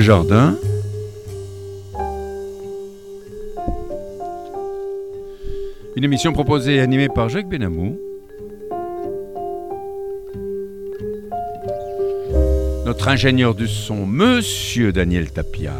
Jardin. 0.00 0.56
Une 5.96 6.04
émission 6.04 6.32
proposée 6.32 6.76
et 6.76 6.80
animée 6.80 7.08
par 7.08 7.28
Jacques 7.28 7.48
Benamou. 7.48 7.98
Notre 12.86 13.08
ingénieur 13.08 13.54
du 13.54 13.68
son, 13.68 14.06
Monsieur 14.06 14.92
Daniel 14.92 15.30
Tapia. 15.30 15.74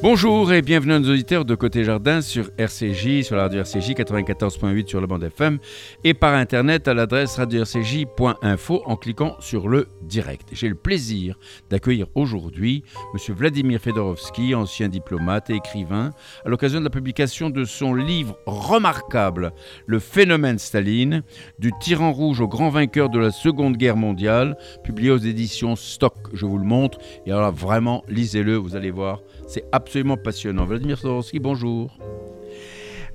Bonjour 0.00 0.52
et 0.52 0.62
bienvenue 0.62 0.92
à 0.92 1.00
nos 1.00 1.10
auditeurs 1.10 1.44
de 1.44 1.56
Côté 1.56 1.82
Jardin 1.82 2.20
sur 2.20 2.52
RCJ, 2.56 3.22
sur 3.22 3.34
la 3.34 3.42
radio 3.42 3.62
RCJ 3.62 3.94
94.8 3.94 4.86
sur 4.86 5.00
le 5.00 5.08
bande 5.08 5.24
FM 5.24 5.58
et 6.04 6.14
par 6.14 6.34
internet 6.34 6.86
à 6.86 6.94
l'adresse 6.94 7.34
radio-rcj.info 7.34 8.82
en 8.86 8.94
cliquant 8.94 9.34
sur 9.40 9.68
le 9.68 9.88
direct. 10.02 10.50
J'ai 10.52 10.68
le 10.68 10.76
plaisir 10.76 11.36
d'accueillir 11.68 12.06
aujourd'hui 12.14 12.84
M. 13.12 13.34
Vladimir 13.34 13.80
Fedorovski, 13.80 14.54
ancien 14.54 14.88
diplomate 14.88 15.50
et 15.50 15.56
écrivain, 15.56 16.12
à 16.44 16.48
l'occasion 16.48 16.78
de 16.78 16.84
la 16.84 16.90
publication 16.90 17.50
de 17.50 17.64
son 17.64 17.92
livre 17.92 18.38
remarquable 18.46 19.52
Le 19.86 19.98
phénomène 19.98 20.60
Staline, 20.60 21.24
du 21.58 21.72
tyran 21.80 22.12
rouge 22.12 22.40
au 22.40 22.46
grand 22.46 22.68
vainqueur 22.68 23.08
de 23.08 23.18
la 23.18 23.32
Seconde 23.32 23.76
Guerre 23.76 23.96
mondiale, 23.96 24.56
publié 24.84 25.10
aux 25.10 25.18
éditions 25.18 25.74
Stock. 25.74 26.14
Je 26.34 26.46
vous 26.46 26.58
le 26.58 26.64
montre 26.64 26.98
et 27.26 27.32
alors 27.32 27.50
vraiment 27.50 28.04
lisez-le, 28.08 28.54
vous 28.54 28.76
allez 28.76 28.92
voir 28.92 29.22
c'est 29.48 29.64
absolument 29.72 29.87
passionnant. 30.22 30.66
Vladimir 30.66 30.98
Fedorovski, 30.98 31.38
bonjour. 31.38 31.96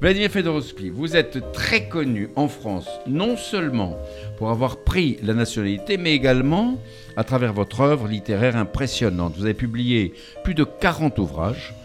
Vladimir 0.02 0.30
Fedorovski, 0.32 0.90
vous 0.90 1.16
êtes 1.16 1.52
très 1.52 1.88
connu 1.88 2.30
en 2.36 2.48
France, 2.48 2.90
non 3.06 3.38
seulement 3.38 3.96
pour 4.38 4.50
avoir 4.50 4.78
pris 4.84 5.18
la 5.22 5.34
nationalité, 5.36 5.98
mais 5.98 6.14
également 6.14 6.78
à 7.16 7.24
travers 7.24 7.54
votre 7.54 7.82
œuvre 7.82 8.08
littéraire 8.08 8.58
impressionnante. 8.58 9.36
Vous 9.38 9.46
avez 9.46 9.54
publié 9.54 10.14
plus 10.44 10.56
de 10.56 10.64
40 10.64 11.20
ouvrages. 11.20 11.76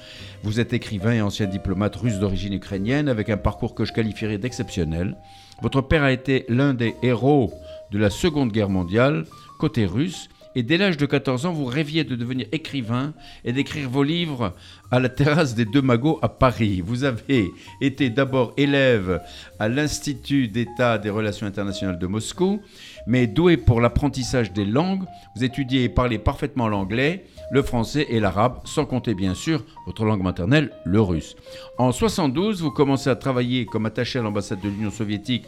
Vous 0.43 0.59
êtes 0.59 0.73
écrivain 0.73 1.13
et 1.13 1.21
ancien 1.21 1.47
diplomate 1.47 1.97
russe 1.97 2.19
d'origine 2.19 2.55
ukrainienne 2.55 3.09
avec 3.09 3.29
un 3.29 3.37
parcours 3.37 3.75
que 3.75 3.85
je 3.85 3.93
qualifierais 3.93 4.39
d'exceptionnel. 4.39 5.17
Votre 5.61 5.83
père 5.83 6.03
a 6.03 6.13
été 6.13 6.47
l'un 6.49 6.73
des 6.73 6.95
héros 7.03 7.53
de 7.91 7.99
la 7.99 8.09
Seconde 8.09 8.53
Guerre 8.53 8.71
mondiale, 8.71 9.27
côté 9.59 9.85
russe, 9.85 10.29
et 10.55 10.63
dès 10.63 10.77
l'âge 10.77 10.97
de 10.97 11.07
14 11.07 11.47
ans, 11.47 11.53
vous 11.53 11.67
rêviez 11.67 12.05
de 12.05 12.17
devenir 12.17 12.47
écrivain 12.53 13.13
et 13.45 13.53
d'écrire 13.53 13.89
vos 13.89 14.03
livres 14.03 14.55
à 14.91 14.99
la 14.99 15.09
terrasse 15.09 15.55
des 15.55 15.65
Deux 15.65 15.83
Magots 15.83 16.19
à 16.23 16.29
Paris. 16.29 16.81
Vous 16.85 17.05
avez 17.05 17.51
été 17.81 18.11
d'abord 18.11 18.55
élève 18.57 19.21
à 19.59 19.69
l'Institut 19.69 20.49
d'État 20.49 20.99
des 20.99 21.11
Relations 21.11 21.47
internationales 21.47 21.99
de 21.99 22.07
Moscou, 22.07 22.61
mais 23.07 23.27
doué 23.27 23.57
pour 23.57 23.81
l'apprentissage 23.81 24.53
des 24.53 24.65
langues, 24.65 25.05
vous 25.37 25.45
étudiez 25.45 25.85
et 25.85 25.89
parlez 25.89 26.19
parfaitement 26.19 26.69
l'anglais, 26.69 27.25
le 27.51 27.63
français 27.63 28.07
et 28.11 28.21
l'arabe, 28.21 28.61
sans 28.65 28.85
compter 28.85 29.15
bien 29.15 29.35
sûr 29.35 29.65
votre 29.87 30.05
langue 30.05 30.23
maternelle, 30.23 30.73
le 30.85 31.01
russe. 31.01 31.37
En 31.79 31.93
72, 31.93 32.63
vous 32.63 32.71
commencez 32.71 33.11
à 33.11 33.17
travailler 33.17 33.67
comme 33.67 33.87
attaché 33.87 34.19
à 34.19 34.23
l'ambassade 34.23 34.61
de 34.61 34.69
l'Union 34.69 34.91
soviétique 34.91 35.45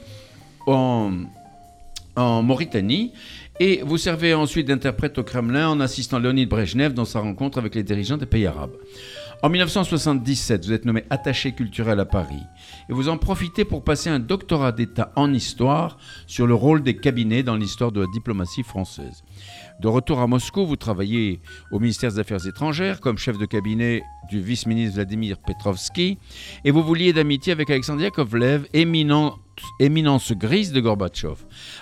en, 0.67 1.13
en 2.17 2.43
Mauritanie 2.43 3.13
et 3.61 3.83
vous 3.85 3.99
servez 3.99 4.33
ensuite 4.33 4.67
d'interprète 4.67 5.19
au 5.19 5.23
Kremlin 5.23 5.69
en 5.69 5.81
assistant 5.81 6.19
Leonid 6.19 6.47
Brezhnev 6.47 6.95
dans 6.95 7.05
sa 7.05 7.21
rencontre 7.21 7.59
avec 7.59 7.75
les 7.75 7.83
dirigeants 7.83 8.17
des 8.17 8.25
pays 8.25 8.47
arabes. 8.47 8.73
En 9.43 9.51
1977, 9.51 10.65
vous 10.65 10.73
êtes 10.73 10.85
nommé 10.87 11.05
attaché 11.11 11.53
culturel 11.53 12.01
à 12.01 12.07
Paris 12.07 12.43
et 12.89 12.93
vous 12.93 13.09
en 13.11 13.19
profitez 13.19 13.67
pour 13.67 13.85
passer 13.85 14.09
un 14.09 14.19
doctorat 14.19 14.73
d'État 14.73 15.13
en 15.15 15.33
histoire 15.33 15.99
sur 16.27 16.47
le 16.47 16.55
rôle 16.55 16.83
des 16.83 16.97
cabinets 16.97 17.43
dans 17.43 17.57
l'histoire 17.57 17.93
de 17.93 18.01
la 18.01 18.07
diplomatie 18.13 18.63
française. 18.63 19.25
De 19.81 19.89
retour 19.89 20.21
à 20.21 20.27
Moscou, 20.27 20.67
vous 20.67 20.77
travaillez 20.77 21.41
au 21.71 21.81
ministère 21.81 22.13
des 22.13 22.19
Affaires 22.19 22.47
étrangères 22.47 23.01
comme 23.01 23.19
chef 23.19 23.37
de 23.37 23.47
cabinet 23.47 24.03
du 24.31 24.41
vice-ministre 24.41 24.97
Vladimir 24.97 25.37
Petrovski 25.39 26.19
et 26.65 26.71
vous 26.71 26.83
vous 26.83 26.95
liez 26.95 27.13
d'amitié 27.13 27.53
avec 27.53 27.69
Alexandre 27.69 28.03
Yakovlev, 28.03 28.67
éminent 28.73 29.39
éminence 29.79 30.33
grise 30.33 30.73
de 30.73 30.81
Gorbatchev. 30.81 31.37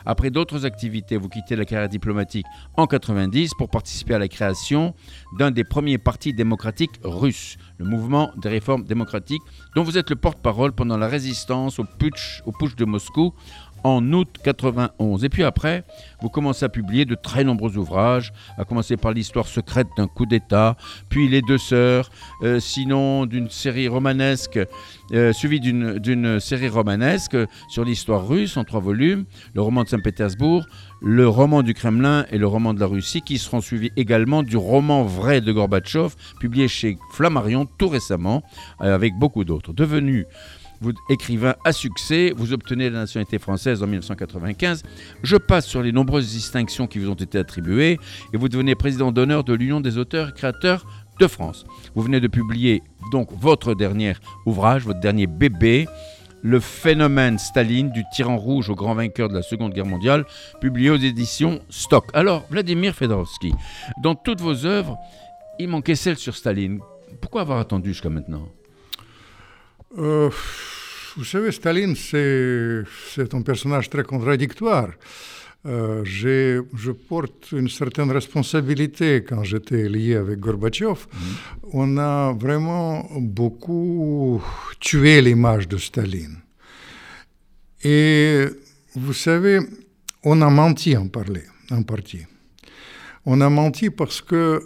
Après 0.07 0.31
d'autres 0.31 0.67
activités, 0.67 1.17
vous 1.17 1.29
quittez 1.29 1.57
la 1.57 1.65
carrière 1.65 1.89
diplomatique 1.89 2.47
en 2.77 2.87
90 2.87 3.53
pour 3.59 3.69
participer 3.69 4.15
à 4.15 4.19
la 4.19 4.29
création 4.29 4.95
d'un 5.39 5.51
des 5.51 5.65
premiers 5.65 5.99
partis 5.99 6.33
démocratiques 6.33 7.01
russes, 7.03 7.57
le 7.79 7.87
mouvement 7.87 8.31
des 8.43 8.49
réformes 8.49 8.85
démocratiques, 8.85 9.43
dont 9.75 9.83
vous 9.83 9.99
êtes 9.99 10.11
le 10.11 10.17
porte-parole 10.17 10.73
pendant 10.73 10.97
la 10.97 11.09
résistance 11.09 11.79
au 11.79 11.85
putsch, 11.85 12.43
au 12.47 12.53
putsch 12.53 12.77
de 12.77 12.85
Moscou 12.85 13.35
en 13.85 14.13
août 14.13 14.29
91. 14.43 15.25
Et 15.25 15.29
puis 15.29 15.45
après, 15.45 15.85
vous 16.21 16.29
commencez 16.29 16.65
à 16.65 16.69
publier 16.69 17.05
de 17.05 17.15
très 17.15 17.45
nombreux 17.45 17.77
ouvrages, 17.77 18.33
à 18.57 18.65
commencer 18.65 18.97
par 18.97 19.13
l'histoire 19.13 19.47
secrète 19.47 19.89
d'un 19.97 20.07
coup 20.07 20.27
d'État, 20.27 20.77
puis 21.09 21.29
Les 21.29 21.43
Deux 21.43 21.59
Sœurs, 21.59 22.11
euh, 22.43 22.61
sinon 22.61 23.27
d'une 23.27 23.51
série 23.51 23.89
romanesque, 23.89 24.59
euh, 25.13 25.33
suivie 25.33 25.61
d'une 25.61 26.41
série 26.41 26.69
romanesque 26.69 27.37
sur 27.69 27.85
l'histoire 27.85 28.27
russe 28.27 28.57
en 28.57 28.65
trois 28.65 28.81
volumes, 28.81 29.25
le 29.55 29.63
roman 29.63 29.85
de 29.85 29.89
Saint-Pétersbourg, 29.89 30.65
le 31.01 31.29
roman 31.29 31.63
du 31.63 31.75
Kremlin 31.75 32.27
et 32.31 32.39
le 32.39 32.47
roman 32.47 32.75
de 32.75 32.81
la 32.81 32.87
Russie, 32.87 33.23
qui 33.23 33.39
seront 33.39 33.61
suivis 33.61 33.91
également 33.97 34.43
du 34.43 34.57
roman 34.57 35.05
vrai 35.05 35.41
de 35.41 35.53
Gorbatchev, 35.53 36.15
publié 36.41 36.69
chez 36.69 36.99
Flammarion 37.13 37.67
tout 37.79 37.89
récemment, 37.89 38.43
euh, 38.81 38.95
avec 38.95 39.15
beaucoup 39.15 39.45
d'autres. 39.45 39.73
Devenu 39.73 40.27
vous 40.81 40.93
écrivain 41.09 41.55
à 41.65 41.73
succès, 41.73 42.33
vous 42.37 42.53
obtenez 42.53 42.91
la 42.91 43.01
nationalité 43.01 43.39
française 43.39 43.83
en 43.83 43.87
1995. 43.87 44.83
Je 45.23 45.37
passe 45.37 45.67
sur 45.67 45.83
les 45.83 45.93
nombreuses 45.93 46.31
distinctions 46.31 46.87
qui 46.87 46.99
vous 46.99 47.11
ont 47.11 47.15
été 47.15 47.39
attribuées 47.39 47.99
et 48.33 48.37
vous 48.37 48.49
devenez 48.49 48.75
président 48.75 49.13
d'honneur 49.13 49.45
de 49.45 49.55
l'Union 49.55 49.81
des 49.81 49.99
auteurs 49.99 50.29
et 50.31 50.33
créateurs 50.33 50.87
de 51.19 51.27
France. 51.27 51.65
Vous 51.95 52.03
venez 52.03 52.21
de 52.21 52.29
publier 52.29 52.83
donc 53.11 53.31
votre 53.33 53.75
dernier 53.75 54.15
ouvrage, 54.47 54.85
votre 54.85 55.01
dernier 55.01 55.27
bébé, 55.27 55.87
Le 56.41 56.61
phénomène 56.61 57.37
Staline 57.37 57.91
du 57.91 58.05
tyran 58.13 58.37
rouge 58.37 58.71
au 58.71 58.77
grand 58.77 58.95
vainqueur 58.95 59.29
de 59.29 59.35
la 59.35 59.43
Seconde 59.43 59.75
Guerre 59.75 59.87
mondiale, 59.87 60.25
publié 60.61 60.91
aux 60.91 60.97
éditions 60.97 61.61
Stock. 61.69 62.05
Alors, 62.15 62.47
Vladimir 62.49 62.95
Fedorovski, 62.95 63.53
dans 64.01 64.15
toutes 64.15 64.41
vos 64.41 64.65
œuvres, 64.65 64.97
il 65.59 65.67
manquait 65.67 65.97
celle 65.97 66.17
sur 66.17 66.37
Staline. 66.37 66.79
Pourquoi 67.21 67.41
avoir 67.41 67.59
attendu 67.59 67.89
jusqu'à 67.89 68.09
maintenant? 68.09 68.47
Euh, 69.97 70.31
vous 71.17 71.25
savez, 71.25 71.51
Staline, 71.53 71.97
c'est 71.97 73.35
un 73.35 73.43
personnage 73.43 73.89
très 73.89 74.05
contradictoire. 74.05 74.91
Euh, 75.67 76.05
je 76.05 76.91
porte 76.93 77.53
une 77.53 77.69
certaine 77.69 78.11
responsabilité 78.13 79.25
quand 79.29 79.43
j'étais 79.43 79.89
lié 79.89 80.15
avec 80.15 80.39
Gorbatchev. 80.39 80.95
Mhm. 81.13 81.19
On 81.73 81.99
a 81.99 82.33
vraiment 82.33 83.09
beaucoup 83.17 84.43
tué 84.79 85.21
l'image 85.21 85.67
de 85.67 85.77
Staline. 85.79 86.39
Et 87.83 88.45
vous 88.95 89.13
savez, 89.13 89.59
on 90.25 90.41
a 90.43 90.51
menti 90.51 90.97
en 90.97 91.09
parler, 91.09 91.45
en 91.71 91.83
partie. 91.83 92.25
On 93.27 93.41
a 93.41 93.49
menti 93.51 93.91
parce 93.91 94.21
que 94.21 94.63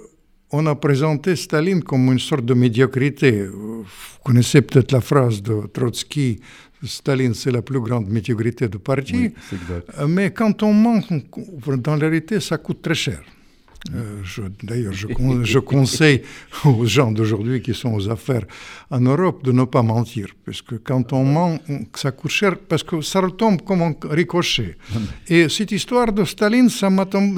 on 0.53 0.67
a 0.67 0.75
présenté 0.75 1.35
Staline 1.35 1.83
comme 1.83 2.13
une 2.13 2.19
sorte 2.19 2.45
de 2.45 2.55
médiocrité. 2.55 3.47
Vous 3.47 3.85
connaissez 4.23 4.63
peut-être 4.63 4.93
la 4.93 5.01
phrase 5.01 5.43
de 5.43 5.67
Trotsky, 5.73 6.41
Staline, 6.85 7.35
c'est 7.35 7.51
la 7.51 7.63
plus 7.63 7.81
grande 7.81 8.09
médiocrité 8.09 8.69
du 8.69 8.79
parti. 8.79 9.31
Mais 10.09 10.31
quand 10.33 10.63
on 10.63 10.73
ment, 10.73 11.01
dans 11.79 11.97
la 11.97 12.09
réalité, 12.09 12.41
ça 12.41 12.59
coûte 12.59 12.83
très 12.83 12.95
cher. 12.95 13.23
Euh, 13.95 14.23
d'ailleurs, 14.63 14.93
je, 14.93 15.09
je, 15.43 15.59
conseille 15.59 16.23
aux 16.65 16.87
gens 16.87 17.11
d'aujourd'hui 17.11 17.61
qui 17.61 17.75
sont 17.75 17.93
aux 17.93 18.09
affaires 18.09 18.45
en 18.91 19.01
Europe 19.01 19.43
de 19.43 19.51
ne 19.51 19.65
pas 19.65 19.83
mentir, 19.83 20.29
parce 20.45 20.63
que 20.63 20.77
quand 20.77 21.13
on 21.13 21.25
ment, 21.25 21.59
ça 21.95 22.13
coûte 22.13 22.31
cher, 22.31 22.57
parce 22.69 22.85
que 22.85 23.01
ça 23.01 23.21
retombe 23.21 23.63
comme 23.63 23.83
un 23.83 23.95
ricochet. 24.05 24.77
Et 25.29 25.49
cette 25.49 25.73
histoire 25.73 26.13
de 26.13 26.25
Staline, 26.25 26.69
ça, 26.69 26.89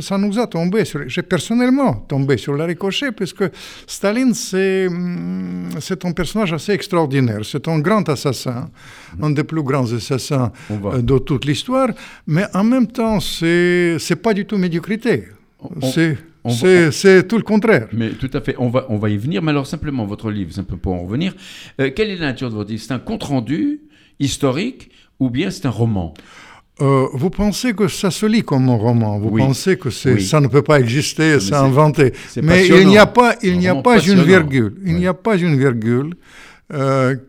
ça 0.02 0.19
nous 0.19 0.38
a 0.38 0.46
tombé, 0.46 0.85
sur, 0.85 1.08
j'ai 1.08 1.23
personnellement 1.23 1.94
tombé 1.94 2.37
sur 2.37 2.52
le 2.52 2.64
ricochet, 2.64 3.12
parce 3.12 3.32
que 3.32 3.50
Staline, 3.87 4.35
c'est, 4.35 4.87
mm, 4.88 5.81
c'est 5.81 6.05
un 6.05 6.12
personnage 6.12 6.52
assez 6.52 6.73
extraordinaire, 6.73 7.40
c'est 7.44 7.67
un 7.69 7.79
grand 7.79 8.06
assassin, 8.11 8.69
un 9.20 9.31
des 9.31 9.44
plus 9.44 9.62
grands 9.62 9.90
assassins 9.90 10.52
euh, 10.70 11.00
de 11.00 11.19
toute 11.19 11.47
l'histoire, 11.47 11.88
mais 12.26 12.44
en 12.52 12.64
même 12.64 12.87
temps, 12.87 13.19
c'est, 13.19 13.99
pas 14.23 14.35
du 14.35 14.44
tout 14.44 14.58
médiocrité. 14.58 15.25
C'est 15.82 16.19
c'est 16.50 17.26
tout 17.26 17.37
le 17.37 17.43
contraire. 17.43 17.88
Mais 17.93 18.11
tout 18.11 18.31
à 18.32 18.41
fait, 18.41 18.55
on 18.58 18.69
va, 18.69 18.87
on 18.88 18.96
va 18.96 19.11
y 19.11 19.17
venir. 19.17 19.43
Mais 19.43 19.50
alors 19.50 19.67
simplement, 19.67 20.05
votre 20.05 20.31
livre, 20.31 20.50
c'est 20.52 20.61
un 20.61 20.64
peu 20.64 20.76
pour 20.76 20.94
en 20.94 21.02
revenir. 21.05 21.35
Euh, 21.81 21.91
quelle 21.94 22.11
est 22.11 22.17
la 22.17 22.26
nature 22.26 22.50
de 22.50 22.55
votre 22.55 22.70
livre? 22.70 22.82
C'est 22.82 22.94
un 22.94 22.99
compte-rendu 22.99 23.81
historique 24.20 24.91
ou 25.19 25.31
bien 25.31 25.50
c'est 25.50 25.67
un 25.67 25.70
roman? 25.70 26.14
Euh, 26.81 27.06
vous 27.12 27.31
pensez 27.31 27.73
que 27.73 27.87
ça 27.87 28.11
se 28.11 28.26
lit 28.26 28.43
comme 28.43 28.69
un 28.69 28.75
roman, 28.75 29.20
vous 29.20 29.31
pensez 29.31 29.76
que 29.76 29.91
ça 29.91 30.41
ne 30.41 30.49
peut 30.49 30.62
pas 30.62 30.81
exister, 30.81 31.38
c'est 31.38 31.55
inventé. 31.55 32.12
Mais 32.43 32.67
il 32.67 32.88
n'y 32.88 32.99
a 32.99 33.06
pas, 33.06 33.37
il 33.43 33.58
n'y 33.58 33.69
a 33.69 33.76
pas 33.76 34.00
une 34.00 34.23
virgule, 34.23 34.75
il 34.85 34.97
n'y 34.97 35.06
a 35.06 35.14
pas 35.14 35.37
une 35.37 35.56
virgule 35.56 36.14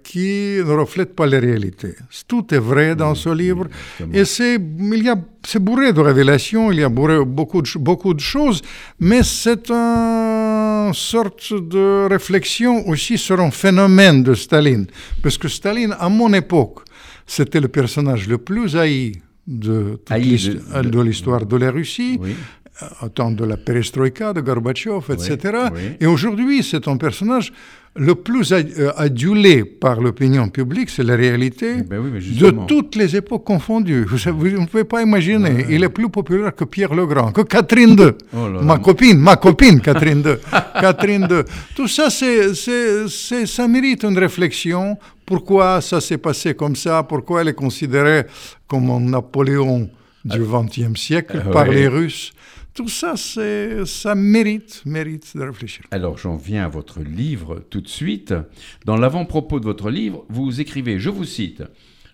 qui 0.04 0.58
ne 0.66 0.72
reflète 0.72 1.14
pas 1.14 1.26
la 1.28 1.40
réalité. 1.40 1.96
Tout 2.28 2.54
est 2.54 2.60
vrai 2.60 2.96
dans 2.96 3.16
ce 3.16 3.30
livre 3.30 3.68
et 4.14 4.24
c'est 4.24 4.56
il 4.56 5.04
y 5.04 5.10
a 5.10 5.16
c'est 5.46 5.60
bourré 5.60 5.92
de 5.94 6.00
révélations, 6.00 6.72
il 6.72 6.80
y 6.80 6.84
a 6.84 6.90
bourré 6.90 7.24
beaucoup 7.24 7.62
de 7.62 7.70
beaucoup 7.78 8.14
de 8.14 8.22
choses, 8.22 8.62
mais 9.00 9.24
c'est 9.24 9.70
une 9.70 10.94
sorte 10.94 11.54
de 11.54 12.08
réflexion 12.10 12.88
aussi 12.88 13.18
sur 13.18 13.40
un 13.40 13.52
phénomène 13.52 14.24
de 14.24 14.34
Staline, 14.34 14.88
parce 15.22 15.38
que 15.38 15.50
Staline 15.50 15.96
à 16.00 16.08
mon 16.08 16.34
époque 16.34 16.80
c'était 17.28 17.60
le 17.60 17.68
personnage 17.68 18.28
le 18.28 18.38
plus 18.38 18.78
haï 18.78 19.12
de, 19.48 20.00
de, 20.10 21.02
l'histoire 21.02 21.46
de 21.46 21.58
la 21.58 21.72
Russie. 21.72 22.18
Oui 22.22 22.36
autant 23.02 23.32
de 23.32 23.46
la 23.46 23.58
perestroïka, 23.58 24.34
de 24.34 24.42
Gorbatchev, 24.42 25.06
etc. 25.10 25.70
Et 26.00 26.06
aujourd'hui, 26.06 26.64
c'est 26.64 26.88
un 26.88 26.98
personnage 26.98 27.54
le 27.98 28.14
plus 28.16 28.52
euh, 28.52 28.92
adulé 28.98 29.64
par 29.64 30.02
l'opinion 30.02 30.50
publique, 30.50 30.90
c'est 30.90 31.04
la 31.04 31.16
réalité 31.16 31.76
eh 31.80 31.84
ben 31.84 32.02
de 32.04 32.66
toutes 32.68 32.96
les 32.96 33.16
époques 33.16 33.46
confondues. 33.46 34.04
Vous, 34.04 34.18
ne 34.50 34.66
pouvez 34.66 34.84
pas 34.84 35.02
imaginer. 35.02 35.66
Il 35.70 35.82
est 35.84 35.90
plus 35.90 36.10
populaire 36.10 36.54
que 36.54 36.66
Pierre 36.66 36.94
le 36.94 37.06
Grand, 37.06 37.32
que 37.32 37.42
Catherine 37.42 37.98
II. 37.98 38.14
ma 38.64 38.80
copine, 38.80 39.18
ma 39.18 39.38
copine 39.38 39.80
Catherine 39.80 40.20
II. 40.26 40.36
Catherine 40.82 41.28
II. 41.30 41.44
Tout 41.74 41.88
ça, 41.88 42.10
c'est, 42.10 42.54
ça 43.46 43.68
mérite 43.68 44.04
une 44.04 44.18
réflexion. 44.18 44.98
Pourquoi 45.26 45.80
ça 45.80 46.02
s'est 46.02 46.18
passé 46.18 46.54
comme 46.54 46.76
ça? 46.76 47.04
Pourquoi 47.04 47.42
elle 47.42 47.48
est 47.48 47.54
considérée 47.54 48.26
comme 48.68 48.90
un 48.90 49.00
Napoléon 49.00 49.90
du 50.26 50.40
XXe 50.40 50.82
ah. 50.84 50.96
siècle 50.96 51.44
par 51.52 51.66
les 51.68 51.88
Russes? 51.88 52.34
Tout 52.76 52.90
ça, 52.90 53.16
ça 53.16 54.16
mérite, 54.16 54.84
mérite 54.86 55.36
de 55.36 55.44
réfléchir. 55.44 55.86
Alors 55.92 56.18
j'en 56.18 56.36
viens 56.36 56.66
à 56.66 56.68
votre 56.68 57.00
livre 57.02 57.64
tout 57.70 57.80
de 57.80 57.88
suite. 57.88 58.34
Dans 58.84 58.98
l'avant-propos 58.98 59.62
de 59.62 59.66
votre 59.66 59.90
livre, 59.90 60.26
vous 60.30 60.60
écrivez, 60.60 61.00
je 61.00 61.10
vous 61.10 61.24
cite, 61.24 61.64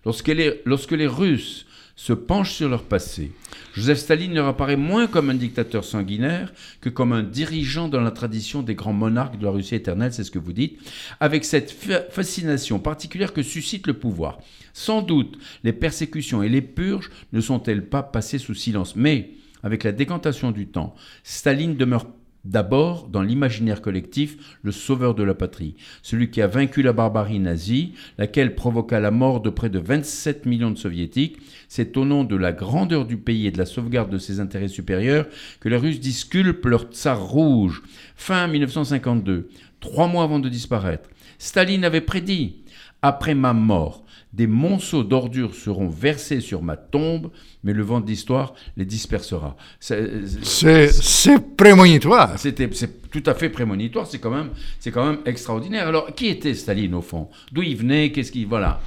lorsque 0.05 0.27
les, 0.27 0.61
lorsque 0.65 0.91
les 0.91 1.07
Russes 1.07 1.65
se 1.95 2.13
penchent 2.13 2.53
sur 2.53 2.69
leur 2.69 2.83
passé, 2.83 3.31
Joseph 3.73 3.97
Staline 3.97 4.35
leur 4.35 4.47
apparaît 4.47 4.77
moins 4.77 5.07
comme 5.07 5.31
un 5.31 5.35
dictateur 5.35 5.83
sanguinaire 5.83 6.53
que 6.79 6.89
comme 6.89 7.11
un 7.11 7.23
dirigeant 7.23 7.89
dans 7.89 8.01
la 8.01 8.11
tradition 8.11 8.61
des 8.61 8.75
grands 8.75 8.93
monarques 8.93 9.39
de 9.39 9.45
la 9.45 9.51
Russie 9.51 9.75
éternelle, 9.75 10.13
c'est 10.13 10.23
ce 10.23 10.31
que 10.31 10.39
vous 10.39 10.53
dites, 10.53 10.79
avec 11.19 11.43
cette 11.43 11.71
fascination 12.11 12.77
particulière 12.77 13.33
que 13.33 13.43
suscite 13.43 13.87
le 13.87 13.93
pouvoir. 13.93 14.39
Sans 14.73 15.01
doute, 15.01 15.39
les 15.63 15.73
persécutions 15.73 16.43
et 16.43 16.49
les 16.49 16.61
purges 16.61 17.09
ne 17.33 17.41
sont-elles 17.41 17.89
pas 17.89 18.03
passées 18.03 18.37
sous 18.37 18.53
silence, 18.53 18.95
mais 18.95 19.31
avec 19.63 19.83
la 19.83 19.91
décantation 19.91 20.51
du 20.51 20.67
temps, 20.67 20.95
Staline 21.23 21.75
demeure 21.75 22.05
d'abord 22.45 23.07
dans 23.07 23.21
l'imaginaire 23.21 23.81
collectif 23.81 24.57
le 24.63 24.71
sauveur 24.71 25.13
de 25.15 25.23
la 25.23 25.33
patrie, 25.33 25.75
celui 26.01 26.31
qui 26.31 26.41
a 26.41 26.47
vaincu 26.47 26.81
la 26.81 26.93
barbarie 26.93 27.39
nazie, 27.39 27.93
laquelle 28.17 28.55
provoqua 28.55 28.99
la 28.99 29.11
mort 29.11 29.41
de 29.41 29.49
près 29.49 29.69
de 29.69 29.79
27 29.79 30.45
millions 30.45 30.71
de 30.71 30.77
soviétiques. 30.77 31.37
C'est 31.67 31.95
au 31.97 32.05
nom 32.05 32.23
de 32.23 32.35
la 32.35 32.51
grandeur 32.51 33.05
du 33.05 33.17
pays 33.17 33.47
et 33.47 33.51
de 33.51 33.57
la 33.57 33.65
sauvegarde 33.65 34.09
de 34.09 34.17
ses 34.17 34.39
intérêts 34.39 34.67
supérieurs 34.67 35.27
que 35.59 35.69
les 35.69 35.77
Russes 35.77 35.99
disculpent 35.99 36.65
leur 36.65 36.85
tsar 36.91 37.21
rouge. 37.21 37.83
Fin 38.15 38.47
1952, 38.47 39.49
trois 39.79 40.07
mois 40.07 40.23
avant 40.23 40.39
de 40.39 40.49
disparaître. 40.49 41.09
Staline 41.37 41.85
avait 41.85 42.01
prédit 42.01 42.55
après 43.01 43.33
ma 43.33 43.53
mort, 43.53 44.05
des 44.33 44.48
monceaux 44.48 45.04
d'ordures 45.04 45.54
seront 45.54 45.89
versés 45.89 46.39
sur 46.39 46.62
ma 46.63 46.78
tombe, 46.78 47.31
mais 47.63 47.74
le 47.74 47.83
vent 47.83 48.00
de 48.00 48.07
l'histoire 48.07 48.54
les 48.78 48.86
dispersera. 48.86 49.56
C'est 49.80 51.56
prémonitoire. 51.57 52.38
C'était 52.38 52.69
c'est 52.72 53.10
tout 53.10 53.24
à 53.25 53.33
fait 53.33 53.50
prémonitoire. 53.50 54.07
C'est 54.07 54.19
quand 54.19 54.31
même 54.31 54.50
quand 54.94 55.06
même 55.06 55.19
extraordinaire. 55.25 55.88
Alors 55.88 56.13
qui 56.16 56.28
était 56.28 56.54
Staline 56.54 56.95
au 56.95 57.01
fond? 57.01 57.30
D'où 57.51 57.62
il 57.62 57.75
venait? 57.75 58.12
Qu'est-ce 58.12 58.31
qu'il 58.31 58.48
voilà 58.48 58.80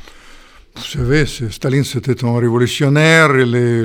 vous 0.76 0.82
savez, 0.82 1.24
Staline, 1.24 1.84
c'était 1.84 2.24
un 2.24 2.36
révolutionnaire, 2.36 3.30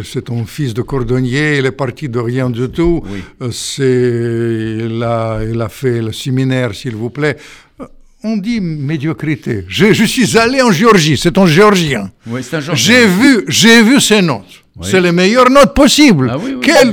c'est 0.04 0.32
un 0.32 0.44
fils 0.46 0.74
de 0.74 0.82
cordonnier, 0.82 1.60
il 1.60 1.66
est 1.68 1.72
parti 1.72 2.10
de 2.10 2.18
rien 2.18 2.50
du 2.50 2.68
tout. 2.68 3.04
Euh, 3.42 3.52
c'est, 3.52 4.88
il, 4.88 5.04
a, 5.04 5.40
il 5.44 5.62
a 5.62 5.70
fait 5.70 6.02
le 6.02 6.12
séminaire, 6.12 6.74
s'il 6.74 6.96
vous 6.96 7.12
plaît, 7.12 7.38
on 8.24 8.38
dit 8.38 8.60
médiocrité. 8.60 9.66
Je, 9.68 10.04
suis 10.04 10.38
allé 10.38 10.62
en 10.62 10.72
Géorgie, 10.72 11.18
c'est 11.18 11.38
un 11.38 11.46
Géorgien. 11.46 12.12
Oui, 12.28 12.42
J'ai 12.74 13.06
vu, 13.06 13.46
j'ai 13.48 13.82
vu 13.82 14.00
ces 14.00 14.22
notes. 14.22 14.64
C'est 14.82 15.02
les 15.02 15.12
meilleures 15.12 15.50
notes 15.50 15.74
possibles. 15.74 16.32
Ah 16.34 16.38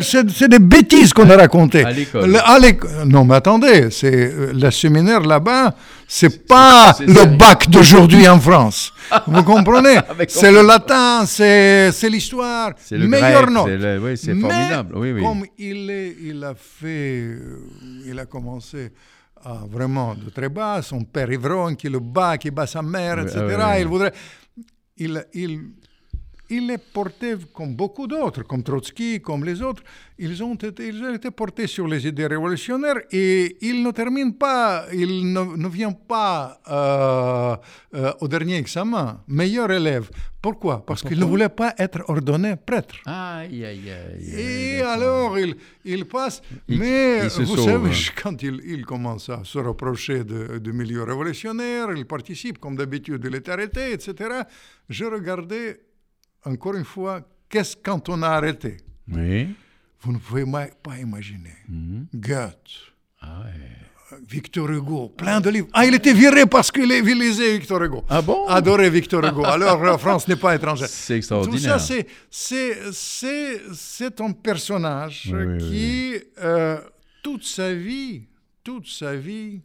c'est, 0.03 0.49
des 0.49 0.59
bêtises 0.59 1.13
qu'on 1.13 1.29
a 1.31 1.37
racontées. 1.37 1.85
À 1.85 2.59
l'école. 2.59 3.07
Non, 3.07 3.25
mais 3.25 3.37
attendez, 3.37 3.91
c'est 3.91 4.13
euh, 4.13 4.53
le 4.53 4.71
séminaire 4.73 5.21
là-bas, 5.21 5.73
c'est 6.09 6.47
pas 6.49 6.97
le 7.01 7.37
bac 7.37 7.71
d'aujourd'hui 7.71 8.27
en 8.29 8.41
France. 8.41 8.93
Vous 9.29 9.45
comprenez? 9.45 9.99
C'est 10.27 10.51
le 10.51 10.63
latin, 10.63 11.27
c'est, 11.27 11.93
l'histoire. 12.11 12.73
C'est 12.85 12.99
le 12.99 13.07
meilleure 13.07 13.51
note. 13.51 13.69
oui, 14.03 14.17
c'est 14.17 14.35
formidable. 14.35 14.95
Comme 15.23 15.45
il, 15.59 15.89
est, 15.91 16.17
il 16.25 16.43
a 16.43 16.55
fait, 16.55 17.21
euh, 17.23 17.59
il 18.05 18.19
a 18.19 18.27
commencé 18.27 18.91
ah, 19.49 19.63
vraiment 19.71 20.17
de 20.17 20.29
très 20.29 20.49
bas, 20.49 20.83
son 20.83 21.05
père 21.05 21.31
ivrogne 21.31 21.77
qui 21.77 21.89
le 21.89 22.01
bat, 22.01 22.37
qui 22.37 22.51
bat 22.51 22.67
sa 22.67 22.83
mère, 22.83 23.21
etc. 23.21 23.57
Ah 23.61 23.79
il 23.79 23.87
voudrait... 23.87 24.13
Il, 24.97 25.25
il, 25.35 25.71
il 26.51 26.71
est 26.71 26.79
porté 26.93 27.35
comme 27.53 27.75
beaucoup 27.75 28.07
d'autres, 28.07 28.43
comme 28.43 28.63
Trotsky, 28.63 29.21
comme 29.21 29.45
les 29.45 29.63
autres, 29.63 29.83
ils 30.19 30.43
ont 30.43 30.55
été, 30.55 30.89
ils 30.89 31.03
ont 31.03 31.15
été 31.15 31.31
portés 31.31 31.67
sur 31.67 31.87
les 31.87 32.07
idées 32.07 32.27
révolutionnaires 32.27 33.01
et 33.11 33.57
il 33.61 33.83
ne 33.83 33.91
termine 33.91 34.35
pas, 34.35 34.87
il 34.93 35.33
ne, 35.33 35.57
ne 35.57 35.69
vient 35.69 35.93
pas 35.93 36.61
euh, 36.69 37.57
euh, 37.95 38.13
au 38.21 38.29
dernier 38.29 38.57
examen, 38.57 39.21
meilleur 39.29 39.71
élève. 39.71 40.09
Pourquoi? 40.41 40.87
Parce 40.87 41.03
qu'il 41.03 41.19
ne 41.19 41.25
voulait 41.25 41.49
pas 41.49 41.75
être 41.77 42.05
ordonné 42.09 42.55
prêtre. 42.55 42.95
Aïe, 43.05 43.65
aïe, 43.65 43.91
aïe. 43.91 44.41
Et 44.41 44.81
alors, 44.81 45.37
il, 45.39 45.57
il 45.85 46.05
passe. 46.05 46.41
mais 46.69 47.27
vous 47.27 47.57
savez, 47.57 47.91
quand 48.23 48.41
il, 48.43 48.61
il, 48.65 48.87
commence 48.87 49.29
à 49.29 49.41
se 49.43 49.59
reprocher 49.59 50.23
du 50.25 50.73
milieu 50.73 51.03
révolutionnaire, 51.03 51.89
il 51.97 52.07
participe, 52.07 52.59
comme 52.59 52.77
d'habitude, 52.77 53.27
il 53.29 53.35
est 53.35 53.49
arrêté, 53.49 53.93
etc. 53.93 54.43
Je 54.89 55.05
regardais 55.05 55.81
encore 56.47 56.75
une 56.75 56.85
fois, 56.85 57.21
qu'est-ce 57.49 57.77
quand 57.77 58.09
on 58.09 58.23
a 58.23 58.29
arrêté? 58.29 58.79
Oui. 59.13 59.49
Vous 60.01 60.13
ne 60.13 60.19
pouvez 60.19 60.45
pas 60.83 60.99
imaginer. 60.99 61.57
Mhm. 61.69 62.07
Goethe. 62.15 62.93
Ah 63.21 63.45
Victor 64.29 64.71
Hugo, 64.71 65.09
plein 65.09 65.41
de 65.41 65.51
livres. 65.51 65.67
Ah, 65.73 65.85
il 65.85 65.95
était 65.95 66.13
viré 66.13 66.47
parce 66.47 66.71
qu'il 66.71 66.89
lisait 66.89 67.59
Victor 67.59 67.83
Hugo. 67.83 68.05
Ah 68.09 68.23
bon? 68.23 68.47
Adoré 68.47 68.89
Victor 68.89 69.25
Hugo. 69.25 69.45
Alors, 69.45 69.83
la 69.83 69.99
France 69.99 70.29
n'est 70.29 70.37
pas 70.37 70.55
étrangère. 70.55 70.89
C'est 70.89 71.17
extraordinaire. 71.17 71.77
Tout 71.79 71.85
ça, 72.31 72.49
c'est 73.75 74.21
un 74.21 74.31
personnage 74.33 75.33
qui, 75.59 76.15
euh, 76.39 76.79
toute 77.23 77.45
sa 77.45 77.75
vie, 77.75 78.29
toute 78.63 78.87
sa 78.87 79.17
vie, 79.17 79.61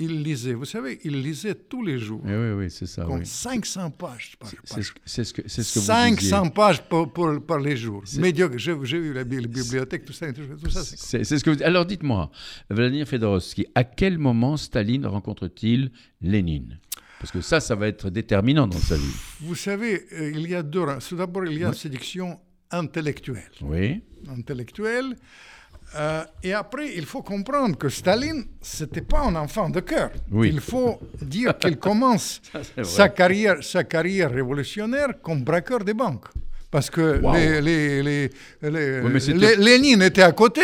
il 0.00 0.22
lisait, 0.22 0.54
vous 0.54 0.64
savez, 0.64 0.98
il 1.04 1.22
lisait 1.22 1.54
tous 1.54 1.84
les 1.84 1.98
jours. 1.98 2.22
Eh 2.26 2.34
oui, 2.34 2.50
oui, 2.52 2.70
c'est 2.70 2.86
ça. 2.86 3.04
Comme 3.04 3.24
500 3.24 3.90
pages 3.90 4.34
par 4.38 4.50
C'est 4.64 4.82
ce 5.24 5.34
que, 5.34 5.46
ce 5.46 5.58
que 5.60 5.80
500 5.80 6.48
pages 6.50 6.82
par, 6.82 7.06
par, 7.12 7.60
les 7.60 7.76
jours. 7.76 8.02
Médiocre. 8.18 8.56
J'ai 8.56 8.74
vu 8.74 9.12
la, 9.12 9.24
bibliothèque, 9.24 10.06
tout 10.06 10.14
ça. 10.14 10.32
Tout 10.32 10.70
ça 10.70 10.82
c'est 10.82 11.24
ce 11.24 11.44
que 11.44 11.62
Alors 11.62 11.84
dites-moi, 11.84 12.30
Vladimir 12.70 13.06
Fedorovski, 13.06 13.66
à 13.74 13.84
quel 13.84 14.16
moment 14.18 14.56
Staline 14.56 15.04
rencontre-t-il 15.06 15.92
Lénine? 16.22 16.78
Parce 17.18 17.30
que 17.30 17.42
ça, 17.42 17.60
ça 17.60 17.74
va 17.74 17.86
être 17.86 18.08
déterminant 18.08 18.66
dans 18.66 18.78
sa 18.78 18.96
vie. 18.96 19.14
Vous 19.40 19.54
savez, 19.54 20.06
euh, 20.14 20.32
il 20.34 20.48
y 20.48 20.54
a 20.54 20.62
deux. 20.62 20.86
Tout 21.06 21.16
d'abord, 21.16 21.44
il 21.44 21.58
y 21.58 21.64
a 21.64 21.72
séduction 21.74 22.40
intellectuelle. 22.70 23.50
Oui. 23.60 24.02
Intellectuelle. 24.28 25.16
Euh, 25.96 26.24
et 26.42 26.52
après, 26.52 26.94
il 26.94 27.04
faut 27.04 27.22
comprendre 27.22 27.76
que 27.76 27.88
Staline, 27.88 28.44
c'était 28.60 29.00
pas 29.00 29.20
un 29.20 29.34
enfant 29.34 29.68
de 29.70 29.80
cœur. 29.80 30.10
Il 30.32 30.60
faut 30.60 31.00
dire 31.20 31.56
qu'il 31.58 31.78
commence 31.78 32.40
sa, 32.82 33.08
carrière, 33.08 33.62
sa 33.62 33.84
carrière 33.84 34.30
révolutionnaire 34.30 35.20
comme 35.20 35.42
braqueur 35.42 35.84
des 35.84 35.94
banques 35.94 36.26
parce 36.70 36.88
que 36.88 37.20
les, 37.34 38.02
les, 38.02 38.30
les, 38.62 39.56
Lénine 39.56 40.02
était 40.02 40.22
à 40.22 40.32
côté 40.32 40.62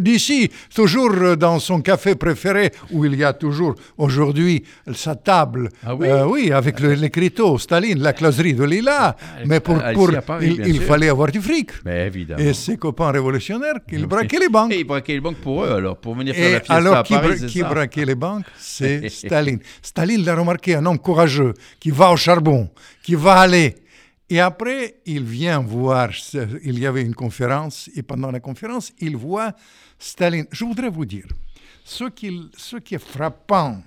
d'ici, 0.00 0.50
toujours 0.74 1.36
dans 1.36 1.58
son 1.58 1.80
café 1.80 2.14
préféré, 2.14 2.70
où 2.92 3.04
il 3.04 3.16
y 3.16 3.24
a 3.24 3.32
toujours 3.32 3.74
aujourd'hui 3.98 4.62
sa 4.94 5.16
table, 5.16 5.68
ah 5.84 5.94
oui, 5.94 6.08
euh, 6.08 6.26
oui 6.26 6.52
avec 6.52 6.78
l'écriteau 6.80 7.58
Staline, 7.58 8.00
la 8.00 8.12
closerie 8.12 8.54
de 8.54 8.64
Lila, 8.64 9.16
ah, 9.18 9.40
mais 9.44 9.58
pour, 9.58 9.82
pour 9.94 10.10
il, 10.40 10.80
fallait 10.80 11.08
avoir 11.08 11.30
du 11.32 11.40
fric. 11.40 11.70
Mais 11.84 12.06
évidemment. 12.06 12.40
Et 12.40 12.52
ses 12.54 12.76
copains 12.76 13.10
révolutionnaires, 13.10 13.74
qui 13.88 13.98
braquaient 13.98 14.38
les 14.38 14.48
banques. 14.48 14.72
Et 14.72 14.80
ils 14.80 14.84
braquaient 14.84 15.14
les 15.14 15.20
banques 15.20 15.38
pour 15.38 15.64
eux, 15.64 15.72
alors, 15.72 15.96
pour 15.96 16.14
venir 16.14 16.34
faire 16.34 16.48
et 16.48 16.52
la 16.52 16.60
fiesta 16.60 16.74
alors, 16.74 16.96
à 16.96 17.02
Paris, 17.02 17.40
qui, 17.40 17.46
qui 17.46 17.62
braquait 17.62 18.04
les 18.04 18.14
banques 18.14 18.44
C'est 18.56 19.08
Staline. 19.08 19.58
Staline 19.82 20.24
l'a 20.24 20.36
remarqué, 20.36 20.76
un 20.76 20.86
homme 20.86 20.98
courageux, 20.98 21.54
qui 21.80 21.90
va 21.90 22.12
au 22.12 22.16
charbon, 22.16 22.68
qui 23.02 23.16
va 23.16 23.40
aller 23.40 23.74
et 24.34 24.40
après, 24.40 25.00
il 25.06 25.24
vient 25.24 25.60
voir, 25.60 26.10
il 26.64 26.78
y 26.78 26.86
avait 26.86 27.02
une 27.02 27.14
conférence, 27.14 27.90
et 27.94 28.02
pendant 28.02 28.30
la 28.30 28.40
conférence, 28.40 28.92
il 28.98 29.16
voit 29.16 29.52
Staline. 29.98 30.46
Je 30.50 30.64
voudrais 30.64 30.88
vous 30.90 31.04
dire, 31.04 31.26
ce 31.84 32.04
qui, 32.04 32.50
ce 32.56 32.76
qui 32.76 32.94
est 32.94 33.04
frappant 33.14 33.82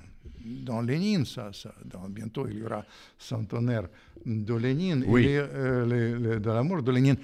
dans 0.45 0.81
Lénine, 0.81 1.25
ça, 1.25 1.49
ça 1.53 1.73
dans, 1.85 2.07
bientôt 2.09 2.47
il 2.47 2.59
y 2.59 2.63
aura 2.63 2.85
centenaire 3.17 3.87
de 4.25 4.53
Lénine, 4.53 5.03
Oui. 5.07 5.25
et, 5.25 5.37
euh, 5.39 5.85
le- 5.85 6.17
le- 6.19 6.39
de 6.39 6.49
la 6.51 6.61
mort 6.63 6.83
de 6.83 6.91
Lénine. 6.91 7.17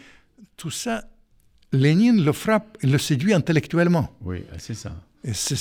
Tout 0.58 0.72
ça, 0.72 1.04
Lénine 1.72 2.24
le 2.24 2.32
frappe, 2.34 2.78
il 2.84 2.92
le 2.92 2.98
séduit 2.98 3.34
intellectuellement. 3.34 4.10
Oui, 4.22 4.44
c'est 4.58 4.74
ça. 4.74 4.94
Et 5.24 5.34
c'est- 5.34 5.56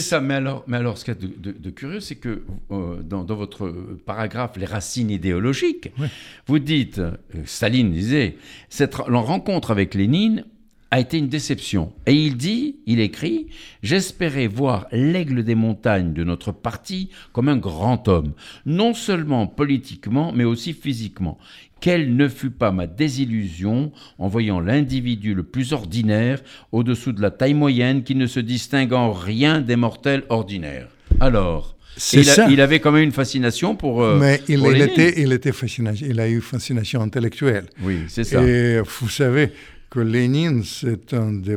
ça, 0.00 0.20
mais 0.20 0.34
alors, 0.34 0.64
mais 0.66 0.76
alors 0.76 0.98
ce 0.98 1.04
qu'il 1.04 1.14
y 1.14 1.16
a 1.16 1.20
de, 1.20 1.28
de- 1.52 1.56
de 1.56 1.70
curieux, 1.70 2.00
c'est 2.00 2.16
que 2.16 2.42
euh, 2.72 3.02
dans, 3.02 3.22
dans 3.22 3.36
votre 3.36 3.68
paragraphe 4.04 4.56
Les 4.56 4.66
racines 4.66 5.10
idéologiques, 5.10 5.92
vous 6.46 6.58
dites, 6.58 6.98
euh, 6.98 7.12
Staline 7.44 7.92
disait, 7.92 8.36
cette 8.68 8.94
rencontre 8.94 9.70
avec 9.70 9.94
Lénine 9.94 10.44
a 10.92 10.98
été 11.00 11.18
une 11.18 11.28
déception. 11.28 11.92
Et 12.06 12.14
il 12.14 12.36
dit, 12.36 12.76
il 12.86 12.98
écrit, 13.00 13.46
J'espérais 13.82 14.46
voir 14.48 14.86
l'aigle 14.92 15.44
des 15.44 15.54
montagnes 15.54 16.12
de 16.12 16.24
notre 16.24 16.50
parti 16.52 17.10
comme 17.32 17.48
un 17.48 17.56
grand 17.56 18.08
homme, 18.08 18.32
non 18.66 18.92
seulement 18.94 19.46
politiquement, 19.46 20.32
mais 20.34 20.44
aussi 20.44 20.72
physiquement. 20.72 21.38
Quelle 21.80 22.14
ne 22.14 22.28
fut 22.28 22.50
pas 22.50 22.72
ma 22.72 22.86
désillusion 22.86 23.92
en 24.18 24.28
voyant 24.28 24.60
l'individu 24.60 25.32
le 25.34 25.44
plus 25.44 25.72
ordinaire 25.72 26.42
au-dessous 26.72 27.12
de 27.12 27.22
la 27.22 27.30
taille 27.30 27.54
moyenne 27.54 28.02
qui 28.02 28.14
ne 28.14 28.26
se 28.26 28.40
distingue 28.40 28.92
en 28.92 29.12
rien 29.12 29.60
des 29.60 29.76
mortels 29.76 30.24
ordinaires. 30.28 30.88
Alors, 31.20 31.76
il, 32.12 32.20
a- 32.28 32.34
ça. 32.34 32.50
il 32.50 32.60
avait 32.60 32.80
quand 32.80 32.92
même 32.92 33.04
une 33.04 33.12
fascination 33.12 33.76
pour. 33.76 34.02
euh, 34.02 34.18
Mais 34.20 34.40
il, 34.48 34.58
pour 34.58 34.72
il 34.72 34.78
Lénine. 34.78 34.90
était, 34.90 35.22
il 35.22 35.32
était 35.32 35.52
il 36.02 36.20
a 36.20 36.28
eu 36.28 36.40
fascination 36.40 37.00
intellectuelle. 37.00 37.64
Oui, 37.82 38.00
c'est 38.08 38.24
ça. 38.24 38.42
Et 38.42 38.80
vous 38.80 39.08
savez 39.08 39.50
que 39.90 40.00
Lénine, 40.00 40.62
c'est 40.64 41.12
un 41.14 41.32
des... 41.32 41.56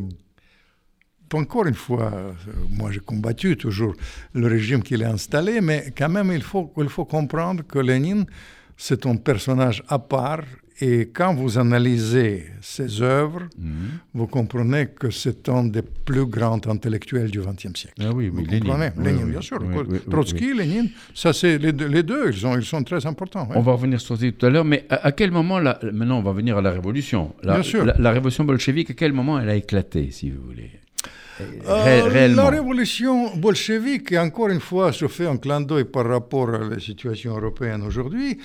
Encore 1.33 1.65
une 1.65 1.73
fois, 1.73 2.11
euh, 2.13 2.31
moi 2.69 2.91
j'ai 2.91 2.99
combattu 2.99 3.57
toujours 3.57 3.95
le 4.33 4.47
régime 4.47 4.83
qu'il 4.83 5.03
a 5.03 5.09
installé, 5.09 5.61
mais 5.61 5.91
quand 5.97 6.09
même 6.09 6.31
il 6.31 6.43
faut, 6.43 6.71
il 6.77 6.89
faut 6.89 7.05
comprendre 7.05 7.63
que 7.65 7.79
Lénine, 7.79 8.25
c'est 8.77 9.07
un 9.07 9.15
personnage 9.15 9.83
à 9.87 9.97
part, 9.97 10.43
et 10.81 11.09
quand 11.13 11.33
vous 11.35 11.57
analysez 11.57 12.45
ses 12.61 13.01
œuvres, 13.01 13.43
Mhm. 13.57 13.73
vous 14.13 14.27
comprenez 14.27 14.87
que 14.87 15.09
c'est 15.11 15.47
un 15.49 15.63
des 15.65 15.81
plus 15.81 16.25
grands 16.25 16.59
intellectuels 16.67 17.29
du 17.31 17.39
XXe 17.41 17.73
siècle. 17.79 17.95
Ah 18.01 18.11
oui, 18.13 18.29
Vous 18.29 18.39
Lénine. 18.43 18.63
comprenez? 18.63 18.89
Oui, 18.97 19.03
Lénine, 19.05 19.29
bien 19.31 19.41
sûr. 19.41 19.59
Trotsky, 20.09 20.53
Lénine, 20.53 20.89
ça 21.13 21.31
c'est 21.33 21.57
les 21.57 21.71
deux, 21.73 21.87
les 21.87 22.03
deux, 22.03 22.29
ils, 22.31 22.37
sont, 22.37 22.57
ils 22.57 22.65
sont 22.65 22.83
très 22.83 23.05
importants. 23.05 23.47
ouais. 23.47 23.55
On 23.55 23.61
va 23.61 23.73
revenir 23.73 23.99
sur 24.01 24.17
ça 24.17 24.31
tout 24.31 24.45
à 24.45 24.49
l'heure, 24.49 24.65
mais 24.65 24.85
à, 24.89 25.07
à 25.07 25.11
quel 25.11 25.31
moment, 25.31 25.59
la- 25.59 25.79
maintenant 25.83 26.19
on 26.19 26.23
va 26.23 26.31
venir 26.33 26.57
à 26.57 26.61
la 26.61 26.71
révolution. 26.71 27.33
La, 27.43 27.53
Bien 27.55 27.63
sûr. 27.63 27.85
La, 27.85 27.95
la 27.97 28.11
révolution 28.11 28.43
bolchevique, 28.43 28.89
à 28.91 28.93
quel 28.93 29.13
moment 29.13 29.39
elle 29.39 29.49
a 29.49 29.55
éclaté, 29.55 30.09
si 30.11 30.29
vous 30.31 30.41
voulez? 30.41 30.71
Euh, 31.41 32.03
réellement. 32.05 32.43
La 32.43 32.49
révolution 32.49 33.35
bolchevique, 33.35 34.11
et 34.11 34.19
encore 34.19 34.49
une 34.49 34.59
fois, 34.59 34.91
je 34.91 35.07
fais 35.07 35.25
un 35.25 35.37
clin 35.37 35.61
d'œil 35.61 35.85
par 35.85 36.07
rapport 36.07 36.53
à 36.53 36.59
la 36.59 36.79
situation 36.79 37.35
européenne 37.35 37.83
aujourd'hui. 37.83 38.37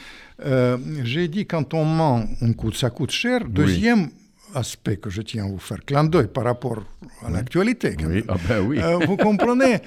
Euh, 0.45 0.77
J'ai 1.05 1.29
dit 1.29 1.47
quand 1.47 1.75
on 1.75 1.85
ment, 1.85 2.25
on 2.41 2.53
coûte, 2.53 2.77
ça 2.77 2.91
coûte 2.91 3.11
cher. 3.11 3.45
Deuxième 3.49 4.09
aspect 4.55 4.97
que 4.97 5.11
je 5.11 5.23
tiens 5.23 5.45
à 5.45 5.49
vous 5.49 5.59
faire 5.59 5.85
clin 5.85 6.05
d'œil 6.05 6.29
par 6.29 6.45
rapport 6.45 6.83
à 7.25 7.31
l'actualité. 7.31 7.97
Oui, 8.01 8.25
ah 8.29 8.37
ben 8.49 8.61
oui. 8.61 8.79
Euh, 8.81 8.99
vous 9.07 9.17
comprenez 9.17 9.79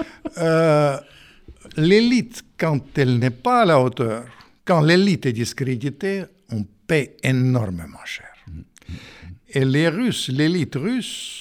L'élite, 1.78 2.44
quand 2.58 2.98
elle 2.98 3.20
n'est 3.20 3.30
pas 3.30 3.62
à 3.62 3.66
la 3.66 3.80
hauteur, 3.80 4.26
quand 4.66 4.82
l'élite 4.82 5.26
est 5.26 5.34
discréditée, 5.34 6.24
on 6.52 6.66
paie 6.88 7.16
énormément 7.24 8.04
cher. 8.04 8.28
Et 9.54 9.66
les 9.66 9.88
Russes, 9.90 10.30
l'élite 10.30 10.76
russe, 10.76 11.41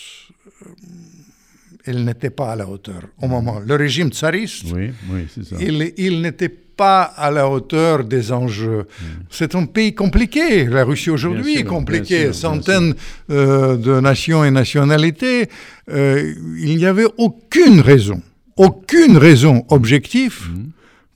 elle 1.91 2.05
n'était 2.05 2.31
pas 2.31 2.53
à 2.53 2.57
la 2.57 2.67
hauteur 2.69 3.03
au 3.21 3.27
moment. 3.29 3.61
Le 3.71 3.75
régime 3.75 4.11
tsariste, 4.11 4.65
oui, 4.75 4.91
oui, 5.11 5.21
c'est 5.33 5.45
ça. 5.45 5.57
il, 5.61 5.93
il 5.97 6.21
n'était 6.23 6.49
pas 6.49 7.03
à 7.03 7.31
la 7.31 7.47
hauteur 7.49 8.05
des 8.05 8.33
enjeux. 8.33 8.87
C'est 9.29 9.55
un 9.55 9.67
pays 9.67 9.95
compliqué, 9.95 10.65
la 10.65 10.85
Russie 10.85 11.11
aujourd'hui 11.11 11.57
est 11.59 11.65
compliquée, 11.65 12.25
bien 12.25 12.33
sûr, 12.33 12.51
bien 12.53 12.63
centaines 12.63 12.95
euh, 13.31 13.77
de 13.77 14.01
nations 14.01 14.43
et 14.45 14.51
nationalités. 14.51 15.49
Euh, 15.91 16.33
il 16.59 16.77
n'y 16.79 16.87
avait 16.87 17.07
aucune 17.19 17.81
raison, 17.81 18.23
aucune 18.57 19.17
raison 19.19 19.65
objective 19.69 20.37
Mhm. 20.49 20.71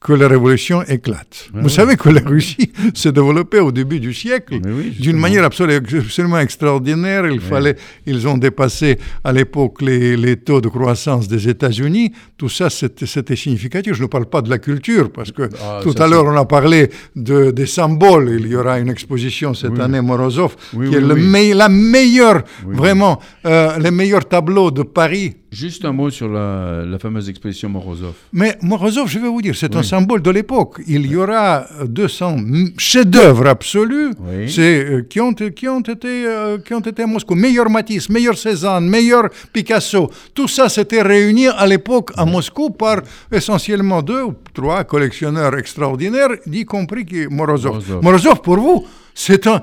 Que 0.05 0.13
la 0.13 0.29
révolution 0.29 0.83
éclate. 0.83 1.49
Vous 1.55 1.71
savez 1.71 1.97
que 1.97 2.11
la 2.11 2.21
Russie 2.21 2.71
s'est 2.95 3.11
développée 3.21 3.59
au 3.59 3.73
début 3.73 4.01
du 4.01 4.13
siècle 4.13 4.55
oui, 4.63 4.91
d'une 5.01 5.17
manière 5.17 5.45
absolument, 5.45 6.39
extraordinaire. 6.39 7.27
Il 7.27 7.41
fallait, 7.41 7.77
ils 8.05 8.29
ont 8.29 8.37
dépassé 8.37 8.99
à 9.25 9.33
l'époque 9.33 9.81
les, 9.81 10.17
les 10.17 10.37
taux 10.37 10.61
de 10.61 10.69
croissance 10.69 11.27
des 11.27 11.49
États-Unis. 11.49 12.13
Tout 12.37 12.51
ça, 12.51 12.69
c'était 12.71 13.37
significatif. 13.37 13.95
Je 13.95 14.03
ne 14.03 14.09
parle 14.09 14.27
pas 14.27 14.43
de 14.43 14.51
la 14.51 14.59
culture, 14.59 15.11
parce 15.11 15.33
que 15.33 15.49
Ah, 15.63 15.81
tout 15.83 15.95
à 15.99 16.07
l'heure, 16.07 16.27
on 16.27 16.37
a 16.37 16.45
parlé 16.45 16.91
de, 17.17 17.51
des 17.51 17.67
symboles. 17.67 18.37
Il 18.41 18.47
y 18.49 18.57
aura 18.57 18.79
une 18.79 18.91
exposition 18.91 19.55
cette 19.55 19.79
année, 19.81 20.03
Morozov, 20.03 20.55
qui 20.71 20.95
est 20.95 21.01
le 21.01 21.15
me- 21.17 21.55
la 21.55 21.71
meilleure, 21.71 22.43
vraiment, 22.67 23.19
euh, 23.47 23.79
les 23.79 23.91
meilleurs 23.91 24.29
tableaux 24.29 24.71
de 24.71 24.83
Paris 24.83 25.37
Juste 25.55 25.85
un 25.85 25.93
mot 25.93 26.11
sur 26.11 26.29
la, 26.29 26.85
la 26.85 26.99
fameuse 26.99 27.29
exposition 27.29 27.69
Morozov. 27.69 28.15
Mais 28.33 28.59
Morozov, 28.61 29.07
je 29.09 29.19
vais 29.21 29.29
vous 29.29 29.41
dire, 29.41 29.55
c'est 29.55 29.75
un 29.77 29.83
symbole 29.85 30.21
de 30.21 30.31
l'époque. 30.31 30.81
Il 30.89 31.07
y 31.07 31.17
aura 31.17 31.65
euh, 31.81 31.87
200 31.87 32.37
m- 32.39 32.71
chefs-d'œuvre 32.77 33.47
absolus 33.47 34.11
Oui. 34.19 34.51
c'est, 34.51 34.85
euh, 34.85 35.03
qui, 35.09 35.21
ont, 35.21 35.33
qui, 35.33 35.69
ont 35.69 35.81
été, 35.81 36.27
euh, 36.27 36.59
qui 36.59 36.75
ont 36.75 36.81
été 36.81 37.03
à 37.03 37.07
Moscou. 37.07 37.35
Meilleur 37.37 37.71
Matisse, 37.71 38.09
meilleur 38.09 38.37
Cézanne, 38.37 38.89
meilleur 38.89 39.29
Picasso. 39.53 40.11
Tout 40.35 40.49
ça 40.49 40.69
s'était 40.69 41.03
réuni 41.03 41.47
à 41.47 41.67
l'époque 41.67 42.11
à 42.17 42.25
Moscou 42.25 42.71
par 42.71 43.03
essentiellement 43.31 44.03
deux 44.03 44.23
ou 44.25 44.35
trois 44.53 44.83
collectionneurs 44.85 45.57
extraordinaires, 45.57 46.31
y 46.51 46.65
compris 46.65 47.05
qui- 47.05 47.27
Morozov. 47.31 47.75
Morozov. 47.75 48.03
Morozov, 48.03 48.41
pour 48.43 48.57
vous, 48.59 48.85
c'est 49.15 49.47
un. 49.47 49.63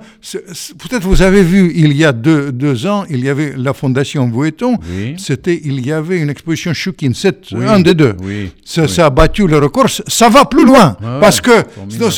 Peut-être 0.80 1.04
vous 1.04 1.22
avez 1.22 1.44
vu, 1.44 1.72
il 1.76 1.94
y 1.96 2.06
a 2.06 2.12
deux, 2.14 2.52
deux 2.52 2.86
ans, 2.88 3.04
il 3.10 3.24
y 3.24 3.30
avait 3.30 3.54
la 3.58 3.74
fondation. 3.74 4.30
Oui. 4.34 5.16
C'était, 5.18 5.60
il 5.64 5.86
y 5.86 5.92
avait 5.92 6.20
une 6.20 6.30
exposition 6.30 6.74
Choukine, 6.74 7.14
c'est 7.14 7.52
Oui. 7.52 7.66
un 7.68 7.80
des 7.82 7.94
deux. 7.94 8.16
Oui. 8.24 8.52
Ça, 8.64 8.84
a 9.06 9.10
battu 9.10 9.48
le 9.48 9.58
record. 9.58 9.90
Ça- 9.90 10.30
va 10.30 10.46
plus 10.46 10.66
loin. 10.66 10.96
Ah 11.04 11.16
ouais, 11.16 11.20
parce 11.20 11.42
que 11.42 11.52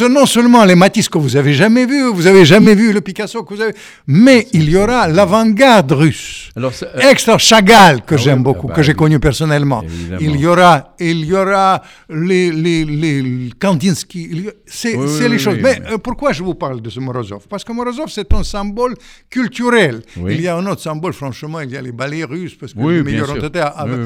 non 0.07 0.25
seulement 0.27 0.63
les 0.65 0.75
Matisse 0.75 1.09
que 1.09 1.17
vous 1.17 1.35
avez 1.35 1.53
jamais 1.53 1.85
vus, 1.87 2.11
vous 2.13 2.27
avez 2.27 2.45
jamais 2.45 2.75
vu 2.75 2.93
le 2.93 3.01
Picasso 3.01 3.41
que 3.43 3.53
vous 3.55 3.61
avez, 3.61 3.73
mais 4.05 4.47
il 4.53 4.69
y 4.69 4.75
aura 4.77 5.07
l'avant-garde 5.07 5.91
russe. 5.93 6.49
Alors, 6.55 6.73
ça- 6.73 6.87
euh, 6.95 7.09
Extra 7.09 7.37
Chagall, 7.39 8.01
que 8.05 8.13
Ah 8.15 8.17
j'aime 8.17 8.37
oui, 8.39 8.43
beaucoup, 8.43 8.67
ah 8.67 8.69
bah 8.69 8.75
que 8.75 8.83
j'ai 8.83 8.93
connu 8.93 9.19
personnellement. 9.19 9.81
Évidemment. 9.83 10.19
Il 10.21 10.39
y 10.39 10.45
aura, 10.45 10.93
il 10.99 11.25
y 11.25 11.33
aura 11.33 11.81
les, 12.09 12.51
les, 12.51 12.85
les 12.85 13.49
Kandinsky. 13.59 14.45
C'est 14.67 14.95
les 15.27 15.39
choses. 15.39 15.57
mais 15.61 15.79
oui. 15.79 15.93
euh, 15.93 15.97
pourquoi 15.97 16.31
je 16.33 16.43
vous 16.43 16.53
parle 16.55 16.81
de 16.81 16.89
ce 16.91 16.99
Morozov 17.23 17.47
Parce 17.47 17.63
que 17.63 17.71
Morozov, 17.71 18.09
c'est 18.09 18.31
un 18.33 18.43
symbole 18.43 18.95
culturel. 19.29 20.01
Oui. 20.17 20.35
Il 20.35 20.41
y 20.41 20.47
a 20.47 20.55
un 20.57 20.65
autre 20.67 20.81
symbole, 20.81 21.13
franchement, 21.13 21.59
il 21.61 21.71
y 21.71 21.77
a 21.77 21.81
les 21.81 21.91
ballets 21.91 22.23
russes, 22.23 22.55
parce 22.55 22.73
que 22.73 22.79
Oui, 22.79 22.95
les 22.95 23.03
meilleurs 23.03 23.29
ont 23.31 23.35
sûr. 23.35 23.45
été 23.45 23.59
avec, 23.59 23.99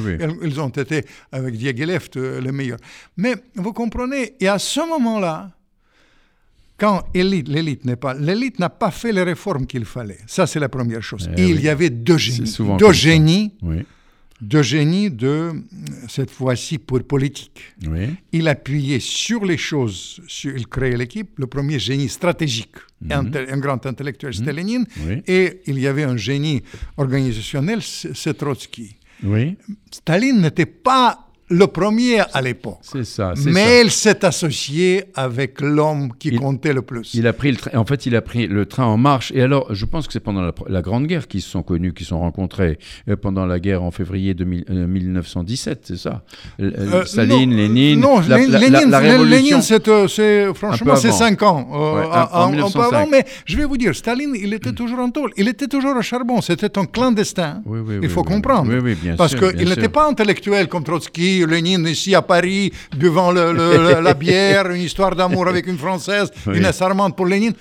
ils- 0.44 0.60
ont 0.60 0.70
été 0.70 1.04
avec 1.32 1.56
Diaghilev 1.58 2.08
euh, 2.18 2.42
les 2.42 2.52
meilleurs. 2.52 2.80
Mais 3.18 3.36
vous 3.56 3.74
comprenez, 3.74 4.34
et 4.40 4.48
à 4.48 4.60
ce 4.60 4.80
moment-là, 4.88 5.52
quand 6.78 7.04
élite- 7.14 7.48
l'élite 7.48 7.86
n'est 7.86 7.96
pas, 7.96 8.14
l'élite 8.14 8.60
n'a 8.60 8.70
pas 8.70 8.92
fait 8.92 9.12
les 9.12 9.24
réformes 9.24 9.66
qu'il 9.66 9.86
fallait. 9.86 10.20
Ça, 10.28 10.46
c'est 10.46 10.60
la 10.60 10.70
première 10.70 11.02
chose. 11.02 11.30
Eh 11.36 11.42
il 11.50 11.56
oui. 11.58 11.64
y 11.64 11.70
avait 11.70 11.90
deux 11.90 12.18
génies, 12.18 12.54
deux 12.78 12.92
Oui. 13.64 13.78
Deux 14.40 14.62
génies 14.62 15.10
de 15.10 15.52
cette 16.08 16.30
fois-ci 16.30 16.78
pour 16.78 17.02
politique. 17.04 17.74
Oui. 17.88 18.10
Il 18.32 18.48
appuyait 18.48 19.00
sur 19.00 19.44
les 19.46 19.58
choses, 19.58 20.22
sur- 20.28 20.56
il 20.56 20.68
créait 20.68 20.96
l'équipe. 20.96 21.30
Le 21.40 21.48
premier 21.48 21.80
génie 21.80 22.08
stratégique, 22.10 22.76
un, 23.10 23.26
tel- 23.26 23.48
un 23.52 23.58
grand 23.58 23.84
intellectuel, 23.86 24.34
c'était 24.34 24.54
Lénine. 24.54 24.86
Mhm. 24.98 25.04
Oui. 25.08 25.24
Et 25.28 25.62
il 25.66 25.80
y 25.80 25.88
avait 25.88 26.04
un 26.04 26.18
génie 26.18 26.62
organisationnel, 26.98 27.82
c'est 27.82 28.34
Trotsky. 28.38 28.96
Oui. 29.24 29.58
Staline 29.92 30.42
n'était 30.42 30.68
pas 30.68 31.27
le 31.50 31.68
premier 31.68 32.20
à 32.34 32.42
l'époque. 32.42 32.80
C'est 32.82 33.06
ça. 33.06 33.34
Mais 33.46 33.54
ça. 33.66 33.82
il 33.84 33.92
s'est 33.92 34.26
associé 34.26 35.06
avec 35.16 35.62
l'homme 35.62 36.12
qui 36.20 36.30
Il- 36.30 36.40
comptait 36.40 36.74
le 36.74 36.82
plus. 36.82 37.14
Il 37.14 37.26
a 37.28 37.34
pris 37.34 37.52
le 37.52 37.58
train. 37.58 37.78
En 37.78 37.86
fait, 37.86 38.06
il 38.06 38.16
a 38.16 38.22
pris 38.22 38.48
le 38.48 38.66
train 38.66 38.86
en 38.86 38.98
marche. 38.98 39.32
Et 39.34 39.42
alors, 39.42 39.74
je 39.74 39.86
pense 39.86 40.08
que 40.08 40.14
c'est 40.14 40.20
pendant 40.20 40.42
la, 40.42 40.54
la 40.68 40.82
Grande 40.82 41.08
Guerre 41.08 41.28
qu'ils 41.28 41.42
se 41.42 41.50
sont 41.50 41.64
connus, 41.64 41.94
qu'ils 41.94 42.06
se 42.06 42.10
sont 42.10 42.20
rencontrés 42.20 42.80
euh, 43.10 43.16
pendant 43.16 43.46
la 43.46 43.60
guerre 43.60 43.84
en 43.84 43.92
février 43.92 44.34
2000 44.34 44.66
euh, 44.70 44.88
1917, 44.88 45.82
c'est 45.84 45.98
ça? 45.98 46.24
Euh, 46.62 46.72
Euh, 46.78 47.06
Staline, 47.06 47.50
non, 47.52 47.56
Lénine. 47.58 48.00
Non, 48.00 48.20
la, 48.20 48.38
Lé- 48.38 48.48
la- 48.48 48.60
la- 48.60 48.70
Lénine, 48.80 48.96
révolution. 48.96 49.58
Lénine, 49.58 49.62
c'est, 50.08 50.54
franchement, 50.54 50.96
c'est. 50.96 51.12
5 51.12 51.42
ans. 51.44 51.68
Ouais, 51.70 52.06
en 52.06 52.12
un- 52.12 52.30
un 52.44 52.46
peu 52.50 52.52
1905. 52.56 52.94
avant, 52.94 53.08
mais 53.10 53.26
je 53.46 53.58
vais 53.58 53.66
vous 53.66 53.78
dire, 53.78 53.96
Staline, 53.96 54.34
il 54.36 54.54
était 54.54 54.72
toujours 54.74 55.00
en 55.00 55.10
tôle. 55.10 55.32
Il 55.38 55.48
était 55.48 55.68
toujours 55.68 55.96
au 55.96 56.02
charbon. 56.02 56.42
C'était 56.42 56.78
un 56.78 56.86
clandestin. 56.86 57.62
Oui, 57.66 57.80
oui, 57.86 57.96
il 57.96 58.00
oui, 58.02 58.10
faut 58.10 58.24
comprendre. 58.24 58.70
bien 59.02 59.16
Parce 59.16 59.34
qu'il 59.36 59.68
n'était 59.68 59.90
pas 59.90 60.08
intellectuel 60.08 60.68
comme 60.68 60.84
Trotsky, 60.84 61.37
Lénine, 61.46 61.86
ici 61.88 62.16
à 62.16 62.22
Paris, 62.22 62.72
buvant 62.98 63.32
le- 63.32 63.52
le- 63.54 63.78
le- 63.96 64.02
la 64.02 64.14
bière, 64.26 64.70
une 64.72 64.82
histoire 64.82 65.16
d'amour 65.16 65.48
avec 65.48 65.68
une 65.68 65.78
Française, 65.78 66.32
Oui. 66.48 66.58
une 66.58 66.72
Sarmente 66.72 67.16
pour 67.16 67.26
Lénine. 67.28 67.54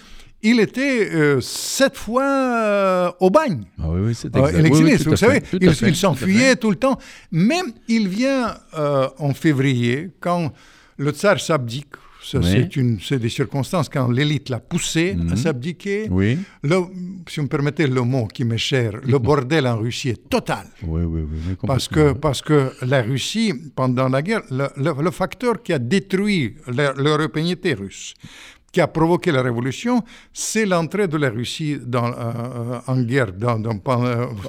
Il 0.43 0.61
était 0.61 1.09
euh, 1.13 1.41
sept 1.41 1.97
fois 1.97 2.23
euh, 2.25 3.11
au 3.21 3.31
bagne. 3.31 3.65
Ah 3.81 3.87
oui, 3.89 4.01
oui, 4.09 4.15
c'est 4.15 4.35
Euh, 4.37 4.47
exact. 4.47 4.59
il 4.59 4.73
oui, 4.73 4.99
tout 5.05 5.11
vous 5.11 5.17
savez, 5.17 5.35
fait, 5.41 5.41
tout 5.41 5.59
il, 5.61 5.75
tout 5.77 5.95
s'enfuyait 5.95 6.51
fait. 6.51 6.57
tout 6.57 6.71
le 6.71 6.77
temps. 6.77 6.99
Mais 7.33 7.61
il 7.89 8.07
vient 8.09 8.55
euh, 8.79 9.09
en 9.19 9.33
février, 9.35 10.11
quand 10.21 10.53
le 10.99 11.11
tsar 11.11 11.41
s'abdique. 11.41 11.89
Ça, 12.29 12.39
Oui. 12.41 12.69
c'est 13.07 13.21
des 13.21 13.29
circonstances 13.29 13.89
quand 13.89 14.09
l'élite 14.11 14.49
l'a 14.49 14.59
poussé 14.59 15.15
Mhm. 15.15 15.33
à 15.33 15.37
s'abdiquer. 15.37 16.09
Oui. 16.11 16.39
Le- 16.65 16.83
si 17.29 17.37
vous 17.39 17.45
me 17.45 17.49
permettez 17.49 17.87
le 17.87 18.03
mot 18.03 18.27
qui 18.27 18.43
m'est 18.45 18.59
cher, 18.73 18.89
le 19.13 19.19
bordel 19.19 19.65
en 19.69 19.77
Russie 19.79 20.09
est 20.09 20.29
total. 20.29 20.67
Oui, 20.83 21.03
oui, 21.05 21.21
oui. 21.31 21.55
Parce 21.65 21.87
que, 21.87 22.13
parce 22.15 22.43
que 22.43 22.73
la 22.85 23.03
Russie, 23.03 23.53
pendant 23.77 24.09
la 24.09 24.23
guerre, 24.23 24.43
le, 24.51 24.67
le- 24.77 25.03
le 25.07 25.11
facteur 25.13 25.63
qui 25.63 25.73
a 25.73 25.79
détruit 25.79 26.57
l'eu- 26.67 26.95
l'européennité 27.05 27.75
russe, 27.75 28.15
qui 28.77 28.83
a 28.83 28.89
provoqué 28.89 29.33
la 29.33 29.41
révolution, 29.41 30.03
c'est 30.35 30.67
l'entrée 30.67 31.09
de 31.09 31.17
la 31.17 31.31
Russie 31.31 31.79
dans, 31.83 32.09
euh, 32.09 32.13
euh, 32.13 32.93
en 32.93 33.01
guerre. 33.01 33.33
Dans, 33.33 33.57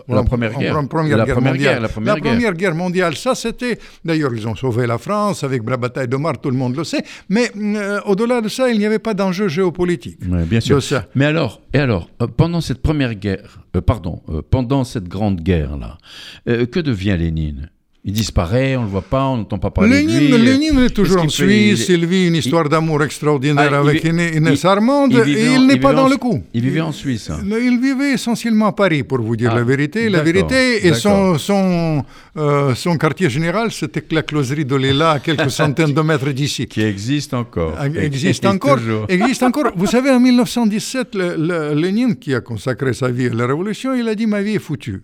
La 0.10 0.24
première 0.24 0.53
guerre. 0.60 0.75
mondiale. 0.81 1.25
guerre, 1.57 1.79
la 1.79 1.88
première 2.17 2.53
guerre. 2.53 2.75
mondiale, 2.75 3.15
ça 3.15 3.36
c'était... 3.36 3.79
D'ailleurs, 4.03 4.34
ils 4.34 4.46
ont 4.46 4.55
sauvé 4.55 4.86
la 4.86 4.98
France 4.98 5.46
avec 5.46 5.62
la 5.69 5.77
bataille 5.77 6.10
de 6.10 6.17
Mars, 6.17 6.39
tout 6.43 6.50
le 6.50 6.57
monde 6.57 6.75
le 6.75 6.84
sait. 6.84 7.03
Mais 7.29 7.50
euh, 7.55 8.01
au-delà 8.05 8.41
de 8.41 8.50
ça, 8.50 8.69
il 8.69 8.77
n'y 8.79 8.86
avait 8.86 9.00
pas 9.00 9.13
d'enjeu 9.13 9.48
géopolitique. 9.48 10.19
Ouais, 10.29 10.43
bien 10.43 10.60
sûr. 10.60 10.75
de 10.75 10.81
ça. 10.81 11.05
Mais 11.15 11.24
alors, 11.24 11.62
et 11.74 11.79
alors, 11.79 12.10
pendant 12.36 12.60
cette 12.60 12.81
première 12.81 13.15
guerre, 13.15 13.63
euh, 13.77 13.79
pardon, 13.79 14.22
pendant 14.50 14.84
cette 14.84 15.07
grande 15.07 15.39
guerre 15.39 15.77
là, 15.77 15.98
que 16.46 16.81
devient 16.81 17.15
Lénine? 17.17 17.69
Il 18.10 18.14
disparaît, 18.14 18.78
on 18.78 18.84
le 18.84 18.88
voit 18.88 19.02
pas, 19.02 19.26
on 19.26 19.36
n'entend 19.38 19.58
pas 19.60 19.70
parler 19.70 20.02
de 20.02 20.08
Lénine, 20.08 20.36
lui. 20.38 20.46
Lénine 20.46 20.80
est 20.86 20.92
toujours 21.00 21.22
en 21.24 21.28
Suisse, 21.28 21.88
Il- 21.90 21.96
il, 21.96 22.06
vit 22.06 22.28
une 22.30 22.36
histoire 22.38 22.70
d'amour 22.70 23.04
extraordinaire 23.04 23.72
Ah, 23.74 23.80
avec 23.80 24.02
Inès 24.06 24.62
il- 24.62 24.66
Armande 24.66 25.12
il 25.28 25.38
et 25.38 25.54
il 25.56 25.68
n'est 25.68 25.76
pas 25.78 25.92
dans 25.94 26.06
en- 26.06 26.08
le 26.08 26.16
coup. 26.16 26.42
Il 26.54 26.62
vivait 26.62 26.80
en 26.80 26.94
Suisse. 26.94 27.30
Il 27.44 27.80
vivait 27.82 28.14
essentiellement 28.14 28.68
à 28.68 28.72
Paris, 28.72 29.04
pour 29.04 29.20
vous 29.22 29.36
dire 29.36 29.50
Ah, 29.52 29.56
la 29.58 29.64
vérité. 29.66 30.08
La 30.08 30.24
vérité, 30.24 30.88
et 30.88 30.94
son, 30.94 31.38
son, 31.38 32.06
euh, 32.38 32.74
son 32.76 32.98
quartier 32.98 33.30
général, 33.30 33.74
c'était 33.74 34.00
que 34.02 34.16
la 34.16 34.24
closerie 34.24 34.64
de 34.64 34.78
Léla, 34.78 35.12
à 35.12 35.20
quelques 35.20 35.52
centaines 35.62 35.94
de 35.94 36.02
mètres 36.02 36.32
d'ici. 36.32 36.66
Qui 36.66 36.84
existe 36.84 37.34
encore. 37.34 37.74
Ah, 37.78 37.88
Existe 37.90 38.46
encore, 38.46 38.80
existe 39.10 39.44
encore. 39.44 39.72
Vous 39.76 39.86
savez, 39.86 40.12
en 40.12 40.22
1917, 40.22 41.14
le- 41.14 41.36
le- 41.36 41.74
Lénine, 41.82 42.16
qui 42.16 42.34
a 42.34 42.40
consacré 42.40 42.94
sa 42.94 43.10
vie 43.10 43.26
à 43.28 43.34
la 43.34 43.48
révolution, 43.48 43.94
il 43.94 44.08
a 44.08 44.16
dit 44.16 44.28
Ma 44.28 44.42
vie 44.42 44.56
est 44.56 44.60
foutue. 44.60 45.02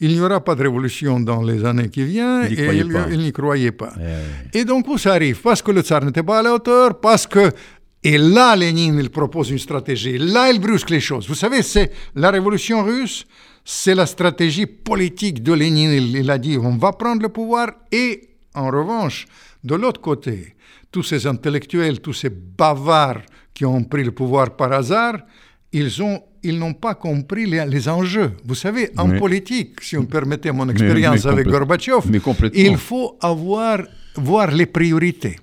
Il 0.00 0.12
n'y 0.14 0.20
aura 0.20 0.42
pas 0.42 0.54
de 0.54 0.62
révolution 0.62 1.20
dans 1.20 1.42
les 1.42 1.64
années 1.64 1.90
qui 1.90 2.04
viennent. 2.04 2.46
Il 2.50 2.56
n'y 2.56 2.60
et 2.60 2.64
croyait 2.64 2.80
il 2.86 2.92
pas. 2.92 3.06
il 3.10 3.18
n'y 3.18 3.32
croyait 3.32 3.72
pas. 3.72 3.92
Eh, 4.54 4.60
Et 4.60 4.64
donc, 4.64 4.88
où 4.88 4.96
ça 4.96 5.12
arrive 5.12 5.40
Parce 5.42 5.60
que 5.60 5.70
le 5.70 5.82
tsar 5.82 6.02
n'était 6.04 6.22
pas 6.22 6.38
à 6.38 6.42
la 6.42 6.54
hauteur, 6.54 6.98
parce 7.00 7.26
que. 7.26 7.50
Et 8.02 8.16
là, 8.16 8.56
Lénine, 8.56 8.98
il 8.98 9.10
propose 9.10 9.50
une 9.50 9.58
stratégie. 9.58 10.16
Là, 10.16 10.50
il 10.50 10.58
brusque 10.58 10.88
les 10.88 11.00
choses. 11.00 11.28
Vous 11.28 11.34
savez, 11.34 11.60
c'est 11.62 11.92
la 12.14 12.30
révolution 12.30 12.82
russe, 12.82 13.26
c'est 13.62 13.94
la 13.94 14.06
stratégie 14.06 14.64
politique 14.64 15.42
de 15.42 15.52
Lénine. 15.52 15.90
Il, 15.92 16.16
il 16.16 16.30
a 16.30 16.38
dit 16.38 16.56
on 16.56 16.76
va 16.78 16.92
prendre 16.92 17.20
le 17.20 17.28
pouvoir. 17.28 17.68
Et 17.92 18.30
en 18.54 18.70
revanche, 18.70 19.26
de 19.62 19.74
l'autre 19.74 20.00
côté, 20.00 20.54
tous 20.90 21.02
ces 21.02 21.26
intellectuels, 21.26 22.00
tous 22.00 22.14
ces 22.14 22.30
bavards 22.30 23.20
qui 23.52 23.66
ont 23.66 23.84
pris 23.84 24.02
le 24.02 24.12
pouvoir 24.12 24.56
par 24.56 24.72
hasard, 24.72 25.18
ils 25.72 26.02
ont 26.02 26.22
ils 26.42 26.58
n'ont 26.58 26.72
pas 26.74 26.94
compris 26.94 27.46
les, 27.46 27.64
les 27.66 27.88
enjeux. 27.88 28.32
Vous 28.44 28.54
savez, 28.54 28.90
en 28.96 29.08
politique, 29.18 29.80
si 29.82 29.96
me 29.96 30.04
permettez 30.06 30.50
mon 30.52 30.68
expérience 30.68 31.26
avec 31.26 31.46
Gorbatchev, 31.46 32.00
il 32.54 32.76
faut 32.76 33.16
avoir, 33.20 33.78
voir 34.16 34.50
les 34.50 34.66
priorités. 34.66 35.36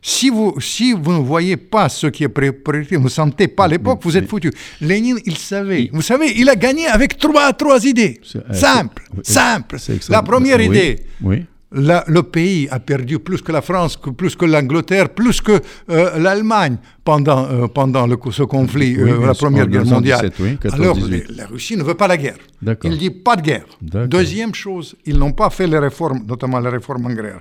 Si 0.00 0.30
vous, 0.30 0.58
si 0.60 0.92
vous 0.92 1.12
ne 1.12 1.18
voyez 1.18 1.56
pas 1.58 1.90
ce 1.90 2.06
qui 2.06 2.24
est 2.24 2.28
pri- 2.28 2.52
priorité, 2.52 2.96
vous 2.96 3.04
ne 3.04 3.08
sentez 3.10 3.48
pas 3.48 3.68
l'époque, 3.68 4.00
vous 4.02 4.16
êtes 4.16 4.26
foutu. 4.26 4.50
Lénine, 4.80 5.18
il 5.26 5.36
savait. 5.36 5.90
Vous 5.92 6.00
savez, 6.00 6.32
il 6.40 6.48
a 6.48 6.54
gagné 6.56 6.86
avec 6.86 7.18
trois, 7.18 7.52
trois 7.52 7.84
idées. 7.84 8.18
Euh, 8.36 8.40
Simple, 8.54 9.02
simple. 9.22 9.76
La 10.08 10.22
première 10.22 10.58
Oui, 10.58 10.66
idée, 10.66 10.96
Oui. 11.22 11.44
La- 11.72 12.04
le 12.08 12.22
pays 12.22 12.68
a 12.70 12.80
perdu 12.80 13.18
plus 13.18 13.42
que 13.42 13.52
la 13.52 13.60
France, 13.60 13.96
que- 13.96 14.10
plus 14.10 14.34
que 14.34 14.44
l'Angleterre, 14.46 15.10
plus 15.10 15.40
que 15.40 15.60
euh, 15.90 16.18
l'Allemagne 16.18 16.76
pendant, 17.04 17.46
euh, 17.46 17.66
pendant 17.68 18.06
le, 18.06 18.16
ce 18.30 18.42
conflit, 18.42 18.96
Oui, 19.02 19.10
euh, 19.10 19.26
la 19.26 19.34
Première 19.34 19.66
Guerre 19.66 19.84
mondiale. 19.84 20.22
1917, 20.32 20.34
oui, 20.40 20.58
14, 20.58 20.80
Alors, 20.80 20.96
18. 20.96 21.10
les- 21.28 21.34
la 21.36 21.46
Russie 21.46 21.76
ne 21.76 21.82
veut 21.82 21.94
pas 21.94 22.08
la 22.08 22.16
guerre. 22.16 22.38
Il 22.84 22.96
dit 22.98 23.10
pas 23.10 23.36
de 23.36 23.42
guerre. 23.42 23.66
Deuxième 23.82 24.54
chose, 24.54 24.96
ils 25.04 25.18
n'ont 25.18 25.32
pas 25.32 25.50
fait 25.50 25.66
les 25.66 25.78
réformes, 25.78 26.24
notamment 26.26 26.58
les 26.60 26.70
réformes 26.70 27.06
agraires. 27.06 27.40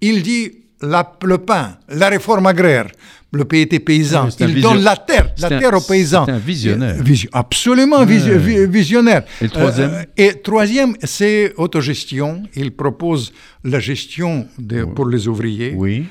Il 0.00 0.22
dit 0.22 0.63
la- 0.84 1.12
le 1.24 1.38
pain, 1.38 1.76
la 1.88 2.08
réforme 2.08 2.46
agraire. 2.46 2.86
Le 3.32 3.44
pays 3.44 3.62
était 3.62 3.80
paysan. 3.80 4.28
Oui, 4.28 4.46
il 4.48 4.60
donne 4.62 4.82
la 4.84 4.96
terre, 4.96 5.32
la 5.38 5.48
un- 5.48 5.58
terre 5.58 5.74
aux 5.74 5.80
paysans. 5.80 6.24
c'est 6.24 6.32
un 6.32 6.38
visionnaire. 6.38 6.96
Euh, 7.00 7.14
absolument 7.32 8.04
visionnaire. 8.04 9.24
Et 9.40 9.44
le 9.44 9.50
troisième 9.50 9.90
Euh, 9.90 10.02
Et 10.16 10.34
troisième, 10.40 10.94
c'est 11.02 11.52
autogestion. 11.56 12.44
Il 12.54 12.70
propose 12.70 13.32
la 13.64 13.80
gestion 13.80 14.46
de- 14.56 14.84
pour 14.84 15.06
les 15.08 15.26
ouvriers. 15.26 15.74
Oui. 15.76 16.04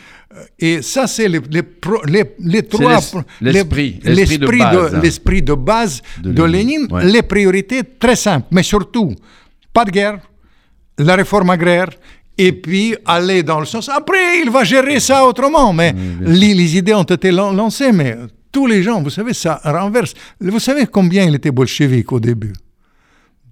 Et 0.60 0.82
ça, 0.82 1.06
c'est 1.08 1.30
les, 1.30 1.40
les, 1.50 1.62
les, 2.08 2.24
les 2.40 2.64
trois... 2.64 3.00
l'es- 3.40 3.52
l'esprit, 3.54 4.00
les- 4.04 4.16
l'esprit 4.16 4.40
de 4.40 4.48
base, 4.48 4.96
hein. 4.96 5.00
de 5.52 5.54
base 5.54 6.02
De 6.22 6.32
de, 6.34 6.44
Lénine, 6.44 6.70
Lénine. 6.82 6.88
ouais. 6.92 7.06
Les 7.06 7.22
priorités 7.22 7.82
très 8.00 8.16
simples, 8.16 8.48
mais 8.52 8.64
surtout, 8.64 9.14
pas 9.72 9.86
de 9.86 9.92
guerre, 9.92 10.18
la 10.98 11.16
réforme 11.16 11.52
agraire, 11.52 11.90
et 12.38 12.52
puis 12.52 12.96
aller 13.06 13.44
dans 13.44 13.60
le 13.60 13.66
sens... 13.66 13.90
Après, 13.90 14.40
il 14.44 14.50
va 14.50 14.64
gérer 14.64 15.00
ça 15.00 15.26
autrement, 15.26 15.72
mais 15.74 15.94
les, 16.22 16.54
les 16.54 16.78
idées 16.78 16.94
ont 16.94 17.04
été 17.04 17.32
lan- 17.32 17.54
lancées, 17.54 17.92
mais 17.92 18.18
tous 18.52 18.68
les 18.68 18.84
gens, 18.84 19.02
vous 19.02 19.10
savez, 19.10 19.34
ça 19.34 19.60
renverse. 19.64 20.14
Vous 20.40 20.60
savez 20.60 20.86
combien 20.88 21.24
il 21.26 21.36
était 21.36 21.52
bolchevique 21.52 22.12
au 22.12 22.20
début? 22.20 22.54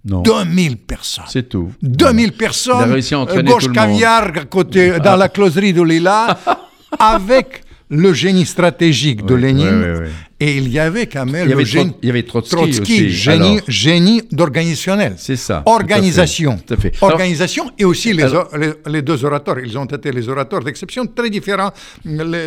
Non. 0.04 0.22
2000 0.24 0.78
personnes. 0.78 1.26
C'est 1.28 1.48
tout. 1.48 1.72
2000 1.84 2.32
personnes, 2.34 2.76
Il 2.88 2.90
a 2.90 2.94
réussi 2.94 3.14
à 3.14 3.18
euh, 3.18 3.22
entraîner 3.22 3.52
gauche 3.52 3.64
tout 3.66 3.70
le 3.70 3.80
monde. 3.80 3.90
caviar 3.92 4.24
à 4.36 4.46
côté, 4.46 5.00
dans 5.00 5.16
la 5.16 5.30
closerie 5.30 5.74
de 5.74 5.84
Lila, 5.84 6.40
avec 7.00 7.64
le 7.90 8.12
génie 8.14 8.46
stratégique 8.46 9.26
de 9.26 9.36
Oui, 9.36 9.42
Lénine. 9.42 9.68
oui, 9.84 9.90
oui, 9.92 10.00
oui. 10.06 10.10
Et 10.44 10.58
il 10.58 10.68
y 10.70 10.80
avait 10.80 11.06
quand 11.06 11.26
même 11.28 11.46
Il 11.46 11.50
y 11.52 11.54
avait, 11.54 11.62
le 11.62 11.68
génie. 11.68 11.92
Il 12.02 12.08
y 12.08 12.10
avait 12.10 12.24
Trotsky, 12.24 12.82
aussi. 12.82 13.10
génie, 13.12 13.58
alors. 13.58 13.60
génie 13.68 14.22
d'organisationnel. 14.32 15.14
C'est 15.18 15.36
ça, 15.36 15.62
tout 15.66 15.72
à 15.72 15.76
Organisation. 15.76 16.58
fait, 16.58 16.64
tout 16.66 16.74
à 16.74 16.78
fait. 16.78 16.94
Alors- 17.02 17.12
Organisation 17.12 17.70
et 17.78 17.86
aussi 17.86 18.12
les, 18.12 18.24
Alors- 18.24 18.50
o- 18.52 18.58
les, 18.58 18.72
les 18.92 19.02
deux 19.04 19.24
orateurs. 19.24 19.60
Ils 19.60 19.78
ont 19.78 19.86
été 19.86 20.12
les 20.12 20.28
orateurs 20.28 20.62
d'exception 20.64 21.06
très 21.06 21.30
différents. 21.30 21.72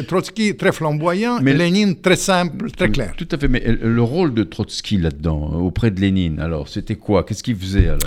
Trotsky 0.08 0.56
très 0.56 0.72
flamboyant, 0.72 1.38
Mais- 1.40 1.54
Lénine 1.54 1.94
très 2.00 2.16
simple, 2.16 2.70
très 2.72 2.90
clair. 2.90 3.12
Tout 3.16 3.28
à 3.30 3.38
fait, 3.38 3.48
mais 3.48 3.62
euh, 3.66 3.76
le 3.82 4.02
rôle 4.02 4.34
de 4.34 4.42
Trotsky 4.42 4.96
là-dedans, 4.98 5.50
euh, 5.54 5.56
auprès 5.58 5.90
de 5.90 6.00
Lénine, 6.00 6.40
alors, 6.40 6.68
c'était 6.68 6.96
quoi? 6.96 7.22
Qu'est-ce 7.24 7.42
qu'il 7.42 7.56
faisait 7.56 7.86
alors? 7.86 7.98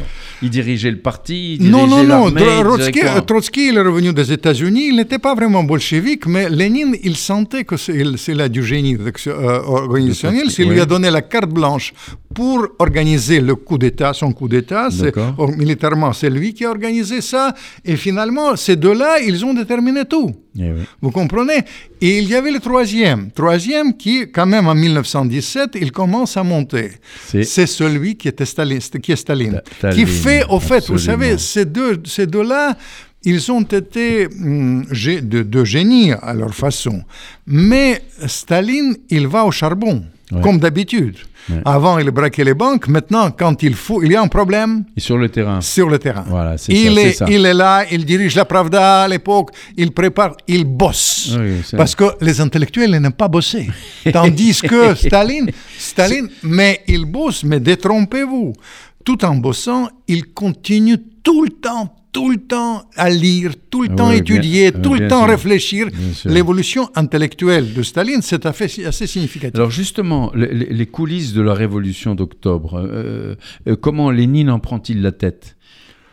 Il 0.41 0.49
dirigeait 0.49 0.91
le 0.91 0.99
parti 0.99 1.55
il 1.61 1.69
Non, 1.71 1.87
non, 1.87 2.03
non. 2.03 2.29
il 2.29 3.23
Trotsky, 3.25 3.69
il 3.69 3.77
est 3.77 3.81
revenu 3.81 4.13
des 4.13 4.31
États-Unis. 4.31 4.87
Il 4.89 4.95
n'était 4.97 5.19
pas 5.19 5.33
vraiment 5.35 5.63
bolchevique, 5.63 6.25
mais 6.25 6.49
Lénine, 6.49 6.95
il 7.03 7.15
sentait 7.15 7.63
que 7.63 7.77
c'est 7.77 8.33
là 8.33 8.49
du 8.49 8.63
génie 8.63 8.97
euh, 9.27 9.59
organisationnel. 9.77 10.49
S'il 10.51 10.69
lui 10.69 10.79
a 10.81 10.85
donné 10.85 11.09
la 11.09 11.21
carte 11.21 11.49
blanche 11.49 11.93
pour 12.33 12.67
organiser 12.79 13.39
le 13.39 13.55
coup 13.55 13.77
d'État, 13.77 14.13
son 14.13 14.31
coup 14.31 14.47
d'État, 14.47 14.89
militairement, 15.57 16.13
c'est 16.13 16.29
lui 16.29 16.53
qui 16.53 16.65
a 16.65 16.69
organisé 16.69 17.21
ça. 17.21 17.53
Et 17.85 17.95
finalement, 17.95 18.55
ces 18.55 18.75
deux-là, 18.75 19.19
ils 19.19 19.43
ont 19.45 19.53
déterminé 19.53 20.05
tout. 20.05 20.31
Eh 20.59 20.71
oui. 20.71 20.81
Vous 21.01 21.11
comprenez? 21.11 21.59
Et 22.01 22.17
il 22.19 22.27
y 22.29 22.35
avait 22.35 22.51
le 22.51 22.59
troisième. 22.59 23.29
Troisième 23.31 23.95
qui, 23.95 24.31
quand 24.31 24.45
même, 24.47 24.67
en 24.67 24.73
1917, 24.75 25.77
il 25.79 25.91
commence 25.91 26.35
à 26.37 26.43
monter. 26.43 26.91
C'est- 27.27 27.43
celui 27.67 28.15
qui, 28.15 28.27
était 28.27 28.45
Staline, 28.45 28.79
qui 28.79 29.11
est 29.11 29.15
Staline. 29.15 29.61
Ta- 29.79 29.91
Qui 29.91 30.05
fait, 30.05 30.43
au 30.49 30.59
fait, 30.59 30.87
vous 30.89 30.97
savez, 30.97 31.37
ces 31.37 31.65
deux, 31.65 32.01
ces 32.05 32.25
deux-là, 32.27 32.75
ils 33.23 33.51
ont 33.51 33.61
été 33.63 34.27
hum, 34.27 34.85
de, 34.85 35.43
de 35.43 35.63
génie 35.65 36.11
à 36.13 36.33
leur 36.33 36.53
façon. 36.53 37.03
Mais 37.45 38.01
Staline, 38.25 38.95
il 39.09 39.27
va 39.27 39.45
au 39.45 39.51
charbon, 39.51 40.03
Ouais. 40.29 40.41
comme 40.41 40.59
d'habitude. 40.59 41.15
Ouais. 41.49 41.61
Avant, 41.63 41.97
il 41.99 42.11
braquait 42.11 42.43
les 42.43 42.53
banques. 42.53 42.89
Maintenant, 42.89 43.31
quand 43.31 43.63
il 43.63 43.73
faut, 43.75 44.03
il 44.03 44.11
y 44.11 44.15
a 44.17 44.21
un 44.21 44.27
problème 44.27 44.83
Et 44.97 44.99
sur 44.99 45.17
le 45.17 45.29
terrain 45.29 45.61
sur 45.61 45.89
le 45.89 45.97
terrain. 45.99 46.25
Voilà, 46.27 46.57
c'est 46.57 46.73
il, 46.73 46.95
ça, 46.95 47.01
est, 47.01 47.11
ça. 47.13 47.25
il 47.29 47.45
est 47.45 47.53
là, 47.53 47.85
il 47.89 48.03
dirige 48.03 48.35
la 48.35 48.43
Pravda 48.43 49.03
à 49.03 49.07
l'époque, 49.07 49.51
il 49.77 49.91
prépare, 49.93 50.35
il 50.45 50.65
bosse. 50.65 51.37
Oui, 51.39 51.61
Parce 51.77 51.95
que 51.95 52.03
les 52.19 52.41
intellectuels 52.41 52.91
n'aiment 52.91 53.13
pas 53.13 53.29
bosser. 53.29 53.69
Tandis 54.11 54.59
que 54.61 54.95
Staline, 55.07 55.49
Staline, 55.79 56.27
mais 56.43 56.81
il 56.89 57.05
bosse, 57.05 57.45
mais 57.45 57.61
détrompez-vous. 57.61 58.51
Tout 59.05 59.23
en 59.23 59.35
bossant, 59.37 59.87
il 60.09 60.25
continue 60.33 60.97
tout 61.23 61.45
le 61.45 61.51
temps, 61.51 61.95
tout 62.11 62.29
le 62.29 62.37
temps 62.37 62.83
à 62.95 63.09
lire, 63.09 63.51
tout 63.69 63.83
le 63.83 63.89
Ah 63.91 63.95
temps 63.95 64.09
oui, 64.09 64.17
étudier, 64.17 64.71
bien- 64.71 64.81
tout 64.81 64.93
bien 64.93 65.03
le 65.03 65.07
temps 65.07 65.19
sûr. 65.21 65.29
réfléchir. 65.29 65.87
Bien. 65.87 66.31
L'évolution 66.33 66.89
intellectuelle 66.95 67.73
de 67.73 67.83
Staline, 67.83 68.21
c'est 68.21 68.45
assez, 68.45 68.85
assez 68.85 69.07
significatif. 69.07 69.55
Alors 69.55 69.71
justement, 69.71 70.31
les, 70.35 70.85
coulisses 70.87 71.33
de 71.33 71.41
la 71.41 71.53
révolution 71.53 72.15
d'octobre, 72.15 72.79
euh, 72.83 73.35
euh, 73.67 73.75
comment 73.79 74.09
Lénine 74.11 74.49
en 74.49 74.59
prend-il 74.59 75.01
la 75.01 75.11
tête? 75.11 75.55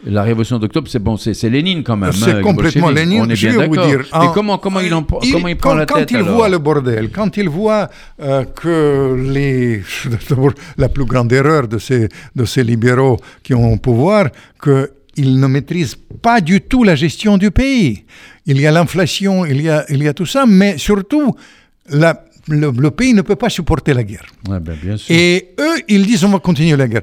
La 0.07 0.23
révolution 0.23 0.59
d'octobre, 0.59 0.87
c'est 0.91 0.99
bon, 0.99 1.17
c'est 1.17 1.49
Lénine 1.49 1.83
quand 1.83 1.97
même. 1.97 2.13
C'est 2.13 2.33
hein, 2.33 2.43
complètement. 2.43 2.91
Lénine. 2.91 3.23
On 3.23 3.31
est 3.31 3.37
je 3.37 3.49
bien 3.49 3.59
vais 3.61 3.67
vous 3.69 3.77
dire. 3.77 4.03
Mais 4.21 4.27
comment, 4.35 4.59
comment 4.59 4.81
il, 4.81 4.93
en, 4.93 5.03
comment 5.03 5.49
il 5.49 5.57
prend 5.57 5.71
quand, 5.71 5.77
la 5.77 5.87
quand 5.87 5.95
tête 5.95 6.11
il 6.11 6.17
alors 6.19 6.35
voit 6.35 6.49
le 6.51 6.59
bordel, 6.59 7.09
quand 7.11 7.37
il 7.39 7.49
voit 7.49 7.89
euh, 8.21 8.45
que 8.45 9.17
les, 9.33 9.83
la 10.77 10.89
plus 10.91 11.07
grande 11.07 11.33
erreur 11.33 11.69
de 11.69 11.79
ces, 11.79 12.09
de 12.37 12.45
ces 12.45 12.63
libéraux 12.65 13.17
qui 13.43 13.55
ont 13.55 13.73
au 13.73 13.79
pouvoir, 13.79 14.29
que 14.61 14.91
il 15.17 15.39
ne 15.41 15.47
maîtrise 15.47 15.97
pas 16.23 16.41
du 16.41 16.61
tout 16.61 16.85
la 16.85 16.95
gestion 16.95 17.39
du 17.39 17.51
pays. 17.51 18.05
Il 18.47 18.61
y 18.61 18.67
a 18.67 18.71
l'inflation, 18.71 19.45
il, 19.45 19.61
y 19.63 19.69
a, 19.69 19.85
il 19.89 20.03
y 20.03 20.09
a 20.09 20.15
tout 20.15 20.27
ça, 20.27 20.45
mais 20.47 20.77
surtout, 20.79 21.35
la, 21.89 22.25
le, 22.49 22.91
pays 22.91 23.15
ne 23.15 23.23
peut 23.23 23.37
pas 23.37 23.49
supporter 23.51 23.95
la 23.95 24.03
guerre. 24.05 24.27
ben, 24.49 24.61
bien 24.61 24.97
sûr. 24.97 25.15
Et 25.15 25.51
eux, 25.59 25.77
ils 25.89 26.07
disent 26.07 26.25
on 26.25 26.31
va 26.31 26.39
continuer 26.39 26.77
la 26.77 26.89
guerre. 26.89 27.03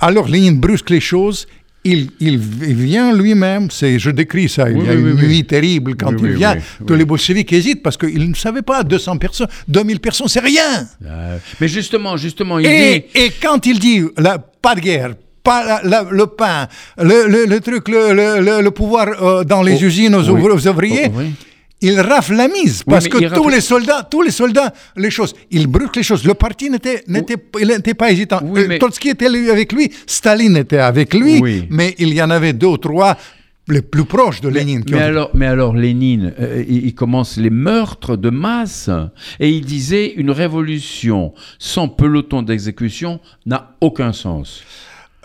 Alors 0.00 0.28
Lénine 0.28 0.58
brusque 0.58 0.90
les 0.90 1.00
choses. 1.00 1.46
Il, 1.86 2.08
il 2.18 2.38
vient 2.38 3.14
lui-même, 3.14 3.70
c'est, 3.70 3.98
je 3.98 4.08
décris 4.08 4.48
ça, 4.48 4.70
il 4.70 4.78
Oui, 4.78 4.86
y 4.86 4.88
a 4.88 4.94
oui, 4.94 5.00
une 5.02 5.20
oui, 5.20 5.26
nuit 5.26 5.44
terrible 5.44 5.96
quand 5.96 6.12
il 6.18 6.28
vient, 6.28 6.56
oui. 6.80 6.96
les 6.96 7.04
bolcheviks 7.04 7.52
hésitent 7.52 7.82
parce 7.82 7.98
qu'ils 7.98 8.26
ne 8.30 8.34
savaient 8.34 8.62
pas, 8.62 8.82
200 8.82 9.18
personnes, 9.18 9.48
2000 9.68 10.00
personnes, 10.00 10.28
c'est 10.28 10.40
rien. 10.40 10.88
Euh, 11.04 11.36
mais 11.60 11.68
justement, 11.68 12.16
justement, 12.16 12.58
il 12.58 12.66
dit... 12.66 12.72
Et, 12.72 13.26
et 13.26 13.30
quand 13.38 13.66
il 13.66 13.78
dit 13.78 14.00
pas 14.62 14.74
de 14.74 14.80
guerre, 14.80 15.14
pas 15.44 15.64
la- 15.64 15.82
la- 15.84 16.06
le 16.10 16.26
pain, 16.26 16.66
le, 16.98 17.28
le- 17.28 17.44
le 17.46 17.60
truc, 17.60 17.88
le, 17.88 18.68
pouvoir 18.70 19.06
euh, 19.22 19.44
dans 19.44 19.62
les 19.62 19.76
Oh, 19.80 19.84
usines 19.86 20.14
aux, 20.14 20.22
oui. 20.30 20.40
ouvri- 20.40 20.50
aux 20.56 20.66
ouvriers, 20.68 21.06
Oh, 21.08 21.18
oui. 21.18 21.26
il 21.82 22.00
rafle 22.00 22.34
la 22.34 22.48
mise 22.48 22.82
parce 22.82 23.06
que 23.08 23.18
tous 23.18 23.28
rafle- 23.44 23.50
les 23.54 23.60
soldats, 23.60 24.02
tous 24.10 24.22
les 24.22 24.30
soldats, 24.30 24.72
les 24.96 25.10
choses, 25.10 25.34
il 25.50 25.66
brûle 25.66 25.88
les 25.94 26.02
choses. 26.02 26.24
Le 26.24 26.34
parti 26.34 26.70
n'était, 26.70 27.04
n'était, 27.08 27.36
n'était 27.62 27.94
pas 27.94 28.10
hésitant. 28.10 28.40
Euh, 28.42 28.64
mais- 28.68 28.78
Trotsky 28.78 29.10
était 29.10 29.26
avec 29.50 29.72
lui, 29.72 29.92
Staline 30.06 30.56
était 30.56 30.78
avec 30.78 31.12
lui, 31.14 31.66
mais 31.70 31.94
il 31.98 32.14
y 32.14 32.22
en 32.22 32.30
avait 32.30 32.54
deux 32.54 32.68
ou 32.68 32.78
trois 32.78 33.16
les 33.68 33.80
plus 33.82 34.04
proches 34.04 34.40
de 34.42 34.48
Lénine. 34.50 34.82
Mais 34.90 35.00
alors, 35.00 35.30
mais 35.34 35.46
alors 35.46 35.74
Lénine, 35.74 36.34
euh, 36.40 36.62
il, 36.68 36.86
il 36.86 36.94
commence 36.94 37.36
les 37.38 37.48
meurtres 37.50 38.16
de 38.16 38.28
masse 38.30 38.90
et 39.40 39.48
il 39.50 39.64
disait 39.64 40.12
une 40.16 40.30
révolution 40.30 41.32
sans 41.58 41.88
peloton 41.88 42.42
d'exécution 42.42 43.20
n'a 43.46 43.76
aucun 43.80 44.12
sens. 44.12 44.62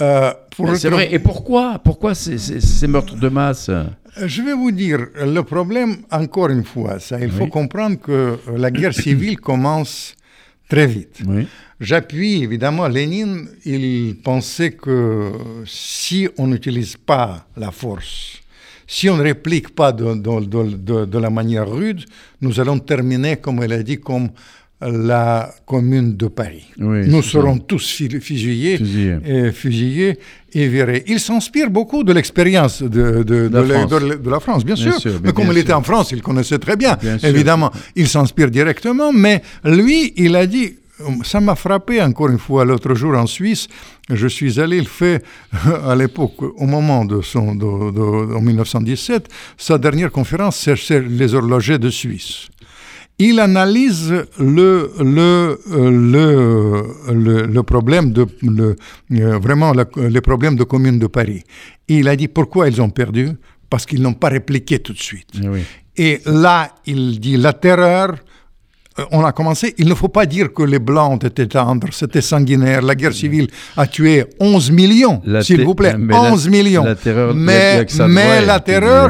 Euh, 0.02 0.32
pour 0.56 0.76
C'est 0.76 0.90
vrai. 0.90 1.10
Et 1.14 1.20
pourquoi 1.20 1.80
Pourquoi 1.84 2.16
ces, 2.16 2.38
ces- 2.38 2.62
ces 2.62 2.88
meurtres 2.88 3.16
de 3.16 3.30
masse 3.30 3.70
Euh, 3.70 3.86
Je 4.26 4.42
vais 4.42 4.54
vous 4.54 4.72
dire, 4.72 5.00
le 5.22 5.42
problème, 5.42 5.98
encore 6.12 6.50
une 6.50 6.64
fois, 6.64 7.00
ça, 7.00 7.20
il 7.20 7.32
faut 7.32 7.48
comprendre 7.48 7.98
que 8.00 8.12
euh, 8.12 8.58
la 8.58 8.72
guerre 8.72 8.94
civile 9.06 9.38
commence 9.38 10.16
très 10.70 10.88
vite. 10.88 11.20
Oui. 11.28 11.48
J'appuie 11.80 12.44
évidemment 12.44 12.88
Lénine, 12.88 13.48
il 13.66 14.18
pensait 14.24 14.72
que 14.72 15.32
si 15.66 16.28
on 16.38 16.48
n'utilise 16.48 16.98
pas 16.98 17.46
la 17.56 17.72
force, 17.72 18.40
si 18.86 19.10
on 19.10 19.16
ne 19.18 19.24
réplique 19.24 19.70
pas 19.76 19.92
de, 19.94 20.14
de- 20.16 20.46
de- 20.46 20.76
de- 20.76 21.06
de 21.06 21.18
la 21.18 21.30
manière 21.30 21.70
rude, 21.70 22.04
nous 22.42 22.60
allons 22.60 22.80
terminer, 22.80 23.38
comme 23.38 23.62
elle 23.64 23.74
a 23.74 23.84
dit, 23.84 23.98
comme 24.00 24.30
la 24.82 25.54
commune 25.66 26.16
de 26.16 26.28
Paris. 26.28 26.66
Oui, 26.80 27.08
nous 27.08 27.22
serons 27.22 27.58
tous 27.58 27.86
fusillés, 28.22 28.78
Fusillés. 28.78 29.18
et 29.26 29.52
fusillés 29.52 30.18
et 30.54 30.68
virés. 30.68 31.04
Il 31.08 31.20
s'inspire 31.20 31.70
beaucoup 31.70 32.04
de 32.04 32.14
l'expérience 32.14 32.82
de, 32.82 33.24
de- 33.24 33.50
La 33.52 33.62
de 33.62 33.68
la, 33.68 33.74
France. 33.80 33.92
de 33.92 33.98
la- 34.08 34.16
de 34.16 34.30
la 34.30 34.40
France, 34.40 34.64
bien, 34.66 34.76
Bien 34.76 34.92
sûr. 34.92 35.00
sûr, 35.02 35.14
mais 35.16 35.28
mais 35.28 35.34
comme 35.34 35.48
il 35.52 35.58
était 35.58 35.74
en 35.74 35.84
France, 35.84 36.12
il 36.12 36.22
connaissait 36.22 36.60
très 36.60 36.78
bien, 36.78 36.96
Bien 37.02 37.20
sûr. 37.20 37.28
évidemment. 37.28 37.72
Il 37.96 38.08
s'inspire 38.08 38.50
directement, 38.50 39.12
mais 39.12 39.42
lui, 39.66 40.14
il 40.16 40.36
a 40.38 40.46
dit, 40.48 40.76
ça 41.24 41.40
m'a 41.42 41.56
frappé 41.56 42.02
encore 42.02 42.30
une 42.30 42.40
fois 42.40 42.64
l'autre 42.66 42.94
jour 42.96 43.16
en 43.18 43.26
Suisse. 43.28 43.68
Je 44.10 44.28
suis 44.28 44.60
allé, 44.62 44.78
il 44.78 44.88
fait 44.88 45.22
à 45.86 45.94
l'époque, 45.96 46.42
au 46.42 46.66
moment 46.66 47.04
de 47.06 47.22
son, 47.22 47.54
de, 47.54 47.92
de- 47.92 48.34
en 48.36 48.42
1917, 48.42 49.28
sa 49.58 49.78
dernière 49.78 50.12
conférence, 50.12 50.68
c'est 50.78 51.00
les 51.02 51.34
horlogers 51.34 51.80
de 51.80 51.90
Suisse. 51.90 52.48
Il 53.22 53.40
analyse 53.42 54.12
le, 54.40 54.92
le, 55.00 55.60
euh, 55.72 55.92
le, 55.92 57.14
le, 57.14 57.46
le 57.48 57.64
problème 57.64 58.14
de, 58.14 58.26
le, 58.42 58.76
euh, 59.12 59.38
vraiment 59.40 59.74
la- 59.74 59.86
les 60.10 60.22
problèmes 60.22 60.56
de 60.56 60.64
commune 60.64 61.00
de 61.00 61.08
Paris. 61.08 61.44
Il 61.90 62.08
a 62.08 62.16
dit 62.16 62.30
pourquoi 62.30 62.70
ils 62.70 62.82
ont 62.82 62.90
perdu? 62.90 63.30
Parce 63.70 63.86
qu'ils 63.86 64.02
n'ont 64.02 64.14
pas 64.14 64.30
répliqué 64.30 64.80
tout 64.80 64.94
de 64.94 65.02
suite. 65.02 65.28
Eh 65.44 65.48
oui. 65.50 65.60
Et 65.98 66.22
là, 66.26 66.74
il 66.86 67.20
dit 67.20 67.36
la 67.36 67.52
terreur. 67.54 68.16
Euh, 68.98 69.06
On 69.12 69.24
a 69.24 69.32
commencé, 69.32 69.76
il 69.78 69.88
ne 69.88 69.94
faut 69.94 70.08
pas 70.08 70.26
dire 70.26 70.52
que 70.54 70.64
les 70.64 70.80
Blancs 70.80 71.12
ont 71.14 71.28
été 71.28 71.48
tendres, 71.48 71.88
c'était 71.92 72.22
sanguinaire. 72.22 72.82
La 72.82 72.96
guerre 72.96 73.14
civile 73.14 73.48
a 73.78 73.86
tué 73.86 74.26
11 74.40 74.72
millions, 74.72 75.22
s'il 75.44 75.58
vous 75.66 75.76
plaît, 75.76 75.96
mais 75.98 76.14
la- 76.24 76.32
11 76.34 76.50
millions. 76.50 76.84
la 76.84 76.96
terreur, 76.96 77.34
mais 78.08 78.46
la 78.46 78.60
terreur, 78.60 79.10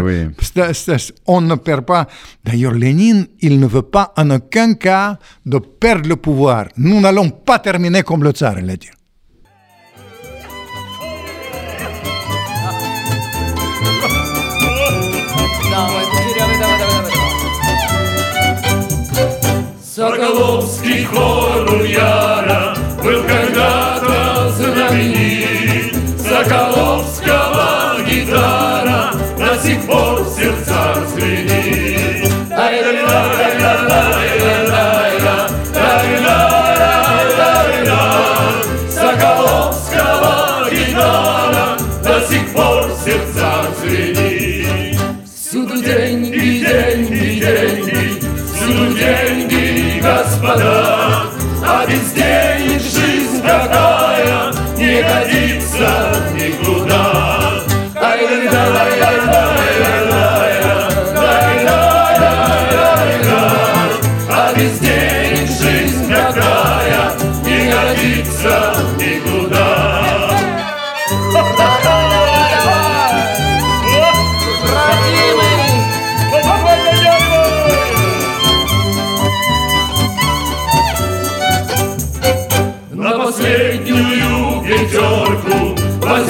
on 1.26 1.42
ne 1.42 1.56
perd 1.56 1.86
pas. 1.86 2.08
D'ailleurs, 2.44 2.74
Lénine, 2.74 3.28
il 3.42 3.60
ne 3.60 3.68
veut 3.68 3.82
pas 3.84 4.14
en 4.18 4.30
aucun 4.32 4.74
cas 4.74 5.18
de 5.46 5.58
perdre 5.58 6.08
le 6.10 6.16
pouvoir. 6.18 6.66
Nous 6.78 7.00
n'allons 7.00 7.30
pas 7.30 7.60
terminer 7.60 8.04
comme 8.04 8.24
le 8.24 8.32
tsar, 8.32 8.60
il 8.60 8.70
a 8.70 8.76
dit. 8.76 8.90
Соколовский 21.09 21.09
хор 21.09 21.65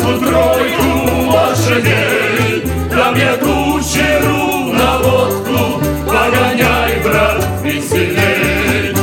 Возьму 0.10 0.28
тройку 0.28 0.92
лошадей. 1.32 2.64
Дам 2.90 3.16
я 3.16 3.38
кучеру 3.38 4.74
на 4.74 4.98
водку, 4.98 5.82
погоняй, 6.06 7.02
брат, 7.04 7.44
веселей. 7.64 8.96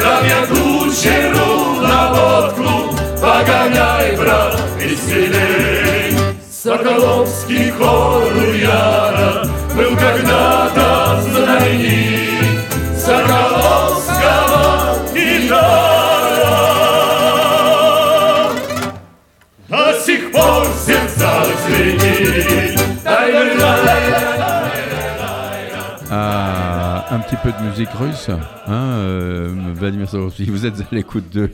Дам 0.00 0.24
я 0.24 0.46
кучеру 0.46 1.80
на 1.80 2.12
водку, 2.12 2.94
погоняй, 3.20 4.16
брат, 4.16 4.60
веселей. 4.78 6.16
Соколовский 6.50 7.70
хор 7.70 8.32
у 8.36 8.52
Яра 8.52 9.48
был 9.74 9.96
когда-то 9.96 10.51
Ah, 26.14 27.06
un 27.08 27.20
petit 27.20 27.36
peu 27.42 27.52
de 27.52 27.70
musique 27.70 27.88
russe, 27.88 28.28
hein, 28.28 28.38
euh, 28.68 29.72
Vladimir 29.72 30.06
Sorovski. 30.06 30.44
Vous 30.44 30.66
êtes 30.66 30.78
à 30.82 30.94
l'écoute 30.94 31.32
de 31.32 31.48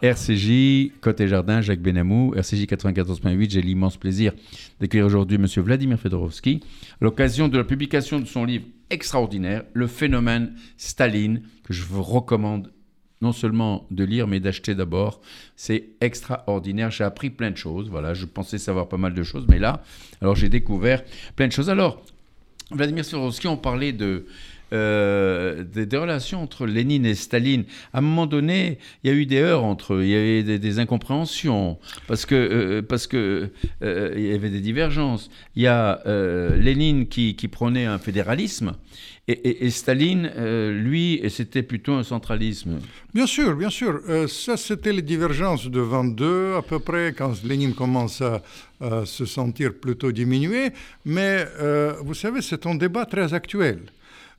RCJ, 0.00 0.92
Côté 1.00 1.26
Jardin, 1.26 1.60
Jacques 1.60 1.80
Benamou, 1.80 2.32
RCJ 2.36 2.66
94.8. 2.66 3.50
J'ai 3.50 3.62
l'immense 3.62 3.96
plaisir 3.96 4.32
d'accueillir 4.78 5.06
aujourd'hui 5.06 5.38
Monsieur 5.38 5.60
Vladimir 5.60 5.98
Fedorovski, 5.98 6.60
à 7.00 7.04
l'occasion 7.04 7.48
de 7.48 7.58
la 7.58 7.64
publication 7.64 8.20
de 8.20 8.26
son 8.26 8.44
livre 8.44 8.66
extraordinaire, 8.90 9.64
Le 9.72 9.88
phénomène 9.88 10.54
Staline, 10.76 11.42
que 11.64 11.72
je 11.72 11.82
vous 11.82 12.04
recommande 12.04 12.72
non 13.22 13.32
seulement 13.32 13.88
de 13.90 14.04
lire, 14.04 14.28
mais 14.28 14.38
d'acheter 14.38 14.76
d'abord. 14.76 15.20
C'est 15.56 15.96
extraordinaire. 16.00 16.92
J'ai 16.92 17.02
appris 17.02 17.30
plein 17.30 17.50
de 17.50 17.56
choses. 17.56 17.90
Voilà, 17.90 18.14
je 18.14 18.24
pensais 18.24 18.58
savoir 18.58 18.88
pas 18.88 18.98
mal 18.98 19.14
de 19.14 19.22
choses, 19.24 19.46
mais 19.48 19.58
là, 19.58 19.82
alors 20.20 20.36
j'ai 20.36 20.48
découvert 20.48 21.02
plein 21.34 21.48
de 21.48 21.52
choses. 21.52 21.70
Alors, 21.70 22.04
Vladimir 22.72 23.04
Swarovski, 23.04 23.46
on 23.46 23.56
parlait 23.56 23.92
de, 23.92 24.26
euh, 24.72 25.62
des, 25.62 25.96
relations 25.96 26.42
entre 26.42 26.66
Lénine 26.66 27.06
et 27.06 27.14
Staline. 27.14 27.64
À 27.92 27.98
un 27.98 28.00
moment 28.00 28.26
donné, 28.26 28.78
il 29.04 29.10
y 29.10 29.14
a 29.14 29.16
eu 29.16 29.24
des 29.24 29.38
heurts 29.38 29.64
entre 29.64 29.94
eux, 29.94 30.04
il 30.04 30.10
y 30.10 30.16
avait 30.16 30.42
des, 30.42 30.58
des 30.58 30.78
incompréhensions, 30.80 31.78
parce 32.08 32.26
que 32.26 32.34
euh, 32.34 32.82
parce 32.82 33.06
que 33.06 33.50
euh, 33.82 34.12
il 34.16 34.26
y 34.26 34.34
avait 34.34 34.50
des 34.50 34.60
divergences. 34.60 35.30
Il 35.54 35.62
y 35.62 35.68
a 35.68 36.02
Lénine 36.56 37.06
qui, 37.06 37.36
qui 37.36 37.46
prônait 37.46 37.86
un 37.86 37.98
fédéralisme. 37.98 38.72
Et, 39.28 39.70
Staline, 39.70 40.30
euh, 40.36 40.72
lui, 40.72 41.20
c'était 41.30 41.64
plutôt 41.64 41.94
un 41.94 42.04
centralisme. 42.04 42.78
Bien 43.12 43.26
sûr, 43.26 43.56
bien 43.56 43.70
sûr. 43.70 44.00
Euh, 44.08 44.28
ça, 44.28 44.56
c'était 44.56 44.92
les 44.92 45.02
divergences 45.02 45.66
de 45.68 45.80
22 45.80 46.54
à 46.54 46.62
peu 46.62 46.78
près, 46.78 47.12
quand 47.12 47.32
Lénine 47.42 47.74
commence 47.74 48.22
à, 48.22 48.40
à 48.80 49.04
se 49.04 49.26
sentir 49.26 49.74
plutôt 49.74 50.12
diminué. 50.12 50.70
Mais 51.04 51.44
euh, 51.58 51.94
vous 52.04 52.14
savez, 52.14 52.40
c'est 52.40 52.66
un 52.66 52.76
débat 52.76 53.04
très 53.04 53.34
actuel. 53.34 53.80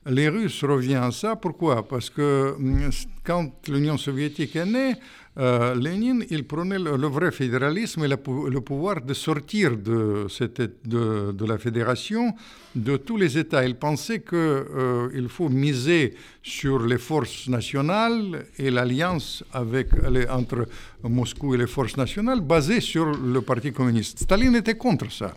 Les 0.06 0.30
Russes 0.30 0.64
reviennent 0.64 1.02
à 1.02 1.10
ça. 1.10 1.36
Pourquoi? 1.36 1.86
Parce 1.86 2.08
que 2.08 2.54
hum, 2.56 2.88
quand 3.24 3.52
l'Union 3.68 3.98
soviétique 3.98 4.56
est 4.56 4.64
née, 4.64 4.94
euh, 5.38 5.74
Lénine, 5.74 6.24
il 6.30 6.44
prenait 6.44 6.78
le, 6.78 6.96
le 6.96 7.06
vrai 7.06 7.30
fédéralisme 7.30 8.04
et 8.04 8.08
le, 8.08 8.16
pou- 8.16 8.48
le 8.48 8.60
pouvoir 8.60 9.00
de 9.00 9.14
sortir 9.14 9.76
de, 9.76 10.26
cette, 10.28 10.60
de, 10.84 11.32
de 11.32 11.44
la 11.46 11.58
fédération 11.58 12.34
de 12.74 12.96
tous 12.96 13.16
les 13.16 13.38
États. 13.38 13.64
Il 13.64 13.76
pensait 13.76 14.20
qu'il 14.20 15.28
faut 15.28 15.48
miser 15.48 16.14
sur 16.42 16.84
les 16.84 16.98
forces 16.98 17.48
nationales 17.48 18.46
et 18.58 18.70
l'alliance 18.70 19.44
avec 19.52 19.88
les- 20.10 20.28
entre 20.28 20.66
Moscou 21.04 21.54
et 21.54 21.58
les 21.58 21.66
forces 21.66 21.96
nationales 21.96 22.40
basée 22.40 22.80
sur 22.80 23.06
le 23.12 23.40
Parti 23.40 23.72
communiste. 23.72 24.18
Staline 24.20 24.56
était 24.56 24.74
contre 24.76 25.10
ça. 25.12 25.36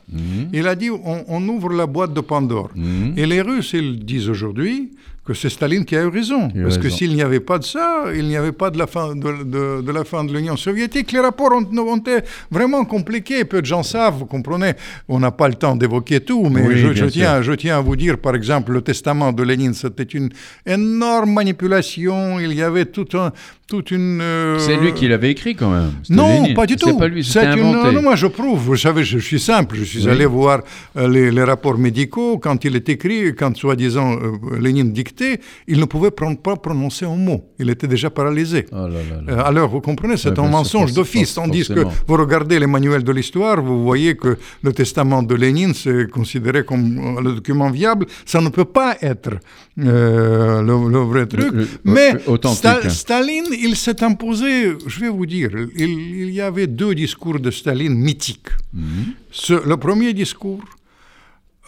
Il 0.54 0.68
a 0.68 0.76
dit 0.76 0.90
on, 0.90 1.26
on 1.28 1.48
ouvre 1.50 1.70
la 1.70 1.86
boîte 1.86 2.14
de 2.14 2.22
Pandore. 2.22 2.72
Et 3.18 3.26
les 3.26 3.42
Russes, 3.42 3.74
ils 3.74 4.04
disent 4.04 4.30
aujourd'hui 4.30 4.92
que 5.24 5.36
c'est 5.36 5.50
Staline 5.50 5.86
qui 5.86 5.96
a 5.96 6.02
eu 6.02 6.08
raison. 6.08 6.48
A 6.48 6.64
parce 6.64 6.80
que 6.80 6.90
s'il 6.90 7.14
n'y 7.14 7.22
avait 7.22 7.40
pas 7.40 7.60
de 7.60 7.64
ça, 7.64 8.06
il 8.16 8.26
n'y 8.28 8.36
avait 8.36 8.52
pas 8.52 8.72
de 8.72 8.78
la 8.80 8.88
fin 8.88 9.16
de, 9.16 9.44
de- 9.44 9.82
de 9.82 9.92
la 9.92 10.04
fin 10.04 10.24
de 10.24 10.34
l'Union 10.34 10.58
soviétique. 10.58 11.12
Les 11.12 11.20
rapports 11.20 11.52
ont, 11.52 11.78
ont 11.78 11.98
été 11.98 12.18
vraiment 12.50 12.84
compliqués. 12.86 13.46
Peu 13.46 13.62
de 13.62 13.68
gens 13.68 13.84
savent, 13.84 14.16
vous 14.18 14.26
comprenez. 14.26 14.74
On 15.08 15.20
n'a 15.20 15.30
pas 15.32 15.48
le 15.48 15.54
temps 15.54 15.76
d'évoquer 15.76 16.22
tout, 16.22 16.50
mais 16.50 16.66
Oui, 16.66 16.76
je, 16.78 16.94
je 16.94 17.06
tiens, 17.06 17.42
je 17.44 17.52
tiens 17.54 17.78
à 17.78 17.82
vous 17.82 17.96
dire, 17.96 18.18
par 18.18 18.34
exemple, 18.34 18.72
le 18.72 18.82
testament 18.82 19.32
de 19.32 19.44
Lénine, 19.44 19.76
c'était 19.76 20.04
une 20.04 20.30
énorme 20.66 21.32
manipulation. 21.32 22.40
Il 22.40 22.54
y 22.54 22.64
avait 22.64 22.86
tout 22.86 23.08
un, 23.14 23.32
toute 23.72 23.90
une... 23.92 24.20
euh, 24.22 24.60
C'est 24.60 24.78
lui 24.84 24.92
qui 24.98 25.06
l'avait 25.12 25.32
écrit 25.36 25.56
quand 25.60 25.72
même. 25.78 25.92
Non, 26.10 26.32
Lénine. 26.42 26.54
pas 26.60 26.66
du 26.72 26.76
tout. 26.76 26.90
C'est 26.90 26.98
pas 27.04 27.08
lui, 27.14 27.24
C'est 27.24 27.46
une- 27.58 27.72
non, 27.96 28.02
moi 28.08 28.16
je 28.24 28.28
prouve. 28.38 28.60
Vous 28.70 28.76
savez, 28.86 29.04
je 29.14 29.18
suis 29.30 29.40
simple. 29.52 29.74
Je 29.82 29.86
suis 29.92 30.04
Oui. 30.06 30.10
allé 30.14 30.26
voir 30.26 30.58
euh, 30.98 31.08
les, 31.16 31.32
les 31.38 31.44
rapports 31.52 31.78
médicaux. 31.88 32.32
Quand 32.46 32.58
il 32.68 32.74
est 32.80 32.90
écrit, 32.96 33.20
quand 33.40 33.54
soi-disant 33.64 34.10
euh, 34.16 34.60
Lénine 34.66 34.92
dictait, 34.92 35.36
il 35.74 35.80
ne 35.80 35.86
pouvait 35.94 36.12
pas 36.48 36.56
prononcer 36.68 37.06
un 37.06 37.20
mot. 37.30 37.40
Il 37.60 37.70
était 37.76 37.88
déjà 37.96 38.10
paralysé. 38.20 38.60
Oh 38.74 38.76
là 38.76 39.02
là 39.10 39.18
là. 39.36 39.42
Alors, 39.52 39.70
vous 39.74 39.82
comprenez, 39.90 40.18
c'est 40.24 40.38
un 40.38 40.48
mensonge 40.58 40.92
d'office. 40.98 41.32
Tandis 41.40 41.66
que 41.76 41.82
vous 42.08 42.18
regardez 42.24 42.58
les 42.64 42.68
manuels 42.76 43.06
de 43.10 43.14
l'histoire, 43.18 43.58
vous 43.70 43.80
voyez 43.92 44.14
que 44.24 44.32
le 44.66 44.72
testament 44.82 45.24
de 45.32 45.36
Lénine, 45.44 45.74
c'est 45.74 46.04
considéré 46.18 46.60
comme 46.70 46.86
le 47.26 47.32
document 47.38 47.70
viable. 47.80 48.04
Ça 48.26 48.40
ne 48.46 48.50
peut 48.58 48.70
pas 48.80 48.92
être 49.02 49.34
euh, 49.80 50.62
le, 50.62 50.90
le 50.96 51.00
vrai 51.12 51.26
truc. 51.26 51.52
le- 51.54 51.68
Mais 51.86 52.10
le- 52.14 52.20
Sta-. 52.60 52.90
Staline, 52.90 53.46
il 53.62 53.76
s'est 53.76 54.04
imposé, 54.04 54.74
je 54.88 55.00
vais 55.02 55.10
vous 55.10 55.26
dire, 55.26 55.52
il, 55.76 55.90
il 56.26 56.30
y 56.32 56.42
avait 56.42 56.68
deux 56.68 56.94
discours 56.96 57.40
de 57.40 57.52
Staline 57.52 57.96
mythiques. 57.96 58.50
Mhm. 58.74 59.14
Ce- 59.32 59.68
le 59.68 59.78
premier 59.78 60.14
discours, 60.14 60.64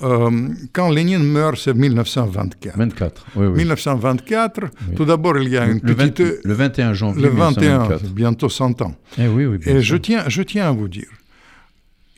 euh, 0.02 0.50
quand 0.74 0.90
Lénine 0.90 1.24
meurt, 1.24 1.58
c'est 1.58 1.74
1924. 1.74 2.78
24. 2.78 3.26
Oui, 3.36 3.48
oui. 3.48 3.58
1924, 3.60 4.62
tout 4.96 5.06
d'abord, 5.06 5.38
il 5.38 5.50
y 5.50 5.58
a 5.58 5.66
une 5.66 5.80
le, 5.84 5.94
20 5.94 6.08
petite... 6.10 6.40
le 6.44 6.54
21 6.54 6.94
janvier 6.94 7.24
le 7.24 7.30
21, 7.30 7.40
1924. 7.60 8.02
c'est 8.06 8.14
bientôt 8.14 8.50
100 8.50 8.82
ans. 8.82 8.96
Eh 9.18 9.28
oui, 9.28 9.46
Et 9.66 9.82
je 9.82 9.96
tiens, 9.96 10.24
je 10.28 10.42
tiens 10.42 10.68
à 10.68 10.72
vous 10.72 10.88
dire, 10.88 11.08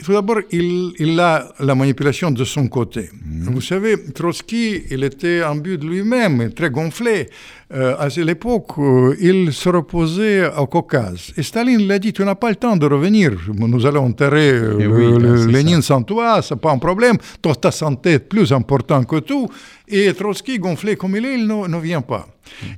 tout 0.03 0.11
d'abord, 0.11 0.39
il, 0.51 0.91
il 0.99 1.19
a 1.19 1.53
la 1.59 1.73
manipulation 1.73 2.29
de 2.31 2.43
son 2.43 2.67
côté. 2.67 3.09
Mhm. 3.25 3.53
Vous 3.53 3.61
savez, 3.61 3.95
Trotsky, 4.13 4.83
il 4.91 5.03
était 5.03 5.43
en 5.43 5.55
but 5.55 5.77
de 5.79 5.87
lui-même, 5.87 6.51
très 6.53 6.69
gonflé. 6.69 7.27
Euh, 7.73 7.95
à 7.97 8.07
l'époque, 8.09 8.77
euh, 8.77 9.15
il 9.19 9.51
se 9.51 9.69
reposait 9.69 10.47
au 10.57 10.67
Caucase. 10.67 11.31
Et 11.37 11.41
Staline 11.43 11.87
l'a 11.87 11.97
dit, 11.97 12.13
tu 12.13 12.23
n'as 12.23 12.35
pas 12.35 12.49
le 12.49 12.55
temps 12.57 12.77
de 12.77 12.85
revenir. 12.85 13.31
Nous 13.57 13.85
allons 13.85 14.05
enterrer 14.05 14.51
euh, 14.51 14.77
Eh 14.79 14.83
le, 14.83 14.89
oui, 15.15 15.19
le- 15.21 15.37
c'est 15.37 15.47
Lénine 15.51 15.81
sans 15.81 16.03
toi, 16.03 16.41
c'est 16.43 16.59
pas 16.59 16.71
un 16.71 16.77
problème. 16.77 17.17
Toi, 17.41 17.55
ta 17.55 17.71
santé 17.71 18.11
est 18.13 18.19
plus 18.19 18.51
importante 18.53 19.07
que 19.07 19.19
tout. 19.19 19.47
Et 19.87 20.13
Trotsky, 20.13 20.59
gonflé 20.59 20.95
comme 20.95 21.15
il 21.15 21.25
est, 21.25 21.35
il 21.39 21.47
ne, 21.47 21.67
ne 21.67 21.77
vient 21.79 22.01
pas. 22.01 22.27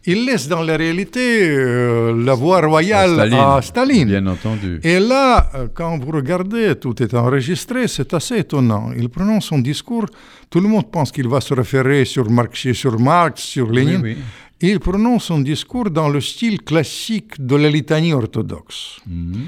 Il 0.05 0.25
laisse 0.25 0.47
dans 0.47 0.63
la 0.63 0.77
réalité 0.77 1.49
euh, 1.49 2.23
la 2.23 2.33
voie 2.33 2.61
royale 2.61 3.13
Staline, 3.13 3.33
à 3.33 3.61
Staline. 3.61 4.07
Bien 4.07 4.27
entendu. 4.27 4.79
Et 4.83 4.99
là, 4.99 5.49
euh, 5.55 5.67
quand 5.73 5.97
vous 5.97 6.11
regardez, 6.11 6.75
tout 6.75 7.01
est 7.01 7.13
enregistré, 7.13 7.87
c'est 7.87 8.13
assez 8.13 8.37
étonnant. 8.37 8.91
Il 8.97 9.09
prononce 9.09 9.45
son 9.45 9.59
discours, 9.59 10.05
tout 10.49 10.59
le 10.59 10.67
monde 10.67 10.89
pense 10.91 11.11
qu'il 11.11 11.27
va 11.27 11.41
se 11.41 11.53
référer 11.53 12.05
sur 12.05 12.29
Marx, 12.29 12.71
sur, 12.73 12.99
Marx, 12.99 13.41
sur 13.41 13.69
Lénine. 13.71 14.01
Oui, 14.03 14.15
oui. 14.15 14.23
Et 14.59 14.71
il 14.71 14.79
prononce 14.79 15.25
son 15.25 15.39
discours 15.39 15.89
dans 15.91 16.09
le 16.09 16.19
style 16.19 16.61
classique 16.61 17.33
de 17.39 17.55
la 17.55 17.69
litanie 17.69 18.13
orthodoxe. 18.13 18.99
Mhm. 19.05 19.45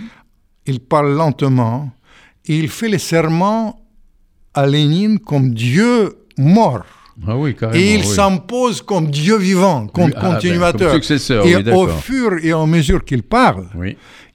Il 0.67 0.79
parle 0.81 1.13
lentement, 1.15 1.91
et 2.45 2.57
il 2.57 2.69
fait 2.69 2.89
les 2.89 2.99
serments 2.99 3.79
à 4.53 4.67
Lénine 4.67 5.19
comme 5.19 5.53
Dieu 5.53 6.15
mort. 6.37 6.85
Ah 7.27 7.37
oui. 7.37 7.55
Et 7.73 7.95
il 7.95 8.01
oui. 8.01 8.05
s'impose 8.05 8.81
comme 8.81 9.09
Dieu 9.09 9.37
vivant, 9.37 9.87
comme 9.87 10.11
ah, 10.15 10.21
ben, 10.21 10.33
continuateur. 10.33 10.91
comme 10.91 11.47
et 11.47 11.55
oui, 11.55 11.71
au 11.71 11.87
fur 11.87 12.37
et 12.43 12.51
à 12.51 12.65
mesure 12.65 13.03
qu'il 13.03 13.23
parle, 13.23 13.67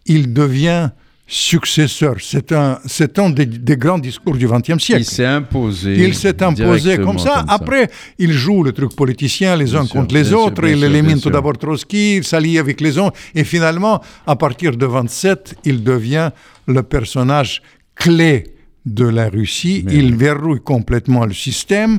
il 0.07 0.33
devient 0.33 0.91
successeur. 1.27 2.17
C'est 2.21 2.53
un, 2.53 2.79
c'est 2.85 3.19
un 3.19 3.31
des, 3.31 3.47
des 3.47 3.77
grands 3.77 3.99
discours 3.99 4.37
du 4.37 4.47
XXe 4.47 4.79
siècle. 4.83 5.01
Il 5.03 5.05
s'est 5.05 5.25
imposé. 5.25 5.95
Il 5.97 6.15
s'est 6.15 6.43
imposé 6.43 6.99
comme 6.99 7.19
ça. 7.19 7.45
Après, 7.49 7.91
il 8.19 8.33
joue 8.33 8.63
le 8.63 8.73
truc 8.73 8.95
politicien 8.95 9.57
les 9.57 9.65
Bien 9.65 9.81
uns 9.81 9.85
sûr, 9.87 9.95
contre 9.95 10.15
les 10.15 10.25
sûr, 10.25 10.41
autres. 10.41 10.67
il 10.67 10.85
élimine 10.85 11.21
tout 11.21 11.31
d'abord 11.31 11.57
Trotsky, 11.57 12.17
il 12.19 12.25
s'allie 12.25 12.59
avec 12.59 12.81
les 12.81 12.99
uns. 12.99 13.11
Et 13.35 13.45
finalement, 13.45 14.03
à 14.27 14.37
partir 14.37 14.77
de 14.77 14.87
27, 14.87 15.57
il 15.65 15.83
devient 15.83 16.31
le 16.67 16.83
personnage 16.83 17.63
clé 17.95 18.45
de 18.85 19.07
la 19.07 19.29
Russie. 19.31 19.83
Mais 19.87 19.95
il 19.95 20.13
oui. 20.13 20.19
verrouille 20.19 20.61
complètement 20.61 21.25
le 21.25 21.33
système. 21.33 21.99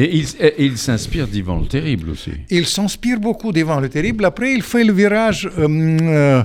Et 0.00 0.16
il, 0.18 0.26
et 0.40 0.54
il 0.64 0.78
s'inspire 0.78 1.26
d'Ivan 1.26 1.58
le 1.60 1.66
Terrible 1.66 2.10
aussi. 2.10 2.30
Il 2.50 2.66
s'inspire 2.66 3.18
beaucoup 3.18 3.50
d'Ivan 3.52 3.80
le 3.80 3.88
Terrible. 3.88 4.24
Après, 4.24 4.52
il 4.54 4.62
fait 4.62 4.84
le 4.84 4.92
virage. 4.92 5.50
euh, 5.58 5.66
euh, 6.02 6.42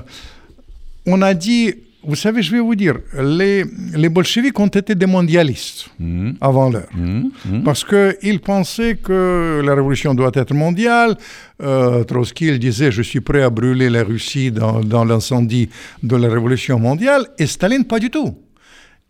on 1.05 1.21
a 1.21 1.33
dit, 1.35 1.71
vous 2.05 2.15
savez, 2.15 2.41
je 2.41 2.51
vais 2.51 2.59
vous 2.59 2.73
dire, 2.73 2.95
les, 3.21 3.63
les 3.95 4.09
bolcheviks 4.09 4.59
ont 4.59 4.67
été 4.81 4.95
des 4.95 5.05
mondialistes 5.05 5.87
Mhm. 5.99 6.35
avant 6.41 6.69
l'heure. 6.71 6.89
Mhm. 6.95 7.29
Mhm. 7.45 7.63
Parce 7.63 7.83
qu'ils 7.85 8.39
pensaient 8.39 8.95
que 8.95 9.61
la 9.63 9.75
révolution 9.75 10.15
doit 10.15 10.31
être 10.33 10.53
mondiale. 10.55 11.15
Euh, 11.61 12.03
Trotsky 12.05 12.47
il 12.47 12.57
disait 12.59 12.91
Je 12.91 13.03
suis 13.03 13.21
prêt 13.21 13.43
à 13.43 13.49
brûler 13.51 13.89
la 13.89 14.03
Russie 14.03 14.51
dans, 14.51 14.79
dans 14.81 15.05
l'incendie 15.05 15.69
de 16.01 16.15
la 16.15 16.27
révolution 16.27 16.79
mondiale. 16.79 17.27
Et 17.37 17.45
Staline, 17.45 17.85
pas 17.85 17.99
du 17.99 18.09
tout. 18.09 18.35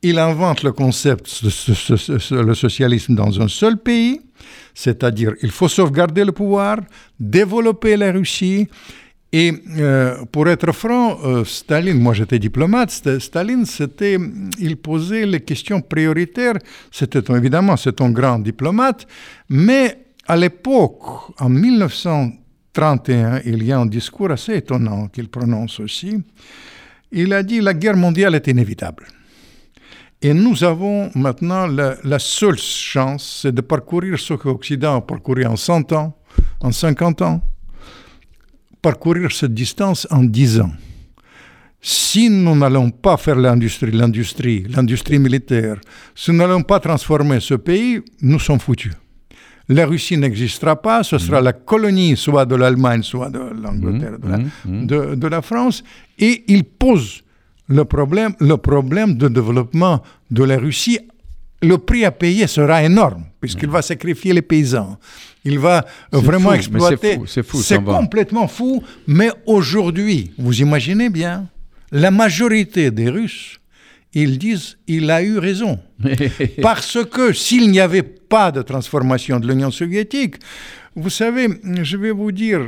Il 0.04 0.20
invente 0.20 0.64
le 0.64 0.74
concept 0.74 1.44
de 1.46 2.42
le 2.44 2.54
socialisme 2.54 3.16
dans 3.16 3.40
un 3.42 3.48
seul 3.48 3.78
pays, 3.78 4.20
c'est-à-dire 4.74 5.32
il 5.42 5.50
faut 5.52 5.70
sauvegarder 5.70 6.26
le 6.26 6.34
pouvoir, 6.34 6.80
développer 7.20 7.96
la 7.96 8.12
Russie. 8.12 8.68
Et 9.32 9.52
euh, 9.80 10.26
pour 10.32 10.48
être 10.48 10.72
franc, 10.74 11.18
euh, 11.24 11.44
Staline, 11.46 12.00
moi 12.00 12.14
j'étais 12.14 12.38
diplomate, 12.38 12.92
Sta- 12.92 13.20
Staline, 13.20 13.66
c'était, 13.66 14.18
il 14.60 14.76
posait 14.78 15.26
les 15.26 15.40
questions 15.40 15.82
prioritaires. 15.82 16.60
C'était 16.92 17.24
évidemment, 17.34 17.76
c'est 17.78 18.00
un 18.02 18.12
grand 18.12 18.38
diplomate, 18.40 19.08
mais 19.50 19.98
à 20.28 20.36
l'époque, 20.36 21.02
en 21.40 21.50
1931, 21.50 23.42
il 23.46 23.64
y 23.64 23.72
a 23.72 23.80
un 23.80 23.86
discours 23.88 24.32
assez 24.32 24.56
étonnant 24.58 25.08
qu'il 25.08 25.30
prononce 25.30 25.80
aussi. 25.80 26.22
Il 27.12 27.34
a 27.34 27.42
dit 27.42 27.60
la 27.62 27.74
guerre 27.74 27.98
mondiale 27.98 28.36
est 28.36 28.48
inévitable. 28.48 29.08
Et 30.26 30.34
nous 30.34 30.64
avons 30.64 31.12
maintenant 31.16 31.68
la, 31.68 31.96
la 32.04 32.18
seule 32.18 32.58
chance, 32.58 33.40
c'est 33.42 33.52
de 33.54 33.62
parcourir 33.62 34.18
ce 34.20 34.34
que 34.36 34.48
l'Occident 34.48 34.96
a 34.98 35.02
parcouru 35.02 35.46
en 35.46 35.58
100 35.58 35.92
ans, 35.92 36.18
en 36.62 36.72
50 36.72 37.22
ans, 37.22 37.42
parcourir 38.82 39.32
cette 39.32 39.54
distance 39.54 40.08
en 40.10 40.24
10 40.24 40.62
ans. 40.62 40.72
Si 41.82 42.30
nous 42.30 42.56
n'allons 42.56 42.90
pas 42.90 43.18
faire 43.18 43.36
l'industrie, 43.36 43.92
l'industrie, 43.92 44.66
l'industrie 44.70 45.20
militaire, 45.20 45.82
si 46.16 46.32
nous 46.32 46.38
n'allons 46.38 46.64
pas 46.64 46.80
transformer 46.80 47.42
ce 47.42 47.56
pays, 47.56 48.00
nous 48.22 48.40
sommes 48.40 48.60
foutus. 48.62 48.94
La 49.70 49.86
Russie 49.86 50.18
n'existera 50.18 50.82
pas, 50.82 51.04
ce 51.04 51.18
sera 51.18 51.42
la 51.42 51.54
colonie 51.54 52.16
soit 52.18 52.46
de 52.46 52.56
l'Allemagne, 52.56 53.04
soit 53.04 53.30
de 53.30 53.40
l'Angleterre, 53.40 54.20
de, 54.20 54.28
la- 54.30 54.38
de- 54.86 55.16
de 55.16 55.28
la 55.28 55.42
France, 55.42 55.84
et 56.20 56.44
il 56.48 56.64
pose 56.64 57.23
le 57.68 57.86
problème, 57.86 58.34
le 58.40 58.58
problème 58.58 59.16
de 59.16 59.28
développement 59.28 60.02
de 60.32 60.44
la 60.44 60.58
Russie 60.58 61.00
le 61.64 61.78
prix 61.78 62.06
à 62.06 62.12
payer 62.12 62.46
sera 62.48 62.84
énorme, 62.84 63.24
puisqu'il 63.40 63.70
va 63.70 63.82
sacrifier 63.82 64.34
les 64.34 64.42
paysans. 64.42 64.98
Il 65.46 65.60
va 65.60 65.86
vraiment 66.12 66.50
fou, 66.50 66.56
exploiter. 66.56 67.20
c'est 67.26 67.44
fou, 67.44 67.62
c'est 67.62 67.84
complètement 67.84 68.48
fou. 68.48 68.84
Mais 69.08 69.30
aujourd'hui, 69.46 70.32
vous 70.38 70.62
imaginez 70.62 71.10
bien, 71.10 71.48
la 71.92 72.12
majorité 72.12 72.92
des 72.92 73.10
Russes, 73.10 73.60
ils 74.14 74.38
disent 74.38 74.78
il 74.88 75.10
a 75.10 75.24
eu 75.24 75.38
raison. 75.38 75.80
Parce 76.62 77.00
que 77.06 77.34
s'il 77.34 77.72
n'y 77.72 77.80
avait 77.80 78.04
pas 78.04 78.52
de 78.52 78.62
transformation 78.62 79.40
de 79.40 79.48
l'Union 79.48 79.72
soviétique, 79.72 80.36
vous 80.96 81.10
savez, 81.10 81.48
je 81.82 81.98
vais 81.98 82.12
vous 82.12 82.32
dire, 82.32 82.62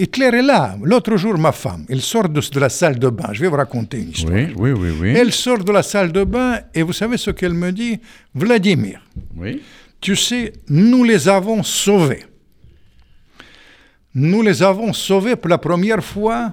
Hitler 0.00 0.26
est 0.26 0.42
là. 0.42 0.76
L'autre 0.82 1.16
jour, 1.16 1.36
ma 1.38 1.52
femme, 1.52 1.84
elle 1.88 2.00
sort 2.00 2.28
de, 2.28 2.40
de 2.40 2.60
la 2.60 2.68
salle 2.68 2.98
de 2.98 3.08
bain. 3.08 3.30
Je 3.32 3.40
vais 3.42 3.48
vous 3.48 3.56
raconter 3.56 3.98
une 3.98 4.10
histoire. 4.10 4.34
oui, 4.34 4.48
oui, 4.56 4.70
oui, 4.72 4.90
oui. 5.00 5.08
Elle 5.16 5.32
sort 5.32 5.62
de 5.64 5.72
la 5.72 5.82
salle 5.82 6.12
de 6.12 6.24
bain 6.24 6.58
et 6.74 6.82
vous 6.82 6.92
savez 6.92 7.16
ce 7.16 7.30
qu'elle 7.30 7.54
me 7.54 7.70
dit? 7.72 7.98
Vladimir, 8.34 9.00
Oui. 9.36 9.62
tu 10.00 10.16
sais, 10.16 10.52
nous 10.68 11.04
les 11.04 11.28
avons 11.28 11.62
sauvés. 11.62 12.24
Nous 14.14 14.42
les 14.42 14.62
avons 14.62 14.92
sauvés 14.92 15.36
pour 15.36 15.48
la 15.48 15.58
première 15.58 16.04
fois 16.04 16.50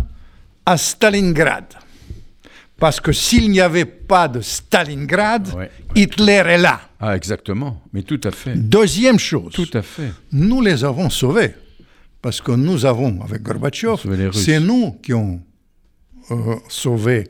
à 0.66 0.78
Stalingrad. 0.78 1.66
Parce 2.78 3.02
que 3.02 3.12
s'il 3.12 3.52
n'y 3.52 3.60
avait 3.60 3.84
pas 3.84 4.30
de 4.30 4.40
Stalingrad, 4.40 5.50
Ouais, 5.54 5.70
Hitler 5.96 6.44
est 6.48 6.58
là. 6.58 6.80
Ah, 7.02 7.18
exactement. 7.18 7.82
Mais 7.92 8.04
tout 8.04 8.22
à 8.24 8.32
fait. 8.32 8.56
Deuxième 8.56 9.20
chose, 9.20 9.52
Tout 9.54 9.68
à 9.74 9.82
fait. 9.82 10.12
nous 10.32 10.62
les 10.62 10.86
avons 10.86 11.10
sauvés. 11.10 11.54
Parce 12.22 12.42
que 12.42 12.52
nous 12.52 12.86
avons, 12.86 13.22
avec 13.22 13.42
Gorbatchev, 13.44 13.96
c'est 14.34 14.60
nous 14.60 14.94
qui 15.02 15.14
avons 15.14 15.40
euh, 16.32 16.56
sauvé 16.68 17.28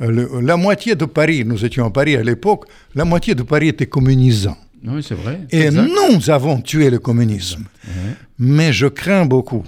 euh, 0.00 0.10
le- 0.10 0.40
la 0.40 0.56
moitié 0.56 0.94
de 0.94 1.04
Paris. 1.04 1.44
Nous 1.44 1.62
étions 1.64 1.84
à 1.86 1.90
Paris 1.90 2.16
à 2.16 2.22
l'époque, 2.22 2.64
la 2.94 3.04
moitié 3.04 3.34
de 3.34 3.42
Paris 3.42 3.68
était 3.68 3.86
communisant. 3.86 4.56
Oui, 4.82 5.02
c'est 5.06 5.14
vrai. 5.14 5.40
Et 5.50 5.64
Exact. 5.66 5.88
nous 5.88 6.30
avons 6.30 6.58
tué 6.62 6.88
le 6.88 6.98
communisme. 6.98 7.64
Mais 8.38 8.72
je 8.72 8.86
crains 8.86 9.26
beaucoup. 9.26 9.62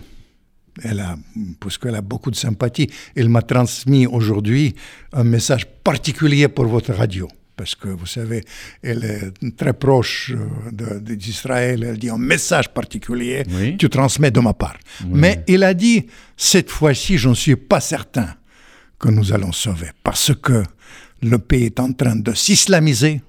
Elle 0.83 1.01
a, 1.01 1.17
parce 1.61 1.77
qu'elle 1.77 1.95
a 1.95 2.01
beaucoup 2.01 2.31
de 2.31 2.37
sympathie, 2.37 2.89
elle 3.15 3.29
m'a 3.29 3.43
transmis 3.43 4.07
aujourd'hui 4.07 4.75
un 5.13 5.23
message 5.23 5.67
particulier 5.85 6.49
pour 6.49 6.65
votre 6.65 6.95
radio. 6.95 7.29
Parce 7.57 7.75
que 7.75 7.89
vous 7.89 8.07
savez, 8.07 8.43
elle 8.83 9.05
est 9.05 9.57
très 9.57 9.73
proche 9.75 10.33
euh, 10.35 10.99
d'Israël. 11.01 11.85
Elle 11.85 11.99
dit 11.99 12.09
un 12.11 12.19
message 12.19 12.69
particulier, 12.71 13.43
Oui. 13.51 13.77
tu 13.77 13.89
transmets 13.89 14.31
de 14.31 14.41
ma 14.41 14.55
part. 14.55 14.77
Mais 15.07 15.45
il 15.47 15.63
a 15.63 15.75
dit, 15.75 16.07
cette 16.37 16.71
fois-ci, 16.71 17.19
je 17.19 17.29
ne 17.29 17.35
suis 17.35 17.57
pas 17.57 17.81
certain 17.81 18.29
que 18.99 19.09
nous 19.11 19.33
allons 19.33 19.53
sauver. 19.53 19.89
Parce 20.03 20.33
que 20.35 20.63
le 21.23 21.39
pays 21.39 21.65
est 21.67 21.79
en 21.81 21.93
train 21.93 22.17
de 22.17 22.33
s'islamiser. 22.33 23.21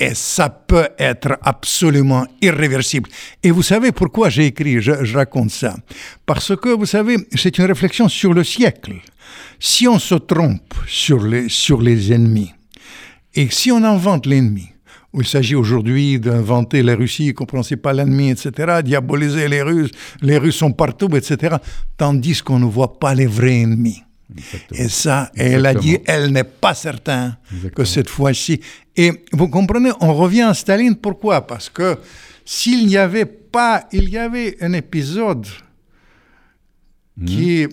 Et 0.00 0.14
ça 0.14 0.48
peut 0.48 0.88
être 0.98 1.38
absolument 1.42 2.24
irréversible. 2.40 3.08
Et 3.42 3.50
vous 3.50 3.62
savez 3.64 3.90
pourquoi 3.90 4.28
j'ai 4.30 4.46
écrit, 4.46 4.80
je, 4.80 5.04
je 5.04 5.16
raconte 5.16 5.50
ça? 5.50 5.74
Parce 6.24 6.54
que, 6.56 6.68
vous 6.68 6.86
savez, 6.86 7.16
c'est 7.34 7.58
une 7.58 7.64
réflexion 7.64 8.08
sur 8.08 8.32
le 8.32 8.44
siècle. 8.44 8.92
Si 9.58 9.88
on 9.88 9.98
se 9.98 10.14
trompe 10.14 10.72
sur 10.86 11.20
les, 11.24 11.48
sur 11.48 11.80
les 11.82 12.12
ennemis, 12.12 12.52
et 13.34 13.48
si 13.50 13.70
on 13.70 13.82
invente 13.84 14.26
l'ennemi, 14.26 14.68
où 15.12 15.22
il 15.22 15.26
s'agit 15.26 15.54
aujourd'hui 15.54 16.20
d'inventer 16.20 16.82
la 16.82 16.94
Russie, 16.94 17.34
ne 17.52 17.62
sait 17.62 17.76
pas 17.76 17.92
l'ennemi, 17.92 18.30
etc., 18.30 18.82
diaboliser 18.84 19.48
les 19.48 19.62
Russes, 19.62 19.90
les 20.20 20.38
Russes 20.38 20.56
sont 20.56 20.72
partout, 20.72 21.08
etc., 21.16 21.56
tandis 21.96 22.42
qu'on 22.42 22.58
ne 22.58 22.66
voit 22.66 22.98
pas 22.98 23.14
les 23.14 23.26
vrais 23.26 23.60
ennemis. 23.60 24.02
Et 24.72 24.88
ça, 24.88 25.30
elle 25.34 25.64
a 25.64 25.72
dit, 25.72 25.98
elle 26.04 26.30
n'est 26.32 26.44
pas 26.44 26.74
certaine 26.74 27.38
que 27.74 27.84
cette 27.84 28.10
fois-ci. 28.10 28.60
Et 28.94 29.24
vous 29.32 29.48
comprenez, 29.48 29.90
on 30.00 30.12
revient 30.14 30.42
à 30.42 30.54
Staline, 30.54 30.96
pourquoi? 30.96 31.46
Parce 31.46 31.70
que 31.70 31.96
s'il 32.44 32.86
n'y 32.86 32.98
avait 32.98 33.24
pas, 33.24 33.88
il 33.92 34.10
y 34.10 34.18
avait 34.18 34.56
un 34.60 34.74
épisode 34.74 35.46
qui, 37.26 37.66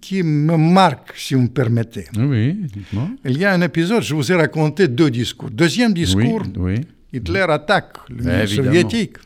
qui 0.00 0.22
me 0.22 0.56
marque, 0.56 1.12
si 1.16 1.34
vous 1.34 1.42
me 1.42 1.48
permettez. 1.48 2.06
Oui, 2.16 2.24
oui, 2.26 2.56
dites-moi. 2.74 3.08
Il 3.24 3.38
y 3.38 3.44
a 3.44 3.52
un 3.52 3.60
épisode, 3.62 4.02
je 4.02 4.14
vous 4.14 4.30
ai 4.30 4.34
raconté 4.34 4.88
deux 4.88 5.10
discours. 5.10 5.50
Deuxième 5.50 5.94
discours, 5.94 6.42
Oui, 6.56 6.74
oui. 6.74 6.80
Hitler 7.12 7.46
attaque 7.48 7.94
l'Union 8.10 8.40
Évidemment. 8.40 8.66
soviétique. 8.68 9.16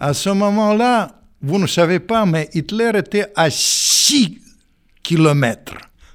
À 0.00 0.14
ce 0.14 0.30
moment-là, 0.30 1.20
vous 1.42 1.58
ne 1.58 1.66
savez 1.66 1.98
pas, 1.98 2.24
mais 2.24 2.48
Hitler 2.54 2.90
était 2.94 3.26
à 3.34 3.50
6 3.50 4.38
kilomètres 5.02 5.74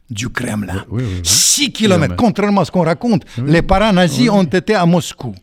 du 0.09 0.29
Kremlin. 0.29 0.85
Oui, 0.89 1.03
oui, 1.03 1.09
oui. 1.17 1.21
6 1.23 1.71
kilomètres. 1.73 2.15
Contrairement 2.15 2.61
à 2.61 2.65
ce 2.65 2.71
qu'on 2.71 2.83
raconte, 2.83 3.23
les 3.45 3.61
parents 3.61 3.91
nazis 3.93 4.29
ont 4.29 4.43
été 4.43 4.73
à 4.75 4.85
Moscou. 4.85 5.35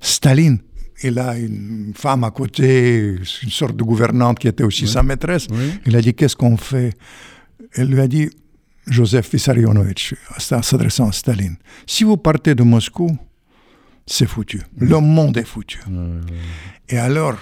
Staline, 0.00 0.58
il 1.02 1.18
a 1.18 1.36
une 1.36 1.92
femme 1.94 2.24
à 2.24 2.30
côté, 2.30 3.16
une 3.42 3.50
sorte 3.50 3.76
de 3.76 3.82
gouvernante 3.82 4.38
qui 4.38 4.48
était 4.48 4.64
aussi 4.64 4.86
sa 4.86 5.02
maîtresse. 5.02 5.46
Il 5.86 5.96
a 5.96 6.00
dit 6.00 6.14
Qu'est-ce 6.14 6.36
qu'on 6.36 6.56
fait? 6.56 6.94
Elle 7.72 7.88
lui 7.88 8.00
a 8.00 8.08
dit 8.08 8.30
Joseph 8.86 9.30
Vissarionovitch, 9.30 10.14
s'adressant 10.38 11.08
à 11.08 11.12
Staline, 11.12 11.56
si 11.86 12.04
vous 12.04 12.16
partez 12.16 12.54
de 12.54 12.62
Moscou, 12.62 13.16
c'est 14.06 14.26
foutu. 14.26 14.60
Le 14.78 14.98
monde 14.98 15.36
est 15.36 15.44
foutu. 15.44 15.80
Et 16.88 16.98
alors, 16.98 17.36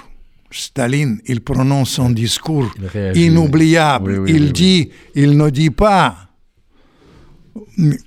Staline, 0.50 1.20
il 1.26 1.40
prononce 1.40 1.98
un 1.98 2.10
discours 2.10 2.70
Il 3.14 3.16
inoubliable. 3.22 4.18
Oui, 4.20 4.32
il 4.34 4.52
dit, 4.52 4.90
il 5.14 5.36
ne 5.36 5.50
dit 5.50 5.70
pas 5.70 6.28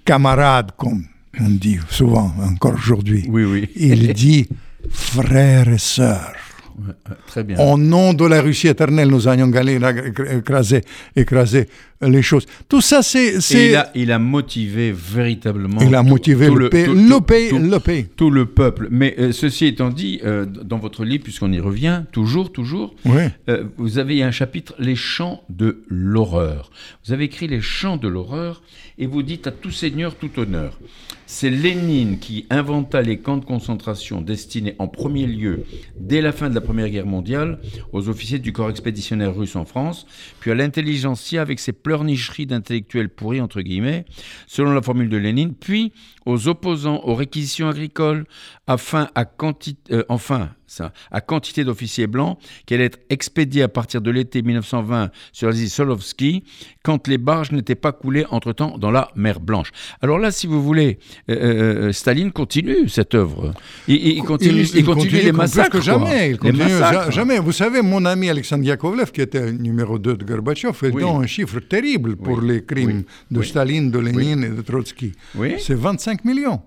camarade 0.06 0.72
comme 0.78 1.06
on 1.40 1.50
dit 1.50 1.80
souvent 1.90 2.34
encore 2.44 2.74
aujourd'hui. 2.74 3.30
Il 3.76 4.14
dit 4.14 4.48
frères 4.90 5.68
et 5.70 5.78
sœurs. 5.78 6.34
Euh, 6.88 6.94
Très 7.28 7.44
bien. 7.44 7.60
Au 7.60 7.78
nom 7.78 8.14
de 8.14 8.26
la 8.26 8.42
Russie 8.42 8.68
éternelle, 8.70 9.10
nous 9.10 9.28
allons 9.28 9.48
gagner, 9.50 9.78
écraser, 10.32 10.82
écraser 11.16 11.68
les 12.02 12.22
choses. 12.24 12.46
Tout 12.68 12.82
ça, 12.82 13.04
c'est... 13.04 13.36
Il, 13.52 13.76
a, 13.76 13.92
il 13.94 14.12
a 14.12 14.18
motivé 14.18 14.92
véritablement. 14.92 15.80
il 15.82 15.94
a 15.94 16.00
tout- 16.02 16.08
motivé 16.08 16.48
tout 16.48 16.56
le, 16.56 16.70
pays, 16.70 16.86
tout- 16.86 16.94
le, 16.96 17.20
pays, 17.22 17.52
le 17.52 17.80
pays. 17.80 18.06
tout 18.16 18.32
le 18.32 18.46
peuple. 18.48 18.88
Mais 18.90 19.14
euh, 19.20 19.32
ceci 19.34 19.66
étant 19.68 19.90
dit, 19.90 20.22
euh, 20.24 20.46
dans 20.46 20.80
votre 20.80 21.04
livre, 21.04 21.24
puisqu'on 21.26 21.52
y 21.52 21.60
revient, 21.60 22.04
toujours, 22.12 22.52
toujours, 22.52 22.96
Oui. 23.06 23.24
euh, 23.50 23.66
vous 23.78 24.00
avez 24.00 24.24
un 24.24 24.32
chapitre, 24.32 24.74
Les 24.80 24.96
chants 24.96 25.44
de 25.50 25.84
l'horreur. 25.90 26.72
Vous 27.06 27.14
avez 27.14 27.26
écrit 27.26 27.48
Les 27.48 27.62
chants 27.62 27.98
de 27.98 28.08
l'horreur 28.08 28.64
et 28.98 29.06
vous 29.08 29.22
dites 29.24 29.46
à 29.46 29.52
tout 29.52 29.72
seigneur, 29.72 30.16
tout 30.16 30.32
honneur. 30.40 30.80
C'est 31.34 31.50
Lénine 31.50 32.20
qui 32.20 32.46
inventa 32.50 33.02
les 33.02 33.20
camps 33.20 33.38
de 33.38 33.46
concentration 33.46 34.20
destinés 34.20 34.76
en 34.80 34.90
premier 34.90 35.26
lieu, 35.26 35.64
dès 35.98 36.20
la 36.20 36.34
fin 36.34 36.50
de 36.50 36.56
la 36.56 36.60
Première 36.60 36.90
Guerre 36.90 37.06
mondiale, 37.06 37.60
aux 37.94 38.10
officiers 38.10 38.38
du 38.38 38.52
corps 38.52 38.70
expéditionnaire 38.70 39.34
russe 39.34 39.56
en 39.56 39.64
France, 39.64 40.06
puis 40.42 40.52
à 40.52 40.56
l'intelligentsia 40.56 41.42
avec 41.42 41.62
ses 41.62 41.72
pleurnicheries 41.72 42.48
d'intellectuels 42.48 43.08
pourris, 43.08 43.40
entre 43.40 43.62
guillemets, 43.62 44.04
selon 44.46 44.74
la 44.74 44.82
formule 44.82 45.08
de 45.08 45.16
Lénine, 45.16 45.54
puis 45.54 45.94
aux 46.26 46.50
opposants 46.50 47.00
aux 47.06 47.16
réquisitions 47.16 47.70
agricoles, 47.70 48.26
afin 48.68 49.08
à 49.16 49.24
quanti- 49.24 49.78
euh, 49.92 50.04
enfin, 50.10 50.50
ça, 50.72 50.94
à 51.12 51.22
quantité 51.22 51.64
d'officiers 51.64 52.08
blancs, 52.08 52.38
qui 52.66 52.74
allaient 52.74 52.86
être 52.86 53.00
expédiés 53.10 53.64
à 53.64 53.68
partir 53.68 54.02
de 54.02 54.10
l'été 54.12 54.42
1920 54.42 55.10
sur 55.32 55.50
l'île 55.50 55.70
Solovski, 55.70 56.44
quand 56.84 57.08
les 57.08 57.18
barges 57.18 57.52
n'étaient 57.52 57.76
pas 57.76 57.92
coulées 57.92 58.26
entre-temps 58.32 58.78
dans 58.78 58.92
la 58.92 59.10
mer 59.16 59.40
Blanche. 59.40 59.72
Alors 60.02 60.18
là, 60.20 60.32
si 60.32 60.48
vous 60.48 60.62
voulez, 60.64 61.00
euh, 61.30 61.88
euh, 61.90 61.92
Staline 61.92 62.32
continue 62.32 62.88
cette 62.88 63.16
œuvre. 63.16 63.54
Il, 63.88 63.96
il- 63.96 64.18
il 64.18 64.24
continue, 64.24 64.62
il, 64.74 64.86
continue 64.86 65.22
les 65.22 65.32
massacres. 65.32 65.70
Plus 65.72 65.80
que 65.80 65.84
quoi. 65.86 65.94
jamais. 66.00 66.28
Il 66.28 66.32
Les 66.32 66.38
continue 66.38 66.80
massacres. 66.80 67.12
jamais. 67.12 67.40
Vous 67.40 67.52
savez, 67.52 67.82
mon 67.82 68.06
ami 68.06 68.30
Alexandre 68.30 68.64
Yakovlev, 68.64 69.12
qui 69.12 69.22
était 69.22 69.52
numéro 69.52 70.00
2 70.00 70.16
de 70.18 70.24
Gorbatchev, 70.24 70.74
il 70.84 70.90
Oui. 70.92 71.02
donne 71.02 71.24
un 71.24 71.28
chiffre 71.28 71.60
terrible 71.60 72.16
pour 72.16 72.38
Oui. 72.40 72.48
les 72.48 72.64
crimes 72.66 73.04
Oui. 73.32 73.38
de. 73.38 73.42
Staline, 73.42 73.92
de 73.92 74.00
Lénine 74.00 74.44
et 74.46 74.50
de 74.50 74.62
Trotsky. 74.62 75.12
Oui. 75.36 75.56
C'est 75.60 75.76
25 75.76 76.24
millions. 76.26 76.62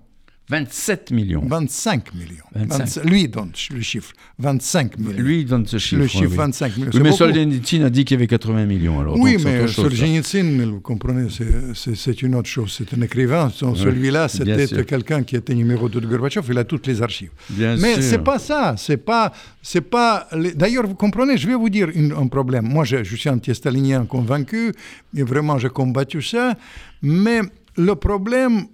27 0.47 1.09
millions. 1.11 1.41
25 1.47 2.13
millions. 2.13 2.43
25. 2.53 2.77
25 2.77 3.05
Lui 3.05 3.27
donne 3.27 3.49
le 3.73 3.81
chiffre. 3.81 4.11
25 4.37 4.99
millions. 4.99 5.11
Lui, 5.17 5.43
donne 5.45 5.65
ce 5.65 5.77
chiffre. 5.79 6.01
le 6.01 6.07
chiffre 6.07 6.29
oui. 6.29 6.37
25 6.37 6.77
millions. 6.77 6.91
Oui, 6.93 6.99
mais. 7.01 7.11
Solzhenitsyn 7.11 7.83
a 7.83 7.89
dit 7.89 8.05
qu'il 8.05 8.15
y 8.15 8.19
avait 8.19 8.27
80 8.27 8.65
millions. 8.65 8.99
Alors, 8.99 9.17
Oui, 9.19 9.37
mais. 9.43 9.67
Solzhenitsyn, 9.67 10.65
vous 10.69 10.81
comprenez, 10.81 11.29
c'est- 11.73 12.21
une 12.21 12.35
autre 12.35 12.47
chose. 12.49 12.73
C'est 12.77 12.95
un 12.97 13.01
écrivain. 13.01 13.49
Son- 13.53 13.73
Celui-là, 13.75 14.27
c'était 14.27 14.85
quelqu'un 14.85 15.23
qui 15.23 15.35
était 15.35 15.55
numéro 15.55 15.89
2 15.89 15.99
de 15.99 16.07
Gorbatchev. 16.07 16.45
Il 16.51 16.57
a 16.59 16.63
toutes 16.63 16.85
les 16.87 17.01
archives. 17.01 17.31
Bien 17.49 17.75
mais 17.77 18.01
c'est 18.01 18.23
pas 18.23 18.37
ça. 18.39 18.75
C'est 18.77 18.97
pas. 18.97 19.31
C'est 19.63 19.81
pas. 19.81 20.27
les- 20.35 20.53
D'ailleurs, 20.53 20.85
vous 20.85 20.95
comprenez, 20.95 21.37
je 21.37 21.47
vais 21.47 21.55
vous 21.55 21.69
dire 21.69 21.89
une- 21.93 22.11
un 22.13 22.27
problème. 22.27 22.65
Moi, 22.67 22.83
je, 22.85 23.03
je 23.03 23.15
suis 23.15 23.29
anti-stalinien 23.29 24.05
convaincu. 24.05 24.71
Et 25.17 25.23
vraiment, 25.23 25.57
j'ai 25.57 25.69
combattu 25.69 26.21
ça. 26.21 26.53
Mais 27.01 27.41
le 27.77 27.95
problème 27.95 28.65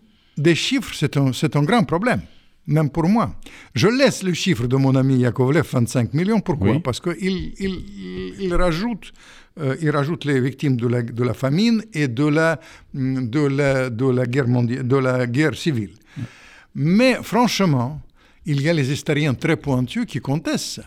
des 0.41 0.55
chiffres, 0.55 0.93
c'est 0.93 1.15
un, 1.17 1.31
c'est 1.33 1.55
un 1.55 1.63
grand 1.63 1.83
problème. 1.83 2.21
Même 2.67 2.89
pour 2.91 3.07
moi. 3.09 3.35
Je 3.73 3.87
laisse 3.87 4.21
le 4.23 4.33
chiffre 4.33 4.67
de 4.67 4.75
mon 4.75 4.95
ami 4.95 5.17
Yakovlev, 5.17 5.65
25 5.71 6.13
millions. 6.13 6.41
Pourquoi? 6.41 6.71
Oui. 6.73 6.79
Parce 6.79 6.99
qu'il 6.99 7.15
il, 7.19 7.53
il, 7.59 8.35
il 8.39 8.53
rajoute, 8.53 9.11
euh, 9.59 9.75
il 9.81 9.89
rajoute 9.89 10.25
les 10.25 10.39
victimes 10.39 10.77
de 10.77 10.87
la, 10.87 11.01
de 11.01 11.23
la 11.23 11.33
famine 11.33 11.83
et 11.93 12.07
de 12.07 12.25
la, 12.25 12.59
de 12.93 13.39
la, 13.47 13.89
de 13.89 14.05
la, 14.09 14.25
guerre, 14.27 14.47
mondiale, 14.47 14.87
de 14.87 14.95
la 14.95 15.25
guerre 15.25 15.55
civile. 15.55 15.89
Mais 16.75 17.15
franchement, 17.23 17.99
il 18.45 18.61
y 18.61 18.69
a 18.69 18.73
les 18.73 18.91
historiens 18.91 19.33
très 19.33 19.57
pointus 19.57 20.05
qui 20.05 20.19
contestent 20.19 20.75
ça. 20.81 20.83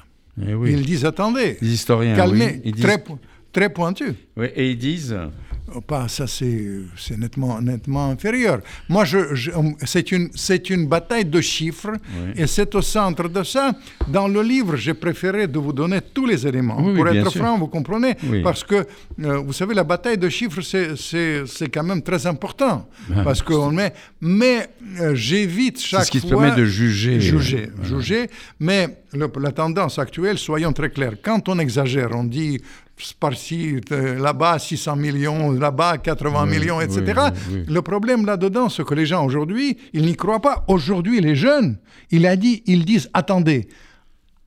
Eh 0.47 0.55
oui. 0.55 0.73
Ils 0.73 0.87
disent 0.87 1.05
attendez, 1.05 1.57
Les 1.61 1.73
historiens, 1.75 2.15
calmez, 2.17 2.53
oui. 2.55 2.61
Ils 2.67 2.73
disent- 2.73 2.85
très, 2.85 2.99
po- 2.99 3.19
très 3.53 3.69
pointus. 3.69 4.15
Oui, 4.37 4.47
et 4.55 4.71
ils 4.71 4.79
disent... 4.79 5.17
Oh, 5.75 5.81
Pas, 5.81 6.09
ça 6.09 6.27
c'est 6.27 7.17
nettement, 7.17 7.61
nettement 7.61 8.11
inférieur. 8.11 8.61
Moi, 8.89 9.05
je, 9.07 9.35
je- 9.35 9.51
c'est 9.85 10.71
une, 10.71 10.87
bataille 10.87 11.25
de 11.25 11.41
chiffres 11.41 11.93
et 12.37 12.47
c'est 12.47 12.75
au 12.75 12.83
centre 12.83 13.29
de 13.29 13.43
ça. 13.43 13.73
Dans 14.09 14.29
le 14.29 14.43
livre, 14.43 14.77
j'ai 14.77 14.93
préféré 14.93 15.47
de 15.47 15.59
vous 15.59 15.73
donner 15.73 16.01
tous 16.12 16.27
les 16.27 16.47
éléments. 16.47 16.77
Oui, 16.81 16.95
Pour 16.95 17.09
être 17.09 17.31
sûr. 17.31 17.41
franc, 17.43 17.59
vous 17.59 17.69
comprenez? 17.69 18.15
Parce 18.43 18.62
que, 18.62 18.85
euh, 19.25 19.39
vous 19.39 19.55
savez, 19.55 19.75
la 19.75 19.85
bataille 19.85 20.19
de 20.19 20.29
chiffres, 20.29 20.61
c'est- 20.61 21.69
quand 21.73 21.83
même 21.85 22.03
très 22.03 22.27
important. 22.27 22.87
parce 23.25 23.43
que 23.43 23.55
on 23.55 23.71
met, 23.73 23.93
mais 24.21 24.69
euh, 25.01 25.15
j'évite 25.15 25.81
chaque 25.81 26.05
ce 26.05 26.11
qui 26.11 26.21
fois... 26.21 26.29
permet 26.31 26.55
de 26.57 26.67
juger. 26.67 27.21
Juger, 27.21 27.71
juger. 27.83 28.29
Mais 28.61 28.99
le- 29.15 29.31
la 29.41 29.51
tendance 29.53 29.99
actuelle, 29.99 30.37
soyons 30.39 30.73
très 30.75 30.91
clairs, 30.91 31.15
quand 31.23 31.49
on 31.49 31.59
exagère, 31.59 32.11
on 32.12 32.25
dit 32.25 32.61
par-ci, 33.18 33.80
euh, 33.92 34.18
là-bas 34.18 34.59
600 34.59 34.97
millions, 34.97 35.51
là-bas 35.51 35.99
80 35.99 36.47
millions, 36.47 36.80
etc. 36.80 37.03
oui, 37.07 37.40
oui. 37.53 37.64
Le 37.66 37.82
problème 37.82 38.24
là-dedans, 38.24 38.68
c'est 38.68 38.84
que 38.84 38.95
les 38.95 39.07
gens 39.07 39.24
aujourd'hui, 39.24 39.78
ils 39.92 40.05
n'y 40.05 40.16
croient 40.16 40.40
pas. 40.40 40.64
Aujourd'hui, 40.68 41.20
les 41.20 41.34
jeunes, 41.34 41.76
il 42.11 42.26
a 42.26 42.36
dit, 42.36 42.62
ils 42.66 42.84
disent, 42.84 43.11
attendez, 43.12 43.68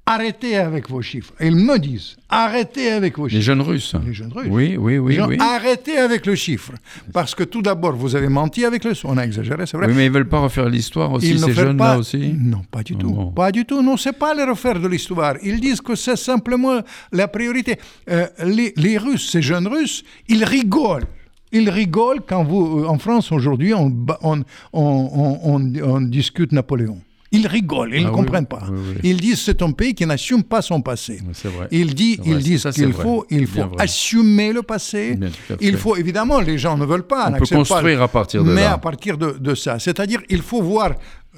arrêtez 0.08 0.58
avec 0.58 0.90
vos 0.90 1.02
chiffres. 1.04 1.34
Ils 1.40 1.56
me 1.56 1.78
disent, 1.78 2.16
arrêtez 2.30 2.90
avec 2.92 3.18
vos 3.18 3.26
Les 3.28 3.32
chiffres. 3.34 3.44
jeunes 3.44 3.62
Russes. 3.62 3.94
Les 4.06 4.14
jeunes 4.14 4.32
Russes. 4.34 4.48
Oui, 4.50 4.76
oui, 4.78 4.98
oui. 4.98 5.12
Les 5.14 5.18
gens, 5.20 5.28
oui. 5.28 5.38
Arrêtez 5.40 5.98
avec 5.98 6.26
le 6.26 6.34
chiffre. 6.36 6.72
Parce 7.14 7.36
que 7.36 7.44
tout 7.44 7.62
d'abord, 7.62 7.94
vous 7.96 8.16
avez 8.16 8.30
menti 8.30 8.66
avec 8.66 8.84
le... 8.84 8.94
On 9.04 9.18
a 9.18 9.24
exagéré, 9.24 9.66
c'est 9.68 9.78
vrai. 9.78 9.88
Oui, 9.88 9.94
mais 9.96 10.06
ils 10.08 10.12
veulent 10.12 10.28
pas 10.28 10.40
refaire 10.40 10.68
l'histoire 10.70 11.12
aussi, 11.12 11.30
Ils 11.30 11.42
ne 11.42 11.46
ces 11.46 11.54
jeunes-là 11.54 11.94
pas- 11.94 11.98
aussi 12.00 12.34
Non, 12.40 12.64
pas 12.72 12.82
du 12.84 12.96
tout. 12.96 13.32
Pas 13.36 13.52
du 13.52 13.66
tout. 13.66 13.82
Non, 13.84 13.98
c'est 13.98 14.18
pas 14.18 14.34
les 14.34 14.44
refaire 14.46 14.80
de 14.80 14.88
l'histoire. 14.88 15.36
Ils 15.44 15.60
disent 15.60 15.82
que 15.82 15.94
c'est 15.96 16.16
simplement 16.18 16.80
la 17.12 17.28
priorité. 17.28 17.76
Euh, 18.10 18.26
les, 18.46 18.74
les 18.78 18.98
Russes, 18.98 19.30
ces 19.30 19.42
jeunes 19.42 19.68
Russes, 19.68 20.04
ils 20.30 20.44
rigolent. 20.44 21.06
Ils 21.54 21.70
rigolent 21.70 22.22
quand 22.28 22.44
vous, 22.44 22.80
euh, 22.84 22.88
en 22.88 22.98
France 22.98 23.32
aujourd'hui, 23.32 23.74
on, 23.74 23.86
on- 24.22 24.44
on- 24.74 25.72
on 25.84 26.02
discute 26.02 26.52
Napoléon. 26.52 27.00
Ils 27.38 27.48
rigolent, 27.48 27.94
ils 27.94 27.98
Ah 28.00 28.02
ne 28.04 28.10
oui, 28.10 28.16
comprennent 28.16 28.46
pas. 28.46 28.64
oui, 28.72 28.78
oui. 28.90 29.00
Ils 29.04 29.18
disent 29.22 29.42
c'est 29.42 29.62
un 29.62 29.72
pays 29.72 29.94
qui 29.94 30.06
n'assume 30.06 30.44
pas 30.44 30.62
son 30.62 30.82
passé. 30.82 31.20
Vrai. 31.44 31.68
Ils, 31.72 31.88
vrai. 31.88 32.18
ils 32.26 32.38
disent 32.40 32.68
qu'il 32.74 32.94
faut, 32.94 33.26
il 33.30 33.48
faut 33.48 33.62
assumer 33.80 34.54
le 34.54 34.62
passé. 34.64 35.18
Il 35.62 35.78
faut, 35.78 35.96
évidemment, 35.96 36.40
les 36.40 36.58
gens 36.58 36.78
ne 36.78 36.86
veulent 36.86 37.08
pas. 37.08 37.30
On 37.30 37.34
peut 37.38 37.46
pas- 37.50 37.56
construire 37.56 38.02
à 38.02 38.08
partir 38.08 38.44
de 38.44 38.52
mais 38.52 38.62
là. 38.62 38.74
à 38.74 38.78
partir 38.78 39.18
de, 39.18 39.38
de 39.40 39.56
ça. 39.56 39.80
C'est-à-dire, 39.80 40.22
il 40.30 40.42
faut 40.42 40.62
voir, 40.62 40.92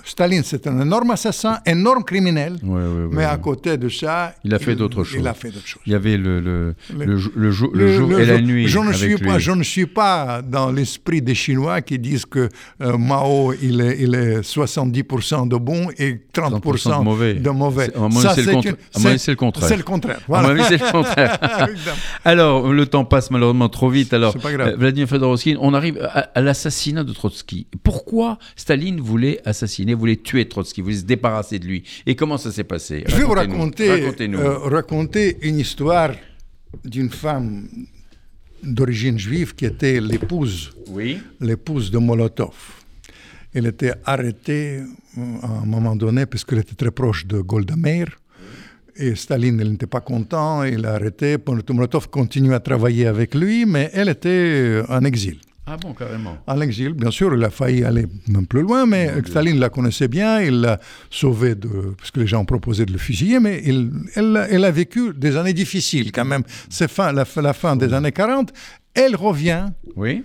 Staline, 0.04 0.43
c'est 0.43 0.66
un 0.68 0.80
énorme 0.82 1.12
assassin, 1.12 1.60
énorme 1.66 2.04
criminel, 2.04 2.58
mais 3.12 3.26
à 3.26 3.38
côté 3.38 3.78
de 3.78 3.89
ça... 3.89 4.34
Il 4.43 4.54
a 4.54 4.60
fait 4.60 4.76
d'autres 4.76 5.04
choses. 5.04 5.20
Il 5.20 5.28
a 5.28 5.34
fait 5.34 5.50
d'autres 5.52 5.68
choses. 5.68 5.82
Il 5.86 5.91
y 5.91 5.95
avait 5.95 6.18
le, 6.18 6.39
le, 6.39 6.76
Le- 6.97 7.06
le, 7.06 7.18
jou- 7.52 7.72
le 7.74 7.91
jour, 7.93 8.20
et 8.20 8.26
la 8.26 8.41
nuit. 8.41 8.68
Je 8.68 8.80
ne, 8.80 8.93
suis 8.93 9.18
pas, 9.18 9.39
je 9.39 9.52
ne 9.52 9.64
suis 9.64 9.86
pas 9.86 10.41
dans 10.41 10.72
l'esprit 10.72 11.22
des 11.22 11.36
Chinois 11.36 11.82
qui 11.82 12.00
disent 12.00 12.26
que 12.26 12.50
euh, 12.82 12.97
Mao, 12.97 13.54
il 13.62 13.82
est, 13.82 13.97
il 14.02 14.16
est 14.16 14.39
70% 14.41 15.47
de 15.47 15.56
bon 15.58 15.89
et 15.97 16.22
30%, 16.34 16.60
30% 16.62 17.00
de 17.00 17.04
mauvais. 17.04 17.34
de 17.36 17.50
mauvais. 17.50 17.86
C'est- 17.88 17.95
à 17.95 18.00
mon 18.00 18.06
avis, 18.26 18.28
c'est 18.36 18.41
le 18.41 18.62
c'est 19.18 19.36
contraire. 19.36 19.68
C'est 19.70 19.78
le 19.78 19.84
contraire. 19.84 20.18
À 20.18 20.24
voilà. 20.28 20.47
mon 20.47 20.54
avis, 20.54 20.64
c'est 20.68 20.82
le 20.82 20.91
contraire. 20.91 21.38
Alors, 22.26 22.72
le 22.72 22.86
temps 22.86 23.06
passe 23.06 23.32
malheureusement 23.32 23.70
trop 23.70 23.89
vite. 23.89 24.14
Alors, 24.14 24.36
pas 24.38 24.52
grave. 24.54 24.70
euh, 24.70 24.76
Vladimir 24.78 25.08
Fedorovski, 25.08 25.56
on 25.60 25.74
arrive 25.74 26.00
à, 26.02 26.30
à 26.36 26.41
l'assassinat 26.41 27.04
de 27.04 27.14
Trotsky. 27.14 27.68
Pourquoi 27.84 28.38
Staline 28.56 29.00
voulait 29.00 29.39
assassiner, 29.45 29.89
voulait 29.96 30.18
tuer 30.18 30.48
Trotsky, 30.48 30.82
voulait 30.82 30.96
se 30.98 31.04
débarrasser 31.06 31.60
de 31.60 31.66
lui 31.66 31.84
Et 32.06 32.16
comment 32.16 32.38
ça 32.38 32.52
s'est 32.52 32.64
passé? 32.64 33.04
Je 33.08 33.16
vais 33.16 33.24
vous 33.24 33.34
raconter, 33.34 33.90
euh, 33.90 34.58
raconter 34.70 35.38
une 35.42 35.60
histoire 35.60 36.12
d'une 36.86 37.10
femme 37.10 37.68
d'origine 38.64 39.18
juive 39.18 39.56
qui 39.56 39.66
était 39.66 40.00
l'épouse, 40.02 40.72
Oui. 40.90 41.20
l'épouse 41.40 41.92
de 41.92 41.98
Molotov. 41.98 42.56
Elle 43.54 43.68
était 43.68 43.94
arrêtée 44.06 44.82
euh, 45.18 45.22
à 45.42 45.48
un 45.64 45.66
moment 45.66 45.96
donné 45.96 46.26
parce 46.26 46.44
qu'elle 46.46 46.60
était 46.60 46.76
très 46.76 46.92
proche 46.92 47.26
de 47.26 47.40
Golda 47.42 47.76
Meir. 47.76 48.08
Et 48.96 49.16
Staline, 49.16 49.60
elle 49.62 49.72
n'était 49.72 49.88
pas 49.88 50.02
content, 50.02 50.64
il 50.64 50.82
l'a 50.82 50.96
arrêtée. 50.96 51.38
Molotov 51.70 52.10
continue 52.10 52.54
à 52.54 52.60
travailler 52.60 53.08
avec 53.08 53.34
lui, 53.34 53.66
mais 53.66 53.90
elle 53.94 54.10
était 54.10 54.30
euh, 54.30 54.84
en 54.90 55.04
exil. 55.06 55.40
Ah 55.72 55.78
bon, 55.78 55.94
carrément. 55.94 56.38
En 56.48 56.60
exil, 56.62 56.94
bien 56.94 57.12
sûr, 57.12 57.36
il 57.36 57.44
a 57.44 57.50
failli 57.52 57.84
aller 57.84 58.08
même 58.28 58.48
plus 58.48 58.62
loin, 58.62 58.86
mais 58.88 59.12
Staline 59.28 59.60
la 59.60 59.70
connaissait 59.70 60.08
bien, 60.08 60.42
il 60.42 60.62
l'a 60.62 60.80
sauvé, 61.12 61.54
de, 61.54 61.94
parce 61.98 62.10
que 62.10 62.20
les 62.22 62.28
gens 62.28 62.42
ont 62.42 62.46
proposé 62.46 62.86
de 62.86 62.92
le 62.92 62.98
fusiller, 62.98 63.40
mais 63.40 63.62
il, 63.64 63.92
elle, 64.16 64.48
elle 64.50 64.66
a 64.66 64.72
vécu 64.72 65.14
des 65.14 65.38
années 65.38 65.54
difficiles 65.54 66.12
quand 66.12 66.26
même. 66.26 66.44
C'est 66.70 66.90
fin, 66.90 67.12
la, 67.12 67.24
la 67.42 67.54
fin 67.54 67.76
des 67.76 67.94
années 67.94 68.12
40. 68.12 68.52
Elle 68.96 69.16
revient 69.16 69.68
Oui. 69.96 70.24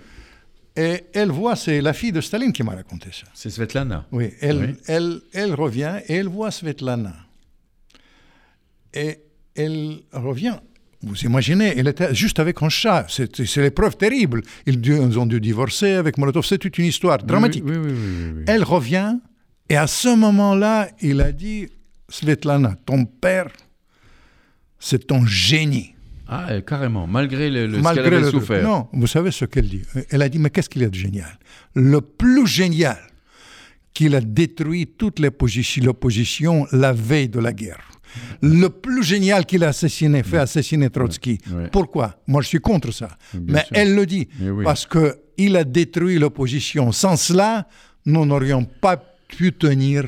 et 0.75 1.03
elle 1.13 1.29
voit, 1.29 1.55
c'est 1.55 1.79
la 1.79 1.93
fille 1.93 2.11
de 2.11 2.21
Staline 2.21 2.51
qui 2.51 2.63
m'a 2.63 2.73
raconté 2.73 3.09
ça. 3.11 3.27
C'est 3.35 3.51
Svetlana. 3.51 4.07
Oui, 4.11 4.31
elle, 4.41 4.57
Oui. 4.57 4.75
Elle, 4.87 5.21
elle 5.33 5.53
revient 5.53 5.97
et 6.07 6.15
elle 6.15 6.27
voit 6.27 6.49
Svetlana. 6.49 7.13
Et 8.93 9.19
elle 9.55 9.99
revient. 10.13 10.55
Vous 11.03 11.17
imaginez, 11.21 11.73
elle 11.77 11.87
était 11.87 12.13
juste 12.15 12.39
avec 12.39 12.61
un 12.63 12.69
chat. 12.69 13.05
C'est 13.09 13.57
l'épreuve 13.57 13.97
terrible. 13.97 14.41
Ils, 14.65 15.19
ont 15.19 15.25
dû 15.25 15.39
divorcer 15.39 15.93
avec 15.93 16.17
Molotov. 16.17 16.45
C'est 16.45 16.57
toute 16.57 16.77
une 16.77 16.85
histoire 16.85 17.19
dramatique. 17.19 17.63
Oui, 17.65 17.75
oui, 17.77 17.91
oui. 17.91 17.93
oui, 17.93 18.31
oui. 18.37 18.43
Elle 18.47 18.63
revient 18.63 19.15
et 19.69 19.77
à 19.77 19.87
ce 19.87 20.15
moment-là, 20.15 20.89
il 21.01 21.21
a 21.21 21.31
dit 21.31 21.67
Svetlana, 22.09 22.75
ton 22.85 23.05
père, 23.05 23.47
c'est 24.79 25.07
ton 25.07 25.25
génie. 25.25 25.93
Ah, 26.27 26.61
carrément. 26.61 27.07
Malgré 27.07 27.49
le, 27.49 27.67
le, 27.67 27.67
ce 27.67 27.73
qu'elle 27.73 27.83
Malgré 27.83 28.05
avait 28.07 28.21
le 28.21 28.31
souffert. 28.31 28.63
Non, 28.63 28.87
vous 28.93 29.07
savez 29.07 29.31
ce 29.31 29.45
qu'elle 29.45 29.67
dit 29.67 29.81
Elle 30.09 30.21
a 30.21 30.29
dit, 30.29 30.39
mais 30.39 30.49
qu'est-ce 30.49 30.69
qu'il 30.69 30.81
y 30.81 30.85
a 30.85 30.89
de 30.89 30.95
génial? 30.95 31.37
Le 31.73 32.01
plus 32.01 32.47
génial, 32.47 32.99
qu'il 33.93 34.15
a 34.15 34.21
détruit 34.21 34.87
toute 34.87 35.19
l'opposition 35.19 36.67
la 36.71 36.93
veille 36.93 37.29
de 37.29 37.39
la 37.39 37.53
guerre. 37.53 37.91
Le 38.41 38.67
plus 38.69 39.03
génial 39.03 39.45
qu'il 39.45 39.63
a 39.63 39.69
assassiné, 39.69 40.23
fait 40.23 40.37
assassiner 40.37 40.89
Trotsky. 40.89 41.39
Pourquoi? 41.71 42.15
Moi, 42.27 42.41
je 42.41 42.47
suis 42.47 42.59
contre 42.59 42.91
ça. 42.91 43.09
Bien 43.33 43.55
Mais 43.55 43.59
sûr. 43.61 43.71
elle 43.73 43.95
le 43.95 44.05
dit. 44.05 44.27
Oui. 44.41 44.63
Parce 44.63 44.85
qu'il 44.87 45.55
a 45.57 45.63
détruit 45.63 46.17
l'opposition. 46.19 46.91
Sans 46.91 47.15
cela, 47.17 47.67
nous 48.05 48.25
n'aurions 48.25 48.63
pas 48.65 48.97
pu 49.27 49.51
tenir 49.53 50.05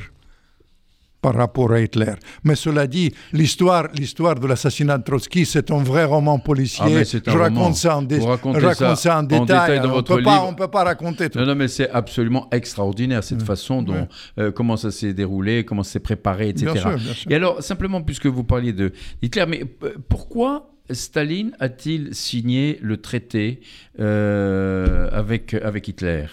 par 1.20 1.34
rapport 1.34 1.72
à 1.72 1.80
Hitler. 1.80 2.12
Mais 2.44 2.54
cela 2.54 2.86
dit, 2.86 3.12
l'histoire, 3.32 3.88
l'histoire 3.94 4.36
de 4.36 4.46
l'assassinat 4.46 4.98
de 4.98 5.02
Trotsky, 5.04 5.44
c'est 5.46 5.70
un 5.70 5.82
vrai 5.82 6.04
roman 6.04 6.38
policier. 6.38 6.84
Ah, 6.86 7.02
je 7.04 7.18
roman. 7.30 7.42
raconte 7.42 7.74
ça 7.74 7.96
en, 7.96 8.02
dé- 8.02 8.18
Vous 8.18 8.26
racontez 8.26 8.60
je 8.60 8.66
raconte 8.66 8.78
ça 8.78 8.96
ça 8.96 9.16
en 9.16 9.20
en 9.20 9.22
détail. 9.24 9.46
détail 9.46 9.80
dans 9.80 9.88
on 9.90 9.92
votre 9.94 10.16
peut 10.16 10.22
pas, 10.22 10.34
livre. 10.34 10.46
on 10.48 10.54
peut 10.54 10.68
pas 10.68 10.84
raconter 10.84 11.28
tout. 11.30 11.38
Non, 11.40 11.46
non, 11.46 11.54
mais 11.56 11.68
c'est 11.68 11.90
absolument 11.90 12.48
extraordinaire 12.52 13.24
cette 13.24 13.42
façon 13.42 13.82
dont 13.82 14.06
euh, 14.38 14.52
comment 14.52 14.76
ça 14.76 14.90
s'est 14.90 15.12
déroulé, 15.12 15.64
comment 15.64 15.82
ça 15.82 15.92
s'est 15.94 16.00
préparé, 16.00 16.50
etc. 16.50 16.70
Bien 16.72 16.80
sûr, 16.82 16.96
bien 16.98 17.12
sûr. 17.14 17.30
Et 17.32 17.34
alors, 17.34 17.62
simplement, 17.62 18.00
puisque 18.02 18.26
vous 18.26 18.44
parliez 18.44 18.72
de 18.72 18.92
Hitler, 19.22 19.44
mais 19.48 19.64
euh, 19.82 19.94
pourquoi 20.08 20.70
Staline 20.90 21.50
a-t-il 21.60 22.14
signé 22.14 22.78
le 22.80 22.96
traité 22.98 23.60
euh, 24.00 25.08
avec, 25.12 25.54
avec 25.54 25.88
Hitler? 25.88 26.26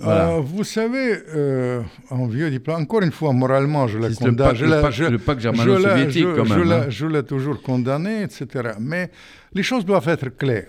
Voilà. 0.00 0.28
Euh, 0.30 0.40
vous 0.40 0.64
savez, 0.64 1.18
euh, 1.34 1.82
en 2.10 2.26
vieux 2.26 2.50
diplôme, 2.50 2.82
encore 2.82 3.02
une 3.02 3.12
fois, 3.12 3.32
moralement, 3.32 3.86
je 3.86 3.98
la 3.98 4.08
condamne. 4.10 4.54
je 4.56 4.64
le 4.64 4.80
pacte- 4.80 4.92
je- 4.94 5.04
je 5.04 5.40
germano-soviétique, 5.42 6.22
je- 6.28 6.36
quand 6.36 6.44
je 6.44 6.54
même, 6.54 6.68
la- 6.68 6.76
hein. 6.82 6.86
Je 6.88 7.06
l'ai 7.06 7.22
toujours 7.22 7.60
condamné, 7.62 8.22
etc. 8.22 8.46
Mais 8.80 9.10
les 9.52 9.62
choses 9.62 9.84
doivent 9.84 10.08
être 10.08 10.30
claires. 10.30 10.68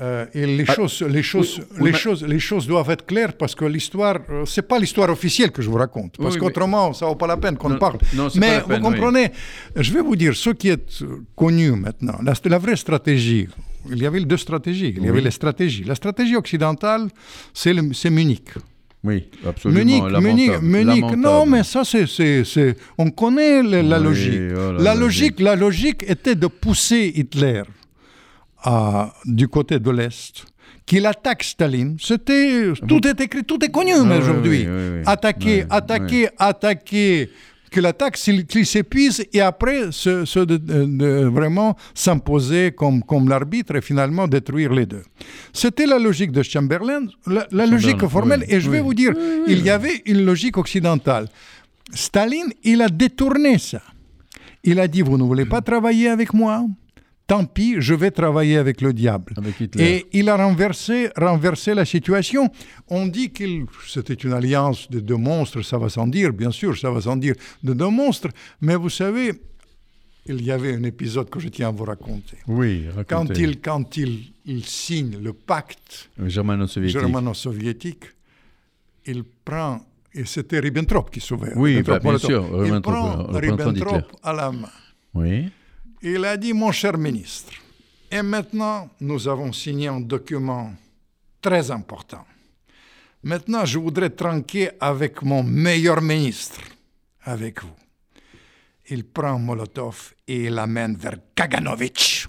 Euh, 0.00 0.24
et 0.34 0.46
les, 0.46 0.64
Ah, 0.68 0.74
choses, 0.74 1.02
les, 1.02 1.22
choses, 1.22 1.60
oui, 1.72 1.86
les, 1.86 1.92
mais- 1.92 1.98
choses, 1.98 2.24
les 2.24 2.38
choses 2.38 2.66
doivent 2.66 2.88
être 2.90 3.04
claires 3.04 3.32
parce 3.34 3.54
que 3.54 3.64
l'histoire, 3.64 4.18
euh, 4.30 4.44
c'est 4.46 4.62
pas 4.66 4.78
l'histoire 4.78 5.10
officielle 5.10 5.50
que 5.50 5.60
je 5.62 5.68
vous 5.68 5.76
raconte. 5.76 6.16
Parce 6.16 6.34
Oui, 6.34 6.40
mais- 6.40 6.46
qu'autrement, 6.46 6.92
ça 6.92 7.06
vaut 7.06 7.16
pas 7.16 7.26
la 7.26 7.36
peine 7.36 7.56
qu'on 7.58 7.70
Non, 7.70 7.78
parle. 7.78 7.98
non, 8.14 8.28
mais 8.36 8.60
peine, 8.60 8.62
vous 8.78 8.80
comprenez, 8.88 9.30
je 9.76 9.92
vais 9.92 10.00
vous 10.00 10.16
dire, 10.16 10.34
ce 10.36 10.50
qui 10.50 10.68
est 10.68 11.04
connu 11.36 11.72
maintenant, 11.72 12.18
la, 12.22 12.34
la 12.44 12.58
vraie 12.58 12.76
stratégie, 12.76 13.48
il 13.88 13.98
y 14.02 14.06
avait 14.06 14.20
deux 14.20 14.36
stratégies. 14.36 14.94
Il 14.96 15.04
y 15.04 15.08
avait 15.08 15.20
les 15.20 15.30
stratégies. 15.30 15.84
La 15.84 15.94
stratégie 15.94 16.36
occidentale, 16.36 17.08
c'est 17.54 17.72
Munich. 18.10 18.50
Oui, 19.02 19.28
absolument. 19.46 19.78
Munich, 19.80 20.02
lamentable, 20.02 20.26
Munich, 20.26 20.62
Munich. 20.62 20.86
lamentable. 21.02 21.22
Non, 21.22 21.46
mais 21.46 21.62
ça, 21.64 21.84
c'est, 21.84 22.06
c'est, 22.06 22.44
c'est- 22.44 22.76
on 22.98 23.10
connaît 23.10 23.62
le- 23.62 23.80
la 23.80 23.98
Oui, 23.98 24.04
logique. 24.04 24.40
oh, 24.54 24.72
la 24.72 24.82
la 24.82 24.94
logique. 24.94 25.00
logique, 25.00 25.40
la 25.40 25.56
logique 25.56 26.04
était 26.06 26.34
de 26.34 26.46
pousser 26.48 27.10
Hitler 27.16 27.62
à- 28.62 29.14
du 29.24 29.48
côté 29.48 29.78
de 29.78 29.90
l'est, 29.90 30.44
qu'il 30.84 31.06
attaque 31.06 31.42
Staline. 31.44 31.96
C'était 31.98 32.72
tout 32.86 33.06
est 33.06 33.18
écrit, 33.20 33.44
tout 33.44 33.64
est 33.64 33.70
connu 33.70 33.92
Ah, 33.96 34.18
aujourd'hui. 34.18 34.66
oui, 34.66 34.68
oui, 34.68 34.88
oui. 34.98 35.02
Attaquer, 35.06 35.64
attaquer, 35.70 36.28
attaquer 36.38 37.30
que 37.70 37.80
l'attaque 37.80 38.16
qu'il 38.48 38.66
s'épuise 38.66 39.24
et 39.32 39.40
après 39.40 39.92
se, 39.92 40.24
se 40.24 40.40
de, 40.40 40.56
de- 40.56 40.84
de 40.84 41.24
vraiment 41.26 41.76
s'imposer 41.94 42.72
comme, 42.72 43.02
comme 43.02 43.28
l'arbitre 43.28 43.76
et 43.76 43.80
finalement 43.80 44.26
détruire 44.26 44.72
les 44.72 44.86
deux. 44.86 45.02
C'était 45.52 45.86
la 45.86 45.98
logique 45.98 46.32
de 46.32 46.42
Chamberlain, 46.42 47.06
la, 47.26 47.46
la 47.52 47.66
logique 47.66 48.04
formelle, 48.06 48.40
oui, 48.48 48.54
et 48.54 48.60
je 48.60 48.70
vais 48.70 48.80
vous 48.80 48.94
dire, 48.94 49.12
il 49.46 49.62
y 49.62 49.70
avait 49.70 50.02
une 50.06 50.24
logique 50.24 50.56
occidentale. 50.58 51.28
Staline, 51.92 52.52
il 52.64 52.82
a 52.82 52.88
détourné 52.88 53.58
ça. 53.58 53.82
Il 54.62 54.78
a 54.78 54.86
dit, 54.86 55.02
vous 55.02 55.16
ne 55.16 55.22
voulez 55.22 55.46
pas 55.46 55.60
travailler 55.60 56.08
avec 56.08 56.34
moi 56.34 56.66
Tant 57.30 57.44
pis, 57.44 57.76
je 57.78 57.94
vais 57.94 58.10
travailler 58.10 58.56
avec 58.56 58.80
le 58.80 58.92
diable. 58.92 59.32
Avec. 59.36 59.54
Et 59.78 60.06
il 60.12 60.28
a 60.28 60.36
renversé, 60.36 61.10
renversé 61.16 61.74
la 61.74 61.84
situation. 61.84 62.50
On 62.88 63.06
dit 63.06 63.30
que 63.30 63.44
c'était 63.86 64.14
une 64.14 64.32
alliance 64.32 64.90
de 64.90 64.98
deux 64.98 65.14
monstres, 65.14 65.62
ça 65.62 65.78
va 65.78 65.88
sans 65.88 66.08
dire, 66.08 66.32
bien 66.32 66.50
sûr, 66.50 66.76
ça 66.76 66.90
va 66.90 67.00
sans 67.00 67.14
dire, 67.16 67.36
de 67.62 67.72
deux 67.72 67.88
monstres. 67.88 68.30
Mais 68.60 68.74
vous 68.74 68.90
savez, 68.90 69.30
il 70.26 70.42
y 70.42 70.50
avait 70.50 70.74
un 70.74 70.82
épisode 70.82 71.30
que 71.30 71.38
je 71.38 71.50
tiens 71.50 71.68
à 71.68 71.70
vous 71.70 71.84
raconter. 71.84 72.36
Oui, 72.48 72.86
Quand 73.08 73.18
racontez. 73.20 73.42
il, 73.42 73.60
quand 73.60 73.96
il, 73.96 74.32
il 74.46 74.64
signe 74.64 75.16
le 75.22 75.32
pacte 75.32 76.10
Germano-soviétique. 76.26 78.06
il 79.06 79.22
prend, 79.44 79.86
et 80.12 80.24
c'était 80.24 80.58
Ribbentrop 80.58 81.08
qui 81.12 81.20
sauvait. 81.20 81.52
Oui, 81.54 81.76
Ribbentrop, 81.76 82.02
bah, 82.02 82.10
bien 82.10 82.18
sûr, 82.18 82.44
Il 82.54 82.60
Ribbentrop, 82.62 82.92
prend 82.92 83.16
le 83.18 83.22
représentant 83.34 83.70
d'Hitler. 83.72 83.86
Ribbentrop 83.92 84.16
à 84.24 84.32
la 84.32 84.50
main. 84.50 84.68
Oui. 85.14 85.44
Il 86.02 86.24
a 86.24 86.36
dit, 86.36 86.52
mon 86.52 86.72
cher 86.72 86.96
ministre, 86.96 87.52
et 88.10 88.22
maintenant 88.22 88.88
nous 89.00 89.28
avons 89.28 89.52
signé 89.52 89.88
un 89.88 90.00
document 90.00 90.72
très 91.40 91.70
important. 91.70 92.24
Maintenant, 93.22 93.66
je 93.66 93.78
voudrais 93.78 94.10
tranquer 94.10 94.70
avec 94.80 95.22
mon 95.22 95.42
meilleur 95.42 96.00
ministre, 96.00 96.60
avec 97.24 97.62
vous. 97.62 97.76
Il 98.88 99.04
prend 99.04 99.38
Molotov 99.38 100.14
et 100.26 100.46
il 100.46 100.54
l'amène 100.54 100.96
vers 100.96 101.16
Kaganovitch. 101.34 102.28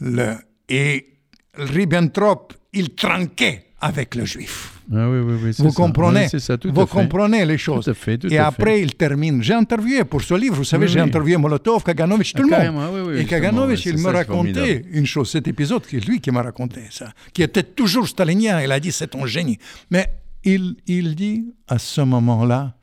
Le, 0.00 0.36
et 0.68 1.18
Ribbentrop, 1.54 2.54
il 2.72 2.94
tranquait 2.94 3.66
avec 3.80 4.14
le 4.14 4.24
juif. 4.24 4.73
Ah 4.92 5.08
oui, 5.08 5.18
oui, 5.20 5.34
oui. 5.42 5.54
c'est 5.54 5.62
Vous 5.62 5.70
ça. 5.70 5.76
comprenez 5.76 6.26
Oui, 6.32 6.40
ça, 6.40 6.56
Vous 6.62 6.86
comprenez 6.86 7.44
les 7.46 7.56
choses. 7.58 7.84
Tout 7.86 7.90
à 7.90 7.94
fait, 7.94 8.18
tout 8.18 8.32
et 8.32 8.36
à 8.38 8.48
après, 8.48 8.72
fait. 8.76 8.82
il 8.82 8.94
termine. 8.94 9.42
J'ai 9.42 9.54
interviewé 9.54 10.04
pour 10.04 10.20
ce 10.22 10.34
livre, 10.34 10.56
vous 10.56 10.64
savez, 10.64 10.88
j'ai 10.88 11.00
interviewé 11.00 11.36
Molotov, 11.38 11.82
Kaganovitch, 11.84 12.32
tout 12.34 12.48
Ah, 12.52 12.64
le 12.64 12.70
monde. 12.72 13.14
et 13.16 13.22
oui, 13.22 13.82
il 13.86 13.98
me 13.98 14.10
racontait 14.10 14.84
une 14.92 15.06
chose, 15.06 15.30
cet 15.30 15.48
épisode, 15.48 15.82
c'est 15.88 16.04
lui 16.06 16.20
qui 16.20 16.30
m'a 16.30 16.42
raconté 16.42 16.80
ça, 16.90 17.12
qui 17.32 17.42
était 17.42 17.62
toujours 17.62 18.06
stalinien. 18.08 18.60
Il 18.62 18.70
a 18.72 18.78
dit, 18.78 18.92
c'est 18.92 19.08
ton 19.08 19.24
génie. 19.26 19.58
Mais 19.90 20.06
il, 20.44 20.76
il 20.86 21.14
dit, 21.14 21.46
à 21.66 21.78
ce 21.78 22.02
moment-là, 22.02 22.74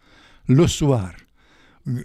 le 0.47 0.65
soir, 0.67 1.11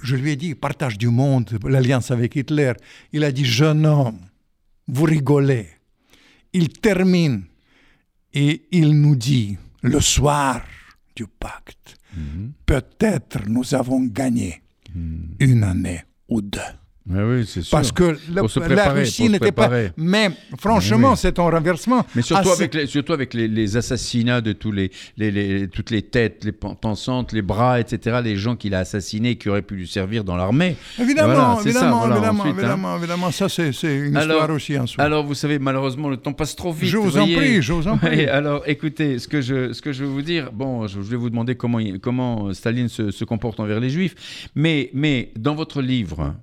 je 0.02 0.16
lui 0.16 0.32
ai 0.32 0.36
dit, 0.36 0.54
partage 0.54 0.98
du 0.98 1.08
monde, 1.08 1.58
l'alliance 1.64 2.10
avec 2.10 2.36
Hitler. 2.36 2.72
Il 3.12 3.24
a 3.24 3.32
dit, 3.32 3.44
jeune 3.46 3.86
homme, 3.86 4.18
vous 4.88 5.04
rigolez. 5.04 5.68
Il 6.52 6.68
termine 6.68 7.44
et 8.34 8.62
il 8.72 9.00
nous 9.00 9.16
dit, 9.16 9.56
le 9.86 10.00
soir 10.00 10.62
du 11.14 11.26
pacte, 11.26 11.96
peut-être 12.66 13.46
nous 13.48 13.74
avons 13.74 14.04
gagné 14.04 14.62
une 15.38 15.64
année 15.64 16.02
ou 16.28 16.40
deux. 16.40 16.60
Ah 17.08 17.18
oui, 17.24 17.44
c'est 17.46 17.62
sûr. 17.62 17.70
Parce 17.70 17.92
que 17.92 18.16
la 18.30 18.90
Russie 18.90 19.28
n'était 19.28 19.52
pas... 19.52 19.70
Mais 19.96 20.30
franchement, 20.58 21.10
Oui. 21.12 21.16
c'est 21.16 21.38
un 21.38 21.42
renversement. 21.50 22.04
Mais 22.16 22.22
surtout 22.22 22.48
assez- 22.50 22.62
avec, 22.62 22.74
les, 22.74 22.86
surtout 22.86 23.12
avec 23.12 23.32
les, 23.32 23.46
les 23.46 23.76
assassinats 23.76 24.40
de 24.40 24.52
tous 24.52 24.72
les, 24.72 24.90
toutes 25.72 25.90
les 25.90 26.02
têtes, 26.02 26.42
les 26.44 26.52
pen- 26.52 26.74
pensantes, 26.80 27.32
les 27.32 27.42
bras, 27.42 27.78
etc., 27.80 28.18
les 28.24 28.36
gens 28.36 28.56
qu'il 28.56 28.74
a 28.74 28.80
assassinés 28.80 29.30
et 29.30 29.36
qui 29.36 29.48
auraient 29.48 29.62
pu 29.62 29.76
lui 29.76 29.86
servir 29.86 30.24
dans 30.24 30.36
l'armée. 30.36 30.76
Évidemment, 31.00 31.32
Voilà, 31.34 31.56
c'est 31.62 31.70
ça, 31.72 31.78
évidemment, 31.80 31.98
voilà, 32.00 32.16
évidemment, 32.16 32.40
ensuite, 32.40 32.54
hein. 32.54 32.58
évidemment, 32.58 32.96
évidemment, 32.98 33.30
ça 33.30 33.48
c'est 33.48 33.70
une 33.96 34.16
Alors- 34.16 34.36
histoire 34.38 34.50
aussi 34.50 34.78
en 34.78 34.86
soi. 34.86 35.04
Alors, 35.04 35.24
vous 35.24 35.34
savez, 35.34 35.58
malheureusement, 35.60 36.08
le 36.08 36.16
temps 36.16 36.32
passe 36.32 36.56
trop 36.56 36.72
vite. 36.72 36.90
Je 36.90 36.96
vous 36.96 37.16
en 37.18 37.22
prie, 37.26 37.62
je 37.62 37.72
vous 37.72 37.86
en 37.86 37.98
prie. 37.98 38.16
Ouais, 38.16 38.28
alors, 38.28 38.62
écoutez, 38.66 39.18
ce 39.20 39.28
que, 39.28 39.40
je, 39.40 39.72
ce 39.72 39.80
que 39.80 39.92
je 39.92 40.02
veux 40.04 40.10
vous 40.10 40.22
dire, 40.22 40.50
bon, 40.52 40.86
je 40.88 40.96
je 41.00 41.10
vais 41.10 41.16
vous 41.16 41.30
demander 41.30 41.54
comment, 41.54 41.78
comment 42.02 42.52
Staline 42.52 42.88
se, 42.88 43.12
se 43.12 43.24
comporte 43.24 43.60
envers 43.60 43.78
les 43.78 43.90
Juifs, 43.90 44.48
mais, 44.56 44.90
mais 44.92 45.30
dans 45.38 45.54
votre 45.54 45.80
livre, 45.82 46.34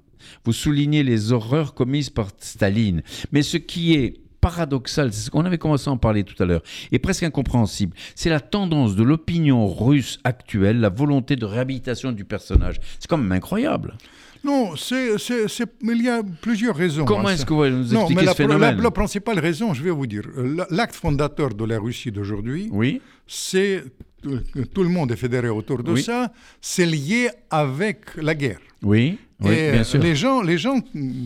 vous 0.45 0.53
soulignez 0.53 1.03
les 1.03 1.32
horreurs 1.32 1.74
commises 1.74 2.09
par 2.09 2.30
Staline. 2.39 3.01
Mais 3.32 3.41
ce 3.43 3.57
qui 3.57 3.93
est 3.93 4.19
paradoxal, 4.41 5.13
c'est 5.13 5.21
ce 5.21 5.30
qu'on 5.32 5.45
avait 5.45 5.57
commencé 5.57 5.89
à 5.89 5.93
en 5.93 5.97
parler 5.97 6.24
tout 6.26 6.41
à 6.43 6.45
l'heure, 6.45 6.63
et 6.91 6.99
presque 6.99 7.24
incompréhensible, 7.24 7.95
c'est 8.13 8.30
la 8.30 8.41
tendance 8.41 8.95
de 8.95 9.03
l'opinion 9.03 9.67
russe 9.74 10.19
actuelle, 10.26 10.82
la 10.82 10.89
volonté 10.89 11.36
de 11.38 11.45
réhabilitation 11.45 12.11
du 12.11 12.26
personnage. 12.26 12.76
C'est 12.99 13.07
quand 13.09 13.17
même 13.17 13.32
incroyable. 13.32 13.95
Non, 14.43 14.76
c'est, 14.76 15.15
il 15.15 16.01
y 16.03 16.09
a 16.09 16.21
plusieurs 16.41 16.76
raisons. 16.76 17.05
Comment 17.05 17.30
à 17.30 17.34
est-ce 17.34 17.45
que 17.45 17.53
vous 17.53 17.65
nous 17.65 17.93
Non, 17.93 18.01
expliquer 18.01 18.15
mais 18.15 18.24
la, 18.26 18.32
ce 18.34 18.36
phénomène 18.38 18.76
la- 18.76 18.84
la 18.84 18.91
principale 18.91 19.39
raison, 19.39 19.74
je 19.74 19.82
vais 19.82 19.91
vous 19.91 20.05
dire, 20.07 20.24
euh, 20.38 20.65
l'acte 20.69 20.95
fondateur 20.95 21.53
de 21.53 21.63
la 21.63 21.80
Russie 21.80 22.11
d'aujourd'hui, 22.11 22.67
Oui, 22.74 22.99
c'est 23.26 23.82
euh, 24.26 24.39
tout 24.74 24.84
le 24.84 24.89
monde 24.89 25.13
est 25.13 25.15
fédéré 25.15 25.47
autour 25.47 25.82
de 25.84 25.93
Oui. 25.93 26.03
ça, 26.03 26.34
c'est 26.59 26.86
lié 26.86 27.30
avec 27.49 28.13
la 28.17 28.36
guerre. 28.36 28.59
oui, 28.82 29.17
oui, 29.43 29.55
Et 29.55 29.71
bien 29.71 29.83
sûr. 29.83 29.99
les 30.01 30.15
gens, 30.15 30.41
les 30.41 30.57
gens, 30.57 30.79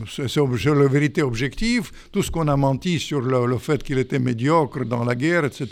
c'est 0.07 0.35
la 0.65 0.87
vérité 0.87 1.21
objective, 1.21 1.91
tout 2.11 2.23
ce 2.23 2.31
qu'on 2.31 2.47
a 2.47 2.55
menti 2.57 2.99
sur 2.99 3.21
le, 3.21 3.45
le 3.45 3.57
fait 3.57 3.83
qu'il 3.83 3.97
était 3.99 4.19
médiocre 4.19 4.85
dans 4.85 5.03
la 5.03 5.15
guerre, 5.15 5.45
etc. 5.45 5.67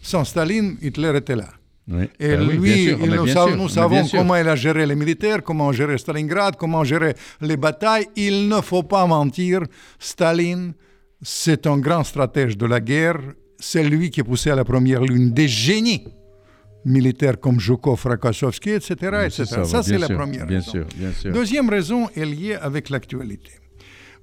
Sans 0.00 0.24
Staline, 0.24 0.76
Hitler 0.80 1.12
était 1.16 1.36
là. 1.36 1.48
Oui. 1.90 2.04
Et 2.20 2.28
Ben 2.28 2.48
lui, 2.48 2.84
sûr. 2.84 2.98
Ah, 3.02 3.06
nous, 3.06 3.26
sûr, 3.26 3.56
nous 3.56 3.62
mais 3.64 3.68
savons 3.68 4.06
comment 4.08 4.36
il 4.36 4.48
a 4.48 4.54
géré 4.54 4.86
les 4.86 4.94
militaires, 4.94 5.42
comment 5.42 5.72
gérer 5.72 5.98
Stalingrad, 5.98 6.56
comment 6.56 6.84
gérer 6.84 7.14
les 7.40 7.56
batailles. 7.56 8.06
Il 8.14 8.48
ne 8.48 8.60
faut 8.60 8.84
pas 8.84 9.04
mentir, 9.06 9.62
Staline, 9.98 10.74
c'est 11.20 11.66
un 11.66 11.78
grand 11.78 12.04
stratège 12.04 12.56
de 12.56 12.66
la 12.66 12.80
guerre. 12.80 13.18
C'est 13.58 13.82
lui 13.82 14.10
qui 14.10 14.20
est 14.20 14.24
poussé 14.24 14.50
à 14.50 14.54
la 14.54 14.64
première 14.64 15.02
ligne 15.02 15.32
des 15.32 15.48
génies 15.48 16.04
militaires 16.84 17.38
comme 17.40 17.60
Zhukov, 17.60 18.02
Rakassovski, 18.04 18.70
etc. 18.70 18.94
Etc. 19.26 19.44
ça, 19.64 19.82
c'est 19.82 19.98
la 19.98 20.06
sûr, 20.06 20.16
première 20.16 20.46
bien 20.46 20.58
raison. 20.58 20.70
sûr, 20.72 20.86
bien 20.96 21.12
sûr. 21.12 21.32
Deuxième 21.32 21.68
raison 21.70 22.08
est 22.16 22.24
liée 22.24 22.54
avec 22.54 22.90
l'actualité. 22.90 23.50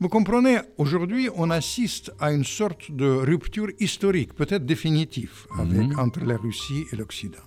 Vous 0.02 0.08
comprenez, 0.08 0.60
aujourd'hui, 0.78 1.28
on 1.36 1.50
assiste 1.50 2.12
à 2.20 2.32
une 2.32 2.46
sorte 2.46 2.90
de 2.90 3.06
rupture 3.06 3.68
historique, 3.82 4.34
peut-être 4.34 4.66
définitive, 4.66 5.32
avec, 5.58 5.90
Mhm. 5.90 6.00
entre 6.00 6.24
la 6.24 6.38
Russie 6.38 6.86
et 6.92 6.96
l'Occident. 6.96 7.38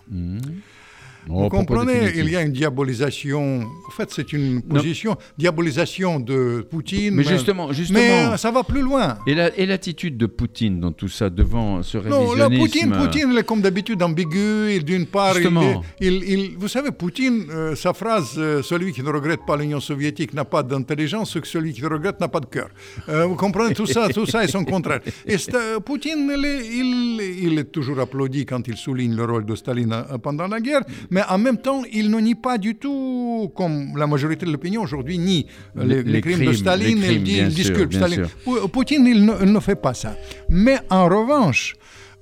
Oh, 1.30 1.42
Vous 1.44 1.48
comprenez, 1.50 2.12
il 2.16 2.28
y 2.30 2.36
a 2.36 2.42
une 2.42 2.52
diabolisation, 2.52 3.60
en 3.62 3.90
fait 3.90 4.10
c'est 4.10 4.32
une 4.32 4.60
position, 4.62 5.16
diabolisation 5.38 6.18
de 6.20 6.66
Poutine. 6.68 7.14
Mais 7.14 7.22
justement, 7.24 7.72
justement. 7.72 8.00
Mais 8.00 8.36
ça 8.36 8.50
va 8.50 8.62
plus 8.64 8.82
loin. 8.82 9.18
Et 9.26 9.34
la- 9.34 9.56
et 9.56 9.66
l'attitude 9.66 10.16
de 10.16 10.26
Poutine 10.26 10.80
dans 10.80 10.92
tout 10.92 11.08
ça, 11.08 11.30
devant 11.30 11.82
ce 11.82 11.98
Non, 11.98 12.26
révisionnisme? 12.26 12.38
Là, 12.38 12.48
Poutine, 12.58 12.92
Poutine, 12.92 13.28
il 13.32 13.38
est 13.38 13.44
comme 13.44 13.60
d'habitude 13.60 14.02
ambigu. 14.02 14.80
D'une 14.82 15.06
part, 15.06 15.32
il, 15.36 15.42
Justement. 15.42 15.82
il- 16.00 16.24
il- 16.24 16.56
vous 16.58 16.68
savez, 16.68 16.90
Poutine, 16.90 17.46
euh, 17.50 17.74
sa 17.76 17.92
phrase, 17.92 18.34
euh, 18.38 18.62
celui 18.62 18.92
qui 18.92 19.02
ne 19.02 19.10
regrette 19.10 19.40
pas 19.46 19.56
l'Union 19.56 19.80
soviétique 19.80 20.34
n'a 20.34 20.44
pas 20.44 20.62
d'intelligence, 20.62 21.30
ce 21.32 21.38
que 21.38 21.46
celui 21.48 21.72
qui 21.72 21.80
le 21.82 21.88
regrette 21.88 22.20
n'a 22.20 22.28
pas 22.28 22.40
de 22.40 22.46
cœur. 22.46 22.68
Euh, 23.08 23.26
vous 23.26 23.36
comprenez, 23.36 23.74
tout 23.74 23.86
ça, 23.86 24.08
tout 24.08 24.26
ça 24.26 24.42
est 24.44 24.48
son 24.48 24.64
contraire. 24.64 25.00
Et 25.26 25.36
Poutine, 25.84 26.30
il 26.36 26.44
est, 26.44 26.66
il- 26.66 27.48
il 27.52 27.58
est 27.58 27.70
toujours 27.70 28.00
applaudi 28.00 28.44
quand 28.44 28.66
il 28.66 28.76
souligne 28.76 29.14
le 29.14 29.24
rôle 29.24 29.44
de 29.46 29.54
Staline 29.54 29.94
pendant 30.22 30.48
la 30.48 30.60
guerre, 30.60 30.82
mais 31.12 31.22
en 31.28 31.38
même 31.46 31.58
temps, 31.66 31.82
il 31.92 32.10
ne 32.10 32.18
nie 32.20 32.34
pas 32.34 32.56
du 32.66 32.72
tout, 32.82 33.52
comme 33.54 33.96
la 34.02 34.06
majorité 34.06 34.46
de 34.46 34.52
l'opinion 34.54 34.80
aujourd'hui, 34.82 35.18
nie 35.18 35.46
euh, 35.76 35.84
les, 35.84 35.96
Les- 35.96 36.02
les 36.02 36.12
les 36.12 36.20
crimes, 36.22 36.38
de 36.38 36.44
crimes, 36.46 36.54
Staline, 36.64 37.00
les 37.00 37.06
il, 37.06 37.22
crimes, 37.22 37.22
dit, 37.22 37.38
il 37.60 37.64
sûr, 37.64 37.86
Staline. 37.98 38.26
Poutine, 38.72 39.06
il 39.06 39.20
ne, 39.26 39.34
il 39.44 39.52
ne 39.52 39.60
fait 39.60 39.80
pas 39.86 39.94
ça. 40.02 40.12
Mais 40.48 40.78
en 40.90 41.04
revanche, 41.16 41.74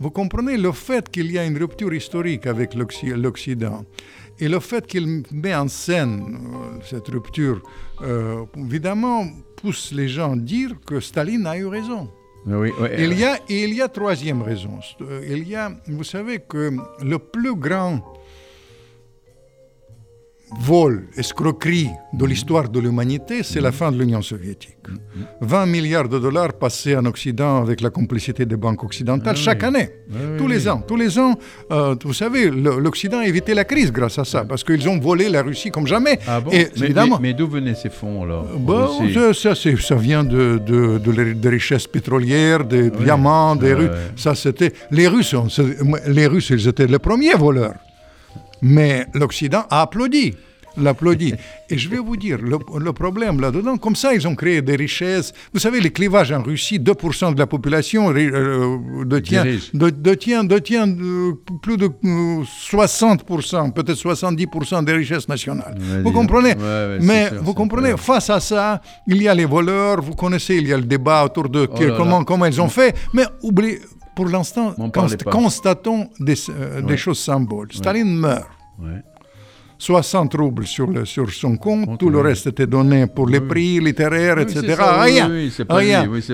vous 0.03 0.11
comprenez 0.11 0.57
le 0.57 0.73
fait 0.73 1.09
qu'il 1.09 1.31
y 1.31 1.39
a 1.39 1.45
une 1.45 1.57
rupture 1.65 1.93
historique 1.95 2.47
avec 2.47 2.75
l'Occi- 2.75 3.15
l'Occident 3.25 3.85
et 4.43 4.49
le 4.49 4.59
fait 4.61 4.85
qu'il 4.87 5.07
met 5.33 5.55
en 5.55 5.69
scène 5.69 6.15
euh, 6.23 6.79
cette 6.91 7.09
rupture, 7.09 7.59
euh, 8.03 8.45
évidemment, 8.57 9.21
pousse 9.57 9.93
les 9.93 10.09
gens 10.09 10.33
à 10.33 10.37
dire 10.55 10.71
que 10.87 10.99
Staline 11.01 11.47
a 11.47 11.57
eu 11.59 11.67
raison. 11.67 12.09
Ah 12.51 12.59
Oui, 12.59 12.71
Il 12.99 13.13
y 13.19 13.25
a, 13.25 13.35
il 13.51 13.75
y 13.75 13.83
a 13.83 13.89
troisième 13.89 14.41
raison. 14.41 14.75
Il 15.29 15.47
y 15.47 15.55
a, 15.55 15.71
vous 15.87 16.05
savez 16.05 16.37
que 16.53 16.63
le 17.13 17.19
plus 17.19 17.55
grand 17.55 18.01
vol, 20.61 21.05
escroquerie 21.17 21.91
de 22.13 22.25
l'histoire 22.27 22.69
de 22.69 22.81
l'humanité, 22.81 23.43
c'est 23.43 23.61
la 23.61 23.73
fin 23.73 23.93
de 23.93 23.99
l'Union 23.99 24.23
soviétique. 24.23 24.77
20 25.41 25.67
milliards 25.67 26.09
de 26.09 26.19
dollars 26.19 26.55
passés 26.55 26.97
en 26.97 27.05
Occident 27.07 27.63
avec 27.63 27.81
la 27.81 27.91
complicité 27.91 28.45
des 28.47 28.57
banques 28.57 28.83
occidentales 28.83 29.37
chaque 29.37 29.63
année, 29.63 29.91
tous 30.39 30.49
les 30.49 30.69
ans. 30.69 30.83
Tous 30.87 30.97
les 30.97 31.19
ans, 31.19 31.35
euh, 31.71 31.95
vous 32.05 32.13
savez, 32.13 32.51
l'Occident 32.51 33.19
a 33.19 33.27
évité 33.27 33.55
la 33.55 33.65
crise 33.65 33.93
grâce 33.93 34.19
à 34.19 34.25
ça, 34.25 34.45
parce 34.45 34.65
qu'ils 34.65 34.89
ont 34.89 34.99
volé 34.99 35.29
la 35.29 35.43
Russie 35.43 35.71
comme 35.71 35.87
jamais. 35.87 36.19
Ah 36.27 36.41
bon? 36.41 36.51
Et 36.51 36.67
Mais, 36.77 36.85
évidemment, 36.87 37.19
mais- 37.21 37.29
mais 37.29 37.35
d'où 37.35 37.47
venaient 37.47 37.75
ces 37.77 37.91
fonds 37.91 38.25
alors 38.25 38.47
Bon, 38.59 38.89
aussi 39.01 39.15
ça, 39.35 39.55
ça, 39.55 39.95
vient 39.95 40.25
de, 40.25 40.59
de, 40.67 41.49
richesses 41.49 41.87
pétrolières, 41.87 42.65
des 42.65 42.91
diamants, 42.91 43.55
des 43.57 43.73
Ah 43.73 43.77
Russes. 43.77 43.91
Ça, 44.17 44.35
c'était 44.35 44.73
les 44.91 45.07
Russes. 45.07 45.35
les 46.09 46.27
Russes, 46.27 46.51
ils 46.51 46.67
étaient 46.69 46.87
les 46.87 46.99
premiers 46.99 47.35
voleurs. 47.35 47.75
Mais 48.63 49.07
l'Occident 49.15 49.65
a 49.71 49.83
applaudi. 49.83 50.35
l'applaudit. 50.77 51.35
Et 51.69 51.77
je 51.77 51.89
vais 51.89 51.99
vous 51.99 52.17
dire, 52.17 52.39
le, 52.41 52.57
le 52.79 52.93
problème 52.93 53.41
là-dedans, 53.41 53.77
comme 53.77 53.97
ça, 53.97 54.15
ils 54.15 54.27
ont 54.29 54.37
créé 54.37 54.63
des 54.63 54.77
richesses. 54.77 55.33
Vous 55.53 55.59
savez, 55.61 55.81
les 55.81 55.91
clivages 55.91 56.31
en 56.33 56.43
Russie, 56.43 56.79
2% 56.79 57.35
de 57.35 57.39
la 57.39 57.47
population 57.49 58.13
euh, 58.15 58.79
détient, 59.05 59.43
Dirige. 59.43 59.71
de- 59.75 59.91
détient, 59.91 60.45
détient 60.45 60.89
euh, 60.89 61.33
plus 61.61 61.77
de 61.77 61.87
euh, 62.05 62.45
60%, 62.71 63.73
peut-être 63.73 63.99
70% 63.99 64.85
des 64.85 64.93
richesses 64.93 65.29
nationales. 65.29 65.77
Ouais, 65.79 66.03
vous 66.03 66.13
comprenez 66.13 66.51
ouais, 66.55 66.55
ouais, 66.57 66.97
c'est 67.01 67.07
Mais 67.07 67.29
sûr, 67.29 67.43
vous 67.43 67.55
comprenez, 67.55 67.97
face 67.97 68.31
à 68.31 68.41
ça, 68.41 68.81
il 69.07 69.21
y 69.23 69.29
a 69.29 69.35
les 69.35 69.45
voleurs, 69.47 70.01
vous 70.01 70.15
connaissez, 70.15 70.57
il 70.57 70.69
y 70.69 70.73
a 70.73 70.77
le 70.77 70.85
débat 70.85 71.25
autour 71.25 71.49
de 71.49 71.69
Oh 71.71 71.81
là. 71.83 71.95
comment, 71.97 72.25
comment 72.25 72.47
ils 72.47 72.61
ont 72.61 72.69
fait. 72.69 72.95
Mais 73.13 73.25
oubliez, 73.43 73.81
pour 74.21 74.29
l'instant, 74.29 74.75
const- 74.93 75.25
constatons 75.25 76.09
des, 76.21 76.35
euh, 76.51 76.83
des 76.83 76.99
choses 76.99 77.19
symboles. 77.21 77.69
Staline 77.73 78.15
meurt. 78.19 78.49
Ouais. 78.79 79.01
60 79.79 80.35
roubles 80.35 80.67
sur, 80.67 80.89
le, 80.89 81.07
sur 81.07 81.31
son 81.33 81.57
compte, 81.57 81.99
tout 81.99 82.11
le 82.11 82.21
reste 82.21 82.49
était 82.49 82.67
donné 82.67 83.07
pour 83.07 83.27
les 83.27 83.39
Oui. 83.39 83.49
prix 83.49 83.81
littéraires, 83.81 84.37
Oui, 84.37 84.43
etc. 84.43 84.75
ça, 84.77 85.01
rien. 85.01 85.31
oui, 85.31 85.51
pas- 85.67 85.83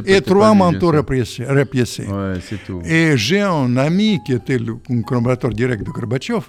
Et 0.05 0.21
trois 0.21 0.53
manteaux 0.53 0.91
repiécés. 0.91 1.45
Ouais. 1.47 2.41
Et 2.85 3.17
j'ai 3.17 3.41
un 3.43 3.77
ami 3.77 4.19
qui 4.27 4.33
était 4.33 4.59
le 4.59 4.75
un 4.91 5.03
collaborateur 5.03 5.51
direct 5.51 5.87
de 5.87 5.91
Gorbatchev, 5.93 6.45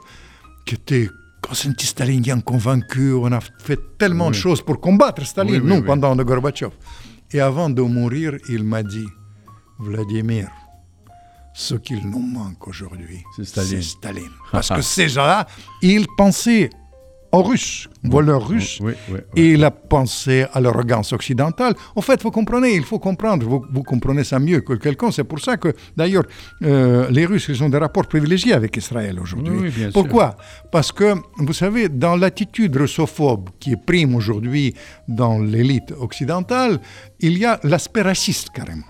qui 0.66 0.74
était 0.74 1.08
anti-stalinien 1.52 2.40
convaincu. 2.42 3.14
On 3.14 3.32
a 3.32 3.42
fait 3.68 3.80
tellement 4.00 4.30
de 4.32 4.36
choses 4.36 4.64
pour 4.64 4.82
combattre 4.82 5.24
Staline, 5.24 5.62
nous, 5.64 5.84
pendant 5.84 6.16
le 6.16 6.24
Gorbatchev. 6.24 6.72
Et 7.32 7.40
avant 7.40 7.70
de 7.70 7.84
mourir, 7.84 8.30
il 8.50 8.64
m'a 8.64 8.82
dit 8.82 9.06
Vladimir, 9.80 10.48
ce 11.58 11.74
qu'il 11.74 12.08
nous 12.08 12.20
manque 12.20 12.68
aujourd'hui, 12.68 13.24
C'est 13.36 13.44
Staline. 13.44 13.82
Staline. 13.82 14.30
Parce 14.52 14.70
que 14.70 14.82
ces 14.82 15.10
gens-là, 15.10 15.48
ils 15.82 16.06
pensaient 16.16 16.70
aux 17.32 17.42
Russes, 17.42 17.90
voleurs 18.04 18.48
russes. 18.48 18.80
Oui, 18.80 18.94
oui, 19.10 19.16
oui. 19.16 19.20
Et 19.36 19.54
il 19.54 19.64
a 19.64 19.72
pensé 19.72 20.46
à 20.54 20.62
l'arrogance 20.62 21.14
occidentale. 21.14 21.74
En 21.96 22.02
fait, 22.02 22.22
vous 22.22 22.30
comprenez, 22.30 22.76
il 22.76 22.84
faut 22.84 23.00
comprendre, 23.00 23.44
vous, 23.46 23.66
vous 23.72 23.82
comprenez 23.82 24.24
ça 24.24 24.38
mieux 24.38 24.62
que 24.62 24.74
quelqu'un. 24.74 25.10
C'est 25.10 25.24
pour 25.24 25.40
ça 25.40 25.58
que, 25.58 25.74
d'ailleurs, 25.98 26.26
euh, 26.62 27.10
les 27.10 27.26
Russes, 27.26 27.48
ils 27.50 27.64
ont 27.64 27.70
des 27.70 27.80
rapports 27.80 28.06
privilégiés 28.06 28.54
avec 28.54 28.78
Israël 28.78 29.20
aujourd'hui. 29.20 29.72
Sûr. 29.72 29.92
Pourquoi? 29.94 30.38
Parce 30.72 30.92
que, 30.92 31.16
vous 31.38 31.54
savez, 31.54 31.90
dans 31.90 32.16
l'attitude 32.16 32.76
russophobe 32.78 33.50
qui 33.60 33.76
prime 33.76 34.14
aujourd'hui 34.14 34.76
dans 35.08 35.40
l'élite 35.40 35.92
occidentale, 36.00 36.80
il 37.20 37.36
y 37.40 37.46
a 37.46 37.60
l'aspect 37.64 38.04
raciste 38.04 38.52
carrément. 38.52 38.86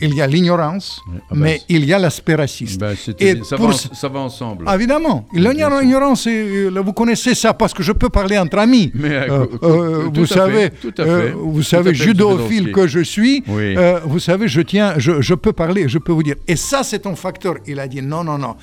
Il 0.00 0.14
y 0.14 0.22
a 0.22 0.26
l'ignorance. 0.26 1.00
Ah 1.30 1.34
mais 1.34 1.58
c'est- 1.58 1.64
il 1.68 1.84
y 1.84 1.92
a 1.92 1.98
l'aspect 1.98 2.34
raciste. 2.36 2.82
Et 3.18 3.34
bien. 3.34 3.44
ça, 3.44 3.56
pour 3.56 3.68
va, 3.68 3.74
ça 3.74 4.08
va 4.08 4.20
ensemble. 4.20 4.64
ah, 4.66 4.74
évidemment. 4.76 5.26
L'ignorance, 5.32 6.26
euh, 6.26 6.70
vous 6.84 6.92
connaissez 6.92 7.34
ça 7.34 7.52
parce 7.54 7.74
que 7.74 7.82
je 7.82 7.92
peux 7.92 8.08
parler 8.08 8.38
entre 8.38 8.58
amis. 8.58 8.90
Mais, 8.94 9.10
euh, 9.14 9.46
Euh, 9.62 10.06
euh, 10.06 10.10
vous 10.14 10.26
savez, 10.26 10.70
fait, 10.70 11.00
euh, 11.00 11.32
vous 11.36 11.62
savez, 11.62 11.94
judophile 11.94 12.72
que 12.72 12.86
je 12.86 13.00
suis, 13.00 13.42
Oui. 13.48 13.76
euh, 13.76 14.00
vous 14.04 14.18
savez, 14.20 14.48
je 14.48 14.60
tiens, 14.62 14.94
je, 14.98 15.20
je 15.20 15.34
peux 15.34 15.52
parler, 15.52 15.88
je 15.88 15.98
peux 15.98 16.12
vous 16.12 16.22
dire. 16.22 16.36
Et 16.46 16.56
ça, 16.56 16.82
c'est 16.82 17.06
un 17.06 17.14
facteur. 17.14 17.56
Il 17.66 17.78
a 17.80 17.88
dit 17.88 18.00
non, 18.02 18.24
non, 18.24 18.38
non. 18.38 18.54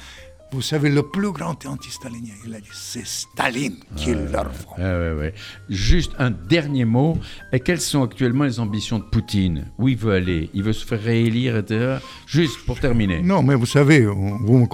Vous 0.56 0.62
savez, 0.62 0.89
le 0.89 1.03
plus 1.03 1.32
grand 1.32 1.66
anti-stalinien, 1.66 2.34
il 2.47 2.56
a 2.56 2.60
dit 2.62 2.70
c'est 2.72 3.06
Staline 3.06 3.76
qui 3.97 4.14
leur 4.14 4.49
faut. 4.53 4.82
Ouais, 4.82 4.84
ouais, 4.86 5.14
ouais. 5.20 5.34
Juste 5.70 6.14
un 6.18 6.32
dernier 6.32 6.86
mot. 6.86 7.18
Et 7.51 7.60
quelles 7.60 7.82
sont 7.82 8.03
actuellement 8.03 8.45
les 8.45 8.58
ambitions 8.62 8.99
de 8.99 9.03
Poutine? 9.03 9.66
Où 9.78 9.89
il 9.89 9.97
veut 9.97 10.14
aller? 10.14 10.49
Il 10.53 10.64
veut 10.64 10.72
se 10.72 10.86
faire 10.86 11.01
réélire, 11.01 11.58
etc. 11.58 11.97
Juste 12.26 12.60
pour 12.66 12.80
terminer. 12.80 13.22
Non, 13.22 13.43
mais 13.43 13.56
vous 13.56 13.66
savez, 13.66 14.06
vous 14.06 14.58
me 14.58 14.66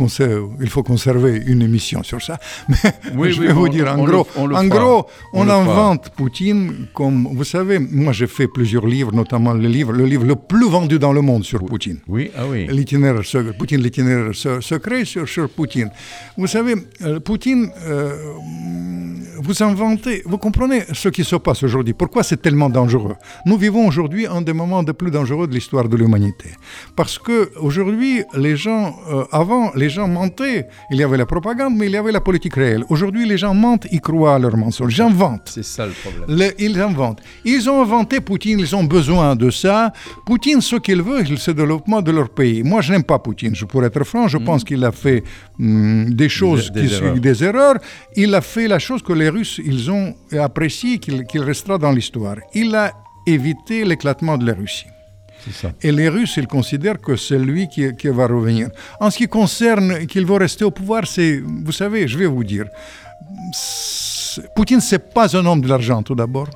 il 0.61 0.69
faut 0.69 0.83
conserver 0.83 1.41
une 1.47 1.61
émission 1.63 2.03
sur 2.03 2.21
ça. 2.21 2.37
Mais 2.69 2.75
Oui, 3.15 3.31
je 3.33 3.41
oui, 3.41 3.47
vais 3.47 3.53
vous 3.53 3.65
on- 3.65 3.69
dire, 3.69 3.87
en 3.87 4.05
le- 4.05 4.11
gros, 4.11 4.27
on 4.35 4.51
en 4.53 4.65
gros, 4.67 5.07
On 5.33 5.49
invente 5.49 6.09
Poutine 6.15 6.87
comme, 6.93 7.27
vous 7.31 7.43
savez, 7.43 7.79
moi 7.79 8.13
j'ai 8.13 8.27
fait 8.27 8.47
plusieurs 8.47 8.85
livres, 8.85 9.13
notamment 9.13 9.53
le 9.53 9.67
livre, 9.67 9.93
le 9.93 10.05
livre 10.05 10.25
le 10.25 10.35
plus 10.35 10.69
vendu 10.69 10.99
dans 10.99 11.13
le 11.13 11.21
monde 11.21 11.43
sur 11.43 11.63
Poutine. 11.65 11.99
Oui, 12.07 12.29
ah 12.37 12.43
oui. 12.47 12.67
L'itinéraire 12.69 13.25
secret, 13.25 13.53
Poutine, 13.57 13.81
l'itinéraire 13.81 14.35
se- 14.35 14.61
secret 14.61 15.05
sur, 15.05 15.27
sur 15.27 15.49
Poutine. 15.49 15.70
Vous 16.37 16.47
savez, 16.47 16.75
euh, 17.03 17.19
Poutine, 17.19 17.69
euh, 17.85 18.15
vous 19.43 19.63
inventez, 19.63 20.21
vous 20.25 20.37
comprenez 20.37 20.81
ce 20.93 21.09
qui 21.09 21.23
se 21.23 21.35
passe 21.35 21.63
aujourd'hui. 21.63 21.93
Pourquoi 21.93 22.21
c'est 22.23 22.41
tellement 22.41 22.69
dangereux? 22.69 23.15
Nous 23.45 23.57
vivons 23.57 23.87
aujourd'hui 23.87 24.27
un 24.27 24.41
des 24.41 24.53
moments 24.53 24.81
les 24.81 24.93
plus 24.93 25.09
dangereux 25.11 25.47
de 25.47 25.53
l'histoire 25.53 25.87
de 25.89 25.97
l'humanité. 25.97 26.49
Parce 26.95 27.17
que 27.17 27.51
aujourd'hui, 27.59 28.23
les 28.35 28.55
gens, 28.55 28.95
euh, 29.09 29.23
avant, 29.31 29.71
les 29.75 29.89
gens 29.89 30.07
mentaient. 30.07 30.67
Il 30.91 30.97
y 30.97 31.03
avait 31.03 31.17
la 31.17 31.25
propagande, 31.25 31.75
mais 31.75 31.87
il 31.87 31.91
y 31.93 31.97
avait 31.97 32.11
la 32.11 32.21
politique 32.21 32.55
réelle. 32.55 32.83
Aujourd'hui, 32.89 33.27
les 33.27 33.37
gens 33.37 33.53
mentent, 33.53 33.87
ils 33.91 34.01
croient 34.01 34.35
à 34.35 34.39
leurs 34.39 34.57
mensonges. 34.57 34.93
J'invente. 34.93 35.41
C'est 35.45 35.63
ça 35.63 35.85
le 35.87 35.93
problème. 35.93 36.37
Le- 36.39 36.53
ils 36.61 36.79
inventent. 36.79 37.19
Ils 37.45 37.67
ont 37.69 37.81
inventé 37.81 38.19
Poutine, 38.21 38.59
ils 38.59 38.75
ont 38.75 38.83
besoin 38.83 39.35
de 39.35 39.49
ça. 39.49 39.91
Poutine, 40.25 40.61
ce 40.61 40.75
qu'il 40.75 41.01
veut, 41.01 41.23
c'est 41.37 41.47
le 41.47 41.53
développement 41.55 42.01
de 42.01 42.11
leur 42.11 42.29
pays. 42.29 42.61
Moi, 42.63 42.81
je 42.81 42.91
n'aime 42.91 43.03
pas 43.03 43.17
Poutine, 43.19 43.55
je 43.55 43.65
pourrais 43.65 43.87
être 43.87 44.03
franc. 44.03 44.27
Je 44.27 44.37
pense 44.37 44.63
qu'il 44.63 44.83
a 44.85 44.91
fait 44.91 45.23
des 45.61 46.29
choses, 46.29 46.71
des 46.71 46.87
qui- 46.87 46.93
erreurs. 46.95 47.19
des 47.19 47.43
erreurs. 47.43 47.75
Il 48.15 48.33
a 48.33 48.41
fait 48.41 48.67
la 48.67 48.79
chose 48.79 49.01
que 49.03 49.13
les 49.13 49.29
Russes, 49.29 49.59
ils 49.63 49.91
ont 49.91 50.15
apprécié, 50.39 50.97
qu'il 50.97 51.41
restera 51.43 51.77
dans 51.77 51.91
l'histoire. 51.91 52.37
Il 52.53 52.73
a 52.75 52.91
évité 53.27 53.85
l'éclatement 53.85 54.37
de 54.37 54.45
la 54.47 54.53
Russie. 54.53 54.87
Ça. 55.51 55.71
Et 55.81 55.91
les 55.91 56.07
Russes, 56.09 56.35
ils 56.37 56.47
considèrent 56.47 56.99
que 56.99 57.15
c'est 57.15 57.37
lui 57.39 57.67
qui, 57.67 57.95
qui 57.95 58.07
va 58.09 58.25
revenir. 58.27 58.69
En 58.99 59.09
ce 59.11 59.17
qui 59.17 59.27
concerne 59.27 60.05
qu'il 60.07 60.25
va 60.25 60.37
rester 60.39 60.63
au 60.63 60.71
pouvoir, 60.71 61.05
c'est, 61.07 61.41
vous 61.65 61.71
savez, 61.71 62.07
je 62.07 62.17
vais 62.17 62.27
vous 62.27 62.43
dire, 62.43 62.65
Poutine, 64.55 64.79
c'est 64.81 65.13
pas 65.13 65.35
un 65.35 65.45
homme 65.45 65.61
de 65.61 65.67
l'argent, 65.67 66.01
tout 66.03 66.15
d'abord. 66.15 66.47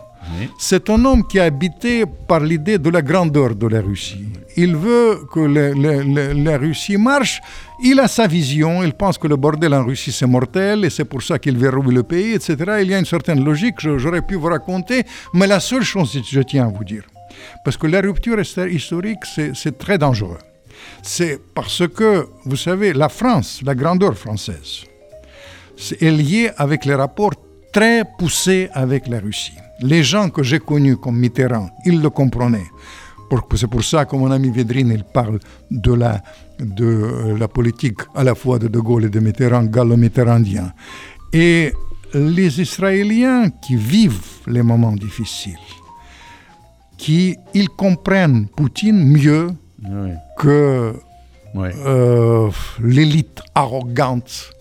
C'est 0.58 0.90
un 0.90 1.04
homme 1.06 1.26
qui 1.28 1.38
est 1.38 1.42
habité 1.42 2.04
par 2.28 2.40
l'idée 2.40 2.78
de 2.78 2.90
la 2.90 3.02
grandeur 3.02 3.56
de 3.56 3.68
la 3.68 3.82
Russie. 3.82 4.26
Il 4.58 4.76
veut 4.76 5.20
que 5.32 5.40
la 5.42 6.58
Russie 6.58 6.98
marche. 6.98 7.42
Il 7.84 8.00
a 8.00 8.08
sa 8.08 8.26
vision. 8.28 8.84
Il 8.84 8.94
pense 8.94 9.18
que 9.18 9.28
le 9.28 9.36
bordel 9.36 9.74
en 9.74 9.86
Russie, 9.86 10.12
c'est 10.12 10.26
mortel 10.26 10.86
et 10.86 10.90
c'est 10.90 11.06
pour 11.06 11.22
ça 11.22 11.38
qu'il 11.40 11.58
verrouille 11.58 11.94
le 11.94 12.04
pays, 12.04 12.34
etc. 12.34 12.56
Il 12.82 12.90
y 12.90 12.94
a 12.94 13.00
une 13.00 13.06
certaine 13.06 13.44
logique, 13.44 13.76
j'aurais 13.98 14.22
pu 14.22 14.36
vous 14.36 14.48
raconter. 14.48 15.04
Mais 15.34 15.48
la 15.48 15.60
seule 15.60 15.84
chose, 15.84 16.14
que 16.14 16.20
je 16.28 16.42
tiens 16.42 16.66
à 16.66 16.70
vous 16.70 16.84
dire, 16.84 17.04
parce 17.64 17.78
que 17.78 17.88
la 17.88 18.02
rupture 18.02 18.40
hist- 18.40 18.68
historique, 18.72 19.24
c'est 19.54 19.78
très 19.78 19.98
dangereux. 19.98 20.40
C'est 21.02 21.40
parce 21.54 21.84
que, 21.88 22.28
vous 22.46 22.56
savez, 22.56 22.94
la 22.94 23.10
France, 23.10 23.62
la 23.66 23.76
grandeur 23.76 24.16
française, 24.18 24.84
est 26.00 26.12
liée 26.12 26.50
avec 26.58 26.86
les 26.86 26.96
rapports 26.96 27.34
très 27.76 28.06
poussés 28.06 28.70
avec 28.74 29.06
la 29.10 29.20
Russie. 29.20 29.58
Les 29.82 30.02
gens 30.02 30.30
que 30.30 30.42
j'ai 30.44 30.60
connus 30.60 30.96
comme 30.96 31.18
Mitterrand, 31.18 31.70
ils 31.86 32.00
le 32.02 32.10
comprenaient. 32.10 32.70
C'est 33.56 33.68
pour 33.68 33.84
ça 33.84 34.06
que 34.06 34.16
mon 34.16 34.32
ami 34.32 34.50
Védrine, 34.50 34.92
il 34.96 35.04
parle 35.04 35.40
de 35.70 35.94
la, 35.94 36.22
de 36.60 36.86
euh, 36.86 37.38
la 37.38 37.50
politique 37.50 38.00
à 38.16 38.24
la 38.24 38.34
fois 38.34 38.60
de 38.60 38.70
De 38.70 38.80
Gaulle 38.80 39.06
et 39.06 39.10
de 39.10 39.20
Mitterrand, 39.20 39.66
gallo-mitterrandien. 39.66 40.72
Et 41.34 41.74
les 42.14 42.62
Israéliens 42.62 43.50
qui 43.50 43.76
vivent 43.76 44.24
les 44.48 44.62
moments 44.62 44.94
difficiles, 44.94 45.68
qui 46.98 47.36
ils 47.54 47.68
comprennent 47.68 48.48
Poutine 48.56 49.04
mieux 49.04 49.50
Oui. 49.84 50.12
que 50.38 50.94
euh, 51.58 52.50
l'élite 52.82 53.42
arrogante 53.54 54.52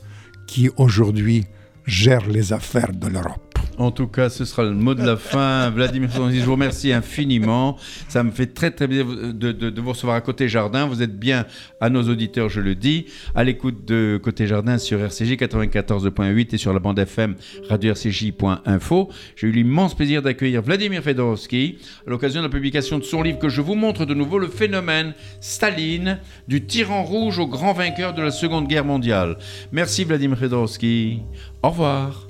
qui 0.48 0.68
aujourd'hui 0.76 1.46
gère 1.86 2.26
les 2.26 2.52
affaires 2.52 2.92
de 2.92 3.08
l'Europe. 3.08 3.43
En 3.76 3.90
tout 3.90 4.06
cas, 4.06 4.28
ce 4.28 4.44
sera 4.44 4.62
le 4.62 4.70
mot 4.72 4.94
de 4.94 5.04
la 5.04 5.16
fin. 5.16 5.68
Vladimir 5.74 6.10
Sonzi, 6.12 6.38
je 6.40 6.44
vous 6.44 6.52
remercie 6.52 6.92
infiniment. 6.92 7.76
Ça 8.08 8.22
me 8.22 8.30
fait 8.30 8.46
très 8.46 8.70
très 8.70 8.86
bien 8.86 9.04
de, 9.04 9.50
de- 9.52 9.70
de 9.70 9.80
vous 9.80 9.90
recevoir 9.90 10.16
à 10.16 10.20
Côté 10.20 10.48
Jardin. 10.48 10.86
Vous 10.86 11.02
êtes 11.02 11.18
bien 11.18 11.44
à 11.80 11.90
nos 11.90 12.02
auditeurs, 12.08 12.48
je 12.48 12.60
le 12.60 12.74
dis, 12.76 13.06
à 13.34 13.42
l'écoute 13.42 13.84
de 13.84 14.20
Côté 14.22 14.46
Jardin 14.46 14.78
sur 14.78 15.00
RCJ 15.00 15.32
94.8 15.32 16.54
et 16.54 16.58
sur 16.58 16.72
la 16.72 16.78
bande 16.78 16.98
FM 17.00 17.34
radio-rcj.info. 17.68 19.10
J'ai 19.36 19.48
eu 19.48 19.52
l'immense 19.52 19.94
plaisir 19.96 20.22
d'accueillir 20.22 20.62
Vladimir 20.62 21.02
Fedorovski 21.02 21.78
à 22.06 22.10
l'occasion 22.10 22.40
de 22.42 22.46
la 22.46 22.52
publication 22.52 22.98
de 22.98 23.04
son 23.04 23.22
livre 23.22 23.38
que 23.38 23.48
je 23.48 23.60
vous 23.60 23.74
montre 23.74 24.04
de 24.06 24.14
nouveau, 24.14 24.38
Le 24.38 24.48
phénomène 24.48 25.14
Staline, 25.40 26.18
du 26.48 26.64
tyran 26.64 27.02
rouge 27.02 27.38
au 27.38 27.46
grand 27.46 27.72
vainqueur 27.72 28.14
de 28.14 28.22
la 28.22 28.30
Seconde 28.30 28.68
Guerre 28.68 28.84
mondiale. 28.84 29.36
Merci 29.72 30.04
Vladimir 30.04 30.38
Fedorovski. 30.38 31.22
Au 31.62 31.70
revoir. 31.70 32.26